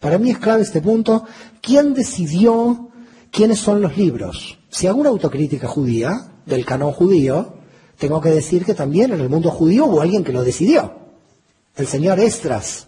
[0.00, 1.24] Para mí es clave este punto.
[1.60, 2.88] ¿Quién decidió
[3.30, 4.58] quiénes son los libros?
[4.70, 7.52] Si hago una autocrítica judía, del canon judío,
[7.98, 10.94] tengo que decir que también en el mundo judío hubo alguien que lo decidió.
[11.76, 12.86] El señor Estras.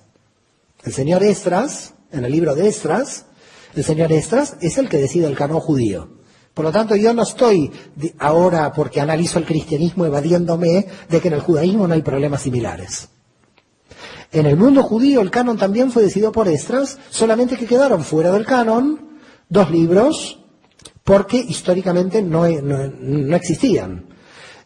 [0.85, 3.27] El señor Estras, en el libro de Estras,
[3.75, 6.18] el señor Estras es el que decide el canon judío.
[6.59, 7.71] Por lo tanto, yo no estoy
[8.19, 13.11] ahora, porque analizo el cristianismo, evadiéndome de que en el judaísmo no hay problemas similares.
[14.33, 18.33] En el mundo judío el canon también fue decidido por Estras, solamente que quedaron fuera
[18.33, 20.41] del canon dos libros
[21.05, 24.07] porque históricamente no, no, existían.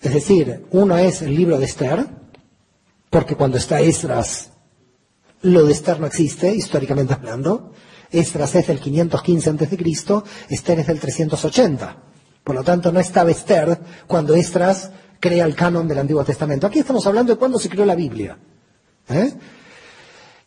[0.01, 2.07] Es decir, uno es el libro de Esther,
[3.11, 4.51] porque cuando está Esdras,
[5.43, 7.75] lo de Esther no existe, históricamente hablando.
[8.13, 11.97] Esdras es del 515 a.C., Esther es del 380.
[12.45, 16.67] Por lo tanto, no estaba Esther cuando Esdras crea el canon del Antiguo Testamento.
[16.67, 18.37] Aquí estamos hablando de cuándo se creó la Biblia.
[19.09, 19.33] ¿Eh?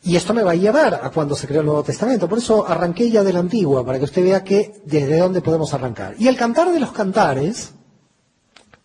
[0.03, 2.29] Y esto me va a llevar a cuando se creó el Nuevo Testamento.
[2.29, 6.15] Por eso arranqué ya del Antiguo, para que usted vea que desde dónde podemos arrancar.
[6.19, 7.73] Y el cantar de los cantares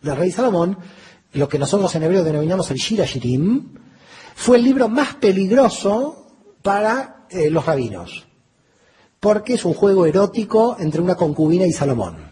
[0.00, 0.78] del rey Salomón,
[1.34, 3.74] lo que nosotros en hebreo denominamos el Shira Shirim,
[4.34, 6.26] fue el libro más peligroso
[6.62, 8.29] para eh, los rabinos.
[9.20, 12.30] Porque es un juego erótico entre una concubina y Salomón.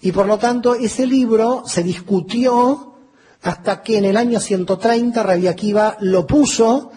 [0.00, 2.94] Y por lo tanto, ese libro se discutió
[3.42, 6.90] hasta que en el año 130 Rabbi Akiva lo puso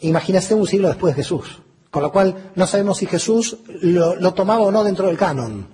[0.00, 1.62] Imagínese un siglo después de Jesús.
[1.90, 5.66] Con lo cual no sabemos si Jesús lo, tomaba o no dentro del canon,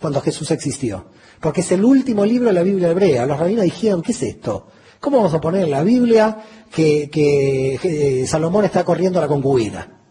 [0.00, 1.06] cuando Jesús existió.
[1.40, 3.26] Porque es el último libro de la Biblia hebrea.
[3.26, 4.68] Los rabinos dijeron, ¿qué es esto?
[5.00, 10.01] ¿Cómo vamos a poner en la Biblia que, que, Salomón está corriendo a la concubina?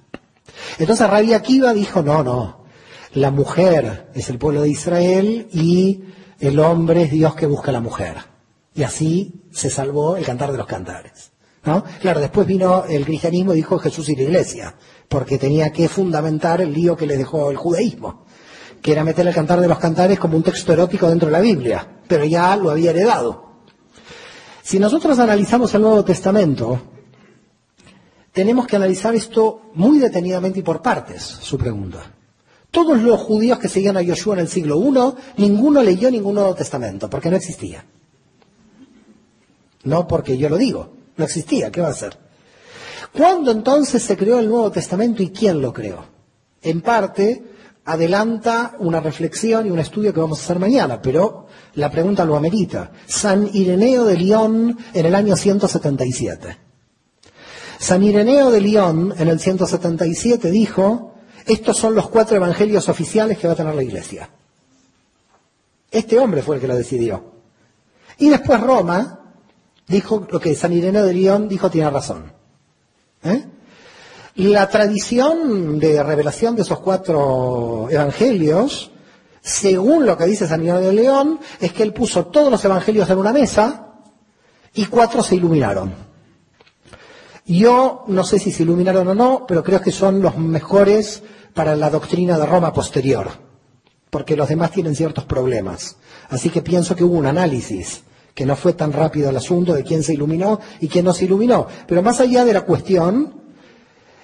[0.79, 2.63] Entonces Rabbi Akiva dijo, no, no,
[3.13, 6.03] la mujer es el pueblo de Israel y
[6.39, 8.15] el hombre es Dios que busca a la mujer.
[8.73, 11.31] Y así se salvó el cantar de los cantares.
[12.01, 14.75] Claro, después vino el cristianismo y dijo Jesús y la iglesia,
[15.07, 18.25] porque tenía que fundamentar el lío que le dejó el judaísmo,
[18.81, 21.39] que era meter el cantar de los cantares como un texto erótico dentro de la
[21.39, 23.51] Biblia, pero ya lo había heredado.
[24.63, 26.81] Si nosotros analizamos el Nuevo Testamento,
[28.31, 32.13] tenemos que analizar esto muy detenidamente y por partes, su pregunta.
[32.71, 36.55] Todos los judíos que seguían a Yoshua en el siglo I, ninguno leyó ningún Nuevo
[36.55, 37.85] Testamento, porque no existía.
[39.83, 42.17] No porque yo lo digo, no existía, ¿qué va a ser?
[43.11, 46.05] ¿Cuándo entonces se creó el Nuevo Testamento y quién lo creó?
[46.61, 47.43] En parte,
[47.83, 52.37] adelanta una reflexión y un estudio que vamos a hacer mañana, pero la pregunta lo
[52.37, 52.91] amerita.
[53.05, 56.70] San Ireneo de León en el año 177.
[57.81, 61.15] San Ireneo de León en el 177 dijo,
[61.47, 64.29] estos son los cuatro evangelios oficiales que va a tener la iglesia.
[65.89, 67.31] Este hombre fue el que lo decidió.
[68.19, 69.33] Y después Roma,
[69.87, 72.31] dijo lo que San Ireneo de León dijo tiene razón.
[73.23, 73.45] ¿Eh?
[74.35, 78.91] La tradición de revelación de esos cuatro evangelios,
[79.41, 83.09] según lo que dice San Ireneo de León, es que él puso todos los evangelios
[83.09, 83.87] en una mesa
[84.75, 86.10] y cuatro se iluminaron.
[87.51, 91.21] Yo no sé si se iluminaron o no, pero creo que son los mejores
[91.53, 93.27] para la doctrina de Roma posterior,
[94.09, 95.97] porque los demás tienen ciertos problemas.
[96.29, 98.03] Así que pienso que hubo un análisis
[98.33, 101.25] que no fue tan rápido el asunto de quién se iluminó y quién no se
[101.25, 101.67] iluminó.
[101.87, 103.41] Pero más allá de la cuestión,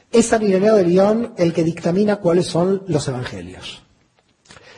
[0.10, 3.84] es San Ireneo de León el que dictamina cuáles son los evangelios.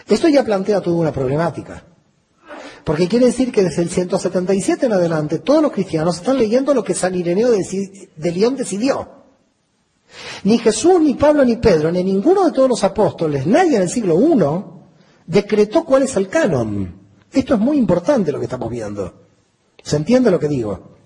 [0.08, 1.84] Esto ya plantea toda una problemática.
[2.84, 6.84] Porque quiere decir que desde el 177 en adelante todos los cristianos están leyendo lo
[6.84, 9.10] que San Ireneo de León decidió.
[10.44, 13.90] Ni Jesús, ni Pablo, ni Pedro, ni ninguno de todos los apóstoles, nadie en el
[13.90, 14.64] siglo I,
[15.28, 17.00] decretó cuál es el canon.
[17.32, 19.14] Esto es muy importante lo que estamos viendo.
[19.84, 20.98] ¿Se entiende lo que digo?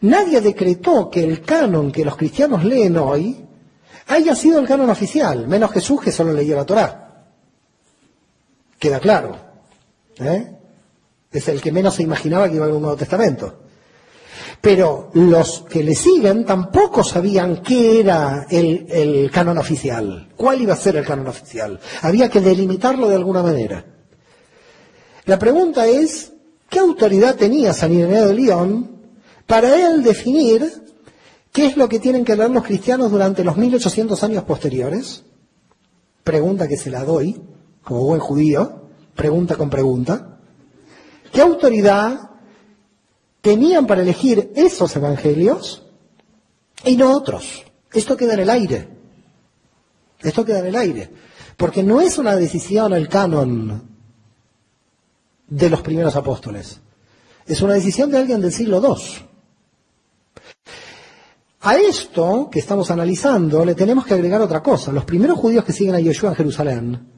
[0.00, 3.44] nadie decretó que el canon que los cristianos leen hoy
[4.06, 7.26] haya sido el canon oficial, menos Jesús que solo leyó la Torá.
[8.78, 9.36] Queda claro.
[10.18, 10.57] ¿eh?
[11.30, 13.60] Es el que menos se imaginaba que iba a haber un Nuevo Testamento.
[14.60, 20.76] Pero los que le siguen tampoco sabían qué era el, canon oficial, cuál iba a
[20.76, 21.78] ser el canon oficial.
[22.02, 23.84] Había que delimitarlo de alguna manera.
[25.26, 26.32] La pregunta es,
[26.68, 28.90] ¿qué autoridad tenía San Ireneo de León
[29.46, 30.84] para él definir
[31.52, 35.24] qué es lo que tienen que leer los cristianos durante los 1800 años posteriores?
[36.24, 37.40] Pregunta que se la doy,
[37.82, 40.37] como buen judío, pregunta con pregunta.
[41.32, 42.28] ¿Qué autoridad
[43.40, 45.82] tenían para elegir esos evangelios
[46.84, 47.64] y no otros.
[47.92, 48.88] Esto queda en el aire.
[50.20, 51.10] Esto queda en el aire.
[51.56, 53.88] Porque no es una decisión el canon
[55.48, 56.80] de los primeros apóstoles.
[57.46, 59.26] Es una decisión de alguien del siglo II.
[61.60, 64.92] A esto que estamos analizando le tenemos que agregar otra cosa.
[64.92, 67.08] Los primeros judíos que siguen a Yeshua en Jerusalén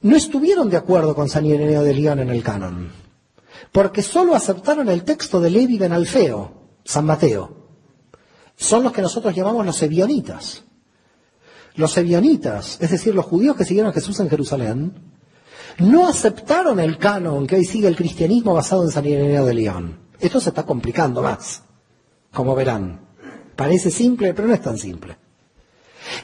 [0.00, 3.03] no estuvieron de acuerdo con San Ireneo de León en el canon
[3.72, 6.52] porque solo aceptaron el texto de Levi ben Alfeo,
[6.84, 7.64] San Mateo.
[8.56, 10.64] Son los que nosotros llamamos los ebionitas.
[11.76, 14.92] Los ebionitas, es decir, los judíos que siguieron a Jesús en Jerusalén,
[15.78, 19.98] no aceptaron el canon que hoy sigue el cristianismo basado en San Ireneo de León.
[20.20, 21.62] Esto se está complicando más,
[22.32, 23.00] como verán.
[23.56, 25.16] Parece simple, pero no es tan simple.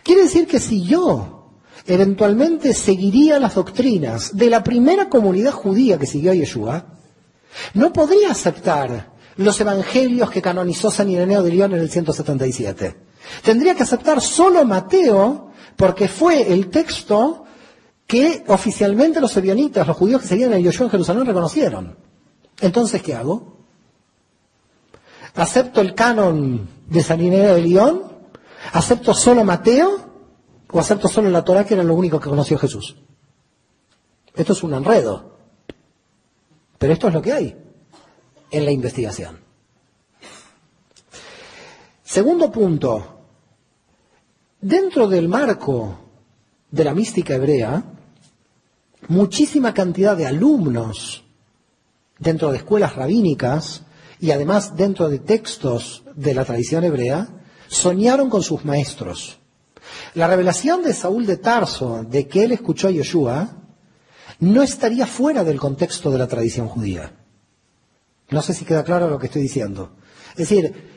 [0.04, 1.52] Quiere decir que si yo
[1.86, 6.99] eventualmente seguiría las doctrinas de la primera comunidad judía que siguió a Yeshua,
[7.74, 12.96] no podría aceptar los evangelios que canonizó San Ireneo de León en el 177.
[13.42, 17.44] Tendría que aceptar solo Mateo porque fue el texto
[18.06, 21.96] que oficialmente los ebionitas, los judíos que seguían a Yoshua en Jerusalén, reconocieron.
[22.60, 23.56] Entonces, ¿qué hago?
[25.34, 28.02] ¿Acepto el canon de San Ireneo de León?
[28.72, 30.10] ¿Acepto solo Mateo?
[30.72, 32.96] ¿O acepto solo la Torah que era lo único que conoció Jesús?
[34.34, 35.38] Esto es un enredo.
[36.80, 37.54] Pero esto es lo que hay
[38.50, 39.38] en la investigación.
[42.02, 43.20] Segundo punto,
[44.62, 45.98] dentro del marco
[46.70, 47.84] de la mística hebrea,
[49.08, 51.22] muchísima cantidad de alumnos
[52.18, 53.82] dentro de escuelas rabínicas
[54.18, 57.28] y además dentro de textos de la tradición hebrea,
[57.68, 59.38] soñaron con sus maestros.
[60.14, 63.60] La revelación de Saúl de Tarso de que él escuchó a Yeshua
[64.40, 67.12] no estaría fuera del contexto de la tradición judía.
[68.30, 69.92] No sé si queda claro lo que estoy diciendo.
[70.32, 70.90] Es decir,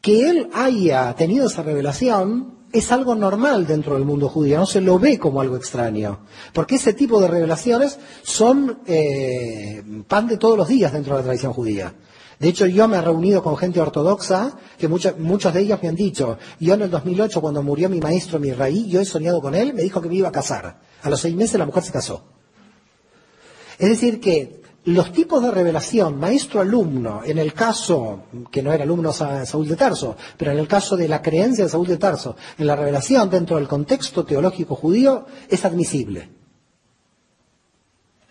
[0.00, 4.80] que él haya tenido esa revelación es algo normal dentro del mundo judío, no se
[4.80, 10.58] lo ve como algo extraño, porque ese tipo de revelaciones son eh, pan de todos
[10.58, 11.94] los días dentro de la tradición judía.
[12.40, 15.94] De hecho, yo me he reunido con gente ortodoxa, que muchos de ellos me han
[15.94, 19.54] dicho, yo en el 2008, cuando murió mi maestro, mi raí, yo he soñado con
[19.54, 20.80] él, me dijo que me iba a casar.
[21.02, 22.33] A los seis meses la mujer se casó.
[23.78, 29.12] Es decir, que los tipos de revelación, maestro-alumno, en el caso, que no era alumno
[29.12, 32.66] Saúl de Tarso, pero en el caso de la creencia de Saúl de Tarso, en
[32.66, 36.28] la revelación dentro del contexto teológico judío, es admisible.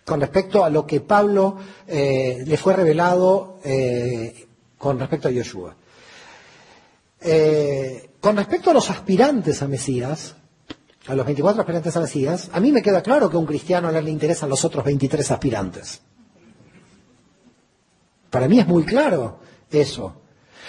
[0.05, 1.57] Con respecto a lo que Pablo
[1.87, 4.47] eh, le fue revelado eh,
[4.77, 5.75] con respecto a Yoshua.
[7.21, 10.35] Eh, con respecto a los aspirantes a Mesías,
[11.07, 13.91] a los 24 aspirantes a Mesías, a mí me queda claro que a un cristiano
[13.91, 16.01] no le interesan los otros 23 aspirantes.
[18.29, 19.39] Para mí es muy claro
[19.69, 20.15] eso.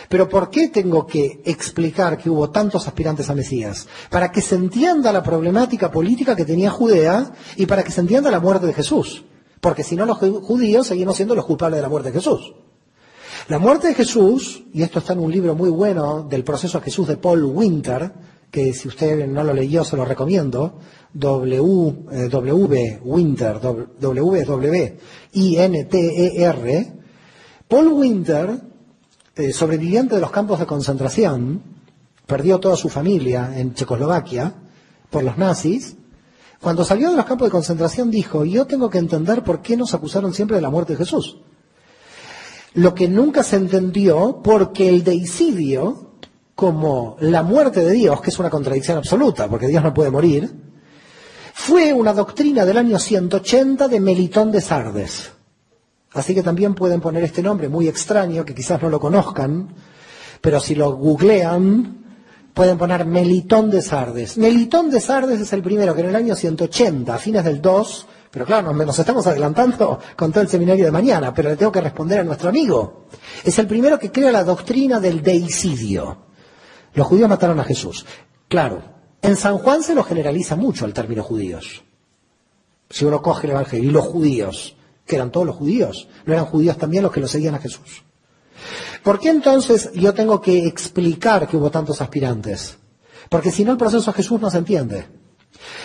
[0.09, 3.86] Pero ¿por qué tengo que explicar que hubo tantos aspirantes a Mesías?
[4.11, 8.31] Para que se entienda la problemática política que tenía Judea y para que se entienda
[8.31, 9.24] la muerte de Jesús.
[9.61, 12.52] Porque si no, los judíos seguimos siendo los culpables de la muerte de Jesús.
[13.48, 16.85] La muerte de Jesús, y esto está en un libro muy bueno del proceso de
[16.85, 18.12] Jesús de Paul Winter,
[18.55, 20.79] que si usted no lo leyó se lo recomiendo,
[21.13, 24.99] W, eh, w Winter, W, W,
[25.33, 26.93] I, N, T, E, R,
[27.67, 28.61] Paul Winter,
[29.35, 31.63] eh, sobreviviente de los campos de concentración,
[32.29, 34.55] perdió toda su familia en Checoslovaquia
[35.11, 35.97] por los nazis,
[36.61, 39.95] cuando salió de los campos de concentración dijo, yo tengo que entender por qué nos
[39.95, 41.39] acusaron siempre de la muerte de Jesús.
[42.75, 46.14] Lo que nunca se entendió porque el deicidio
[46.55, 50.51] como la muerte de Dios, que es una contradicción absoluta, porque Dios no puede morir,
[51.53, 55.33] fue una doctrina del año 180 de Melitón de Sardes.
[56.13, 59.69] Así que también pueden poner este nombre muy extraño, que quizás no lo conozcan,
[60.41, 62.05] pero si lo googlean,
[62.55, 64.39] pueden poner Melitón de Sardes.
[64.39, 68.07] Melitón de Sardes es el primero que en el año 180, a fines del 2,
[68.31, 71.81] Pero claro, nos, estamos adelantando con todo el seminario de mañana, pero le tengo que
[71.81, 73.07] responder a nuestro amigo.
[73.45, 76.34] Es el primero que crea la doctrina del deicidio.
[76.95, 78.07] Los judíos mataron a Jesús.
[78.49, 78.83] Claro,
[79.21, 81.83] en San Juan se lo generaliza mucho el término judíos.
[82.91, 84.77] Si uno coge el Evangelio y los judíos,
[85.07, 88.05] que eran todos los judíos, no eran judíos también los que lo seguían a Jesús.
[89.03, 92.79] ¿Por qué entonces yo tengo que explicar que hubo tantos aspirantes?
[93.29, 95.07] Porque si no el proceso a Jesús no se entiende.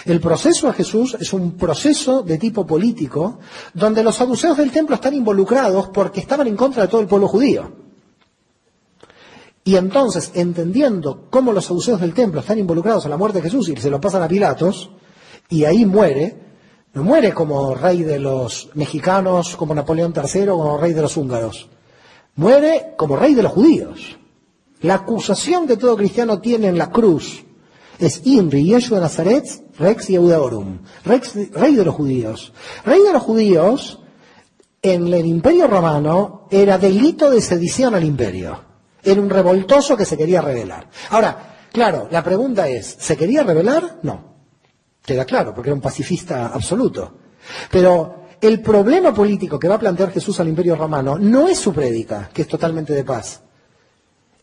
[0.05, 3.39] El proceso a Jesús es un proceso de tipo político
[3.73, 7.27] donde los saduceos del templo están involucrados porque estaban en contra de todo el pueblo
[7.27, 7.88] judío.
[9.69, 13.69] Y entonces, entendiendo cómo los saduceos del templo están involucrados en la muerte de Jesús
[13.69, 14.89] y se lo pasan a Pilatos,
[15.47, 16.35] y ahí muere,
[16.95, 21.69] no muere como rey de los mexicanos, como Napoleón III, como rey de los húngaros.
[22.33, 24.17] Muere como rey de los judíos.
[24.81, 27.45] La acusación que todo cristiano tiene en la cruz
[27.99, 29.45] es Inri, Yeshua de Nazaret,
[29.77, 32.53] Rex Yehudaorum, Rex, rey de los judíos.
[32.85, 33.99] Rey de los judíos,
[34.81, 38.68] en el imperio romano, era delito de sedición al imperio.
[39.03, 40.87] Era un revoltoso que se quería rebelar.
[41.11, 43.99] Ahora, claro, la pregunta es, ¿se quería rebelar?
[44.03, 44.29] No.
[45.05, 47.13] Queda claro, porque era un pacifista absoluto.
[47.71, 51.73] Pero el problema político que va a plantear Jesús al imperio romano no es su
[51.73, 53.41] prédica, que es totalmente de paz.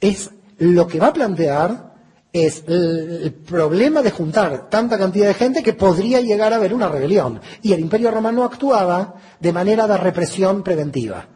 [0.00, 1.96] Es lo que va a plantear
[2.44, 6.88] es el problema de juntar tanta cantidad de gente que podría llegar a haber una
[6.88, 7.40] rebelión.
[7.62, 11.26] Y el Imperio Romano actuaba de manera de represión preventiva.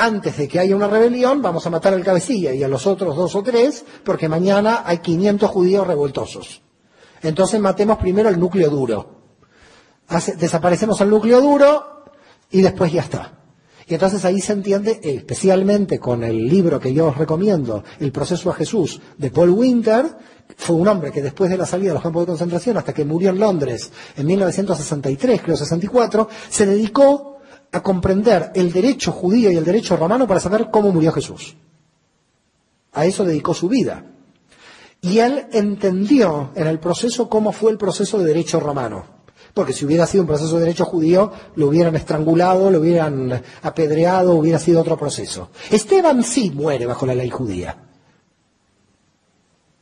[0.00, 3.16] Antes de que haya una rebelión, vamos a matar al cabecilla y a los otros
[3.16, 6.62] dos o tres, porque mañana hay 500 judíos revoltosos.
[7.20, 9.22] Entonces matemos primero el núcleo duro.
[10.36, 12.04] desaparecemos el núcleo duro
[12.48, 13.40] y después ya está.
[13.88, 18.50] Y entonces ahí se entiende, especialmente con el libro que yo os recomiendo, El proceso
[18.50, 20.16] a Jesús, de Paul Winter,
[20.56, 23.04] fue un hombre que después de la salida de los campos de concentración, hasta que
[23.04, 27.37] murió en Londres en 1963, creo 64, se dedicó
[27.72, 31.56] a comprender el derecho judío y el derecho romano para saber cómo murió Jesús.
[32.92, 34.04] A eso dedicó su vida.
[35.00, 39.18] Y él entendió en el proceso cómo fue el proceso de derecho romano
[39.58, 44.36] porque si hubiera sido un proceso de derecho judío, lo hubieran estrangulado, lo hubieran apedreado,
[44.36, 45.50] hubiera sido otro proceso.
[45.68, 47.76] Esteban sí muere bajo la ley judía.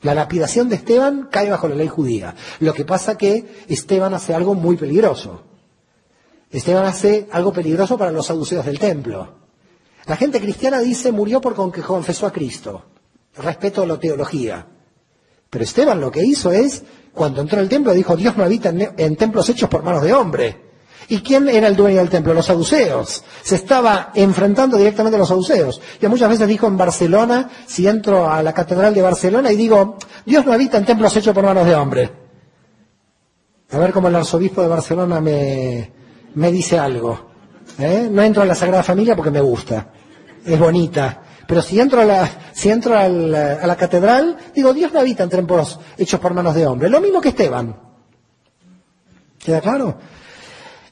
[0.00, 2.34] La lapidación de Esteban cae bajo la ley judía.
[2.60, 5.42] Lo que pasa que Esteban hace algo muy peligroso.
[6.50, 9.46] Esteban hace algo peligroso para los saduceos del templo.
[10.06, 12.84] La gente cristiana dice murió porque confesó a Cristo.
[13.36, 14.66] Respeto a la teología.
[15.50, 19.16] Pero Esteban lo que hizo es cuando entró al templo dijo, Dios no habita en,
[19.16, 20.64] templos hechos por manos de hombre.
[21.08, 22.34] ¿Y quién era el dueño del templo?
[22.34, 23.22] Los saduceos.
[23.42, 25.80] Se estaba enfrentando directamente a los saduceos.
[26.00, 29.96] Yo muchas veces dijo en Barcelona, si entro a la catedral de Barcelona y digo,
[30.24, 32.10] Dios no habita en templos hechos por manos de hombre.
[33.70, 35.92] A ver cómo el arzobispo de Barcelona me,
[36.36, 37.30] me dice algo.
[37.78, 38.08] ¿eh?
[38.10, 39.88] No entro a la Sagrada Familia porque me gusta.
[40.44, 41.22] Es bonita.
[41.46, 45.30] Pero si entro a la, si entro a la, catedral, digo, Dios no habita en
[45.30, 46.90] templos hechos por manos de hombre.
[46.90, 47.76] Lo mismo que Esteban.
[49.38, 49.98] ¿Queda claro?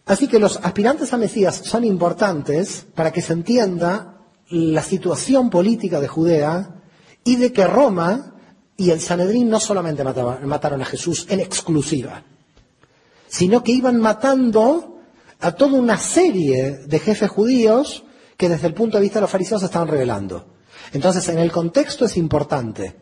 [0.07, 6.01] Así que los aspirantes a Mesías son importantes para que se entienda la situación política
[6.01, 6.71] de Judea
[7.25, 8.35] y de que Roma
[8.77, 12.23] y el Sanedrín no solamente mataron a Jesús en exclusiva,
[13.29, 14.94] sino que iban matando
[15.45, 18.05] a toda una serie de jefes judíos
[18.39, 20.55] que desde el punto de vista de los fariseos se estaban revelando.
[20.95, 22.97] Entonces, en el contexto es importante.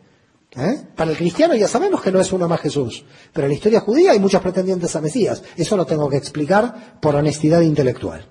[0.57, 0.87] ¿eh?
[0.93, 3.79] Para el cristiano ya sabemos que no es uno más Jesús, pero en la historia
[3.79, 5.41] judía hay muchos pretendientes a Mesías.
[5.55, 8.27] Eso lo tengo que explicar por honestidad intelectual.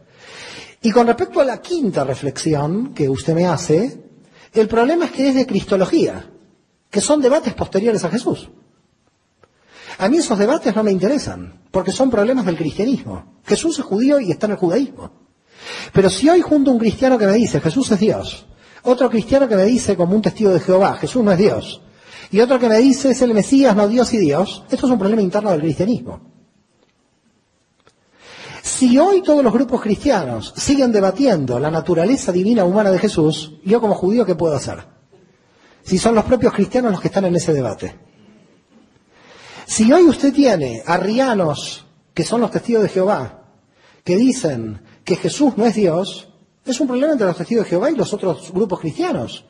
[0.82, 3.98] Y con respecto a la quinta reflexión que usted me hace,
[4.52, 6.30] el problema es que es de cristología,
[6.90, 8.51] que son debates posteriores a Jesús.
[9.98, 13.40] A mí esos debates no me interesan, porque son problemas del cristianismo.
[13.44, 15.10] Jesús es judío y está en el judaísmo.
[15.93, 18.47] Pero si hoy junto a un cristiano que me dice Jesús es Dios,
[18.82, 21.82] otro cristiano que me dice como un testigo de Jehová, Jesús no es Dios,
[22.31, 24.98] y otro que me dice es el Mesías, no Dios y Dios, esto es un
[24.98, 26.32] problema interno del cristianismo.
[28.62, 33.81] Si hoy todos los grupos cristianos siguen debatiendo la naturaleza divina humana de Jesús, yo
[33.81, 34.78] como judío, ¿qué puedo hacer?
[35.82, 37.98] Si son los propios cristianos los que están en ese debate.
[39.72, 43.44] Si hoy usted tiene arrianos, que son los testigos de Jehová,
[44.04, 46.28] que dicen que Jesús no es Dios,
[46.66, 49.46] es un problema entre los testigos de Jehová y los otros grupos cristianos.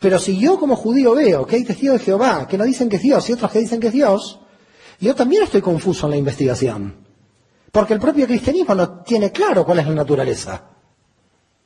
[0.00, 2.96] Pero si yo como judío veo que hay testigos de Jehová que no dicen que
[2.96, 4.40] es Dios y otros que dicen que es Dios,
[4.98, 6.96] yo también estoy confuso en la investigación.
[7.70, 10.64] Porque el propio cristianismo no tiene claro cuál es la naturaleza.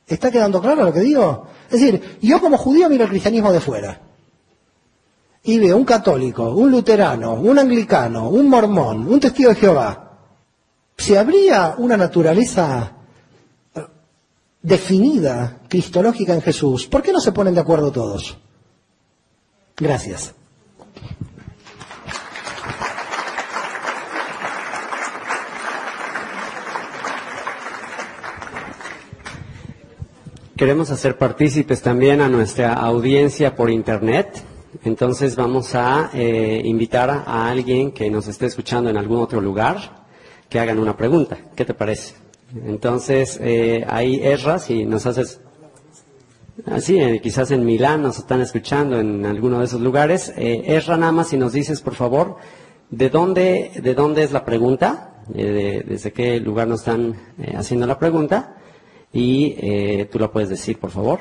[0.05, 1.47] ¿Está quedando claro lo que digo?
[1.71, 4.01] Es decir, yo como judío miro el cristianismo de fuera.
[5.45, 10.01] Y veo un católico, un luterano, un anglicano, un mormón, un testigo de Jehová,
[10.97, 12.93] Si habría una naturaleza
[13.75, 13.81] eh,
[14.61, 18.37] definida, cristológica en Jesús, ¿por qué no se ponen de acuerdo todos?
[19.77, 20.33] Gracias.
[30.55, 34.54] Queremos hacer partícipes también a nuestra audiencia por Internet.
[34.83, 40.05] Entonces vamos a eh, invitar a alguien que nos esté escuchando en algún otro lugar
[40.49, 41.37] que hagan una pregunta.
[41.55, 42.15] ¿Qué te parece?
[42.65, 45.39] Entonces, eh, ahí Erra, si nos haces...
[46.65, 50.33] Así, eh, quizás en Milán nos están escuchando en alguno de esos lugares.
[50.37, 52.37] Eh, Erra, nada más si nos dices, por favor,
[52.89, 55.23] ¿de dónde, de dónde es la pregunta?
[55.33, 57.15] Eh, ¿Desde qué lugar nos están
[57.55, 58.55] haciendo la pregunta?
[59.15, 61.19] Y eh, tú la puedes decir, por favor.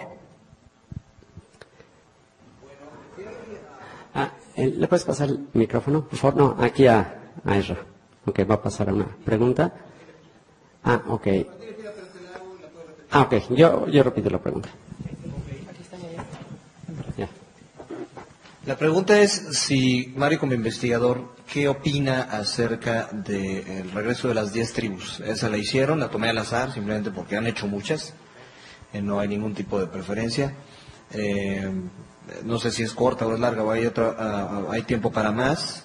[4.13, 6.37] Ah, eh, ¿Le puedes pasar el micrófono, por favor?
[6.37, 7.79] No, aquí a, a Ezra.
[8.27, 9.73] Ok, va a pasar a una pregunta.
[10.85, 11.27] Ah, ok.
[13.11, 14.69] Ah, ok, yo, yo repito la pregunta.
[18.67, 24.73] La pregunta es si Mario como investigador, ¿qué opina acerca del regreso de las 10
[24.73, 25.21] tribus?
[25.21, 28.15] Esa la hicieron, la tomé al azar, simplemente porque han hecho muchas,
[28.95, 30.55] eh, no hay ningún tipo de preferencia.
[31.13, 31.71] Eh,
[32.45, 35.31] no sé si es corta o es larga o hay, otra, ah, hay tiempo para
[35.33, 35.85] más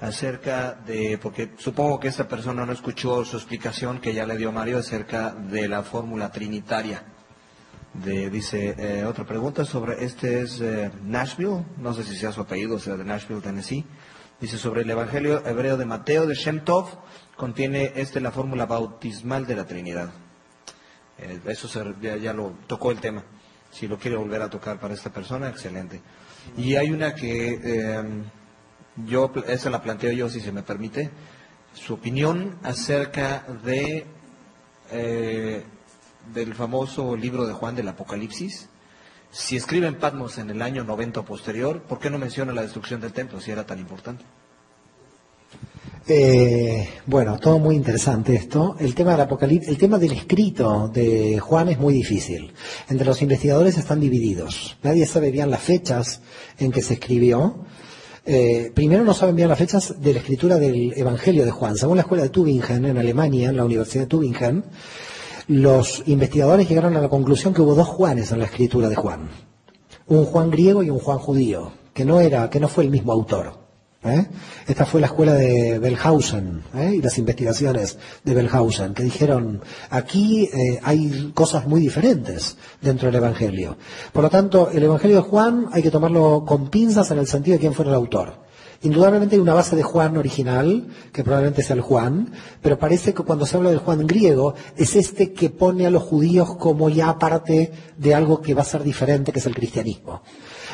[0.00, 4.50] acerca de, porque supongo que esta persona no escuchó su explicación que ya le dio
[4.52, 7.02] Mario acerca de la fórmula trinitaria.
[7.92, 12.40] De, dice, eh, otra pregunta sobre, este es eh, Nashville, no sé si sea su
[12.40, 13.84] apellido, o sea de Nashville, Tennessee.
[14.40, 16.86] Dice sobre el Evangelio hebreo de Mateo de Shem Tov,
[17.36, 20.10] contiene este la fórmula bautismal de la Trinidad.
[21.18, 23.24] Eh, eso se- ya lo tocó el tema.
[23.70, 26.00] Si lo quiere volver a tocar para esta persona, excelente.
[26.56, 28.02] Y hay una que eh,
[29.06, 31.10] yo, esa la planteo yo, si se me permite,
[31.74, 34.04] su opinión acerca de
[34.90, 35.64] eh,
[36.34, 38.68] del famoso libro de Juan del Apocalipsis.
[39.30, 42.62] Si escribe en Patmos en el año 90 o posterior, ¿por qué no menciona la
[42.62, 44.24] destrucción del templo si era tan importante?
[46.06, 48.76] Eh, bueno, todo muy interesante esto.
[48.80, 52.52] El tema del el tema del escrito de Juan es muy difícil.
[52.88, 54.76] Entre los investigadores están divididos.
[54.82, 56.20] Nadie sabe bien las fechas
[56.58, 57.64] en que se escribió.
[58.24, 61.76] Eh, primero no saben bien las fechas de la escritura del Evangelio de Juan.
[61.76, 64.64] Según la escuela de Tübingen en Alemania, en la Universidad de Tübingen,
[65.48, 69.28] los investigadores llegaron a la conclusión que hubo dos Juanes en la escritura de Juan.
[70.06, 73.12] Un Juan griego y un Juan judío, que no era, que no fue el mismo
[73.12, 73.59] autor.
[74.02, 74.26] ¿Eh?
[74.66, 76.94] Esta fue la escuela de Bellhausen ¿eh?
[76.96, 83.16] y las investigaciones de Bellhausen, que dijeron, aquí eh, hay cosas muy diferentes dentro del
[83.16, 83.76] Evangelio.
[84.12, 87.56] Por lo tanto, el Evangelio de Juan hay que tomarlo con pinzas en el sentido
[87.56, 88.50] de quién fue el autor.
[88.82, 92.32] Indudablemente hay una base de Juan original, que probablemente sea el Juan,
[92.62, 96.02] pero parece que cuando se habla del Juan griego, es este que pone a los
[96.02, 100.22] judíos como ya parte de algo que va a ser diferente, que es el cristianismo.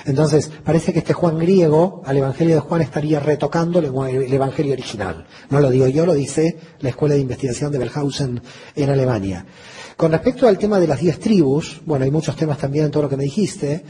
[0.06, 3.86] Entonces, parece que este Juan griego al Evangelio de Juan estaría retocando el,
[4.22, 5.26] el Evangelio original.
[5.50, 8.40] No lo digo yo, lo dice la Escuela de Investigación de Bellhausen
[8.76, 9.44] en Alemania.
[9.96, 13.02] Con respecto al tema de las diez tribus, bueno, hay muchos temas también en todo
[13.04, 13.82] lo que me dijiste,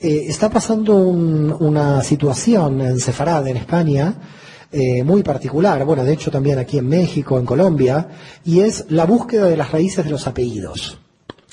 [0.00, 4.14] eh, está pasando un- una situación en Sefarad, en España,
[4.72, 8.08] eh, muy particular, bueno, de hecho también aquí en México, en Colombia,
[8.44, 10.98] y es la búsqueda de las raíces de los apellidos.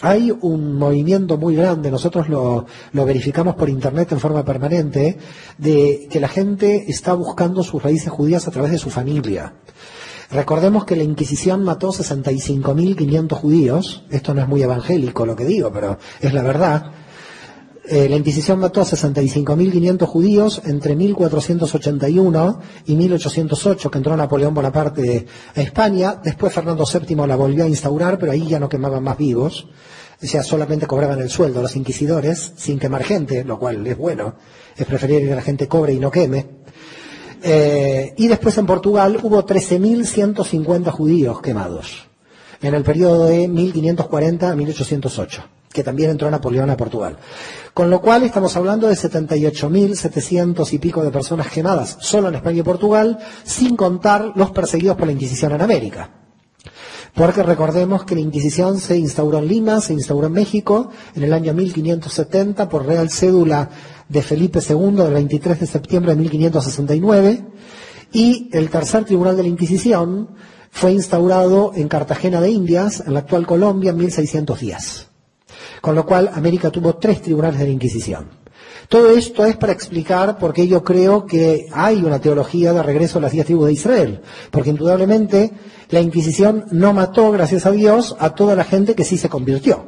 [0.01, 5.17] Hay un movimiento muy grande, nosotros lo, verificamos por internet en forma permanente,
[5.57, 9.53] de que la gente está buscando sus raíces judías a través de su familia.
[10.31, 15.71] Recordemos que la Inquisición mató 65.500 judíos, esto no es muy evangélico lo que digo,
[15.73, 16.91] pero es la verdad.
[17.91, 25.25] Eh, la Inquisición mató a 65.500 judíos entre 1481 y 1808, que entró Napoleón Bonaparte
[25.55, 26.21] a España.
[26.23, 29.67] Después Fernando VII la volvió a instaurar, pero ahí ya no quemaban más vivos.
[30.21, 34.35] O sea, solamente cobraban el sueldo los inquisidores, sin quemar gente, lo cual es bueno.
[34.77, 36.45] Es preferible que la gente cobre y no queme.
[37.41, 42.07] Eh, y después en Portugal hubo 13.150 judíos quemados
[42.61, 47.17] en el periodo de 1540 a 1808, que también entró Napoleón a Portugal.
[47.73, 52.59] Con lo cual estamos hablando de 78.700 y pico de personas quemadas solo en España
[52.59, 56.09] y Portugal, sin contar los perseguidos por la Inquisición en América.
[57.13, 61.33] Porque recordemos que la Inquisición se instauró en Lima, se instauró en México en el
[61.33, 63.69] año 1570 por Real Cédula
[64.07, 67.45] de Felipe II del 23 de septiembre de 1569
[68.11, 70.29] y el tercer tribunal de la Inquisición
[70.71, 75.09] fue instaurado en Cartagena de Indias, en la actual Colombia, en 1610.
[75.81, 78.40] Con lo cual América tuvo tres tribunales de la Inquisición.
[78.88, 83.19] Todo esto es para explicar por qué yo creo que hay una teología de regreso
[83.19, 84.22] a las diez tribus de Israel.
[84.49, 85.52] Porque indudablemente
[85.90, 89.86] la Inquisición no mató, gracias a Dios, a toda la gente que sí se convirtió.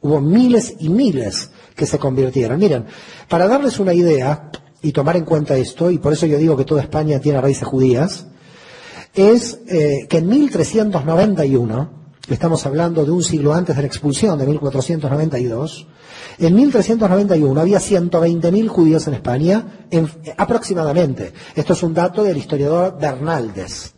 [0.00, 2.58] Hubo miles y miles que se convirtieron.
[2.58, 2.86] Miren,
[3.28, 4.50] para darles una idea
[4.80, 7.66] y tomar en cuenta esto, y por eso yo digo que toda España tiene raíces
[7.66, 8.26] judías,
[9.14, 11.97] es eh, que en 1391,
[12.34, 15.86] estamos hablando de un siglo antes de la expulsión de 1492,
[16.38, 19.86] en 1391 había 120.000 judíos en España,
[20.36, 21.32] aproximadamente.
[21.54, 23.94] Esto es un dato del historiador Bernaldez.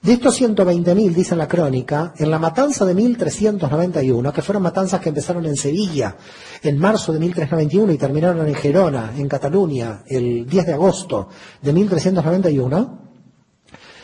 [0.00, 5.08] De estos 120.000, dice la crónica, en la matanza de 1391, que fueron matanzas que
[5.08, 6.16] empezaron en Sevilla
[6.62, 11.28] en marzo de 1391 y terminaron en Gerona, en Cataluña, el 10 de agosto
[11.60, 13.08] de 1391,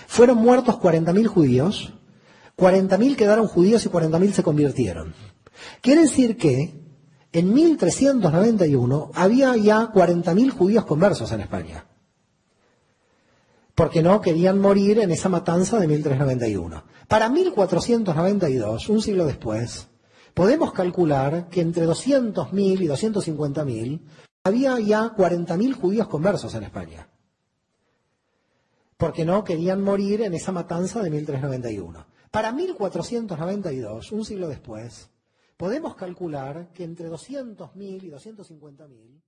[0.08, 1.94] fueron muertos 40.000 judíos,
[2.56, 5.14] 40.000 quedaron judíos y 40.000 se convirtieron.
[5.80, 6.84] Quiere decir que
[7.32, 11.86] en 1391 había ya 40.000 judíos conversos en España.
[13.74, 16.84] Porque no querían morir en esa matanza de 1391.
[17.08, 19.88] Para 1492, un siglo después,
[20.32, 24.00] podemos calcular que entre 200.000 y 250.000
[24.44, 27.08] había ya 40.000 judíos conversos en España.
[28.96, 32.13] Porque no querían morir en esa matanza de 1391.
[32.34, 35.08] Para 1492, un siglo después,
[35.56, 39.22] podemos calcular que entre 200.000 y 250.000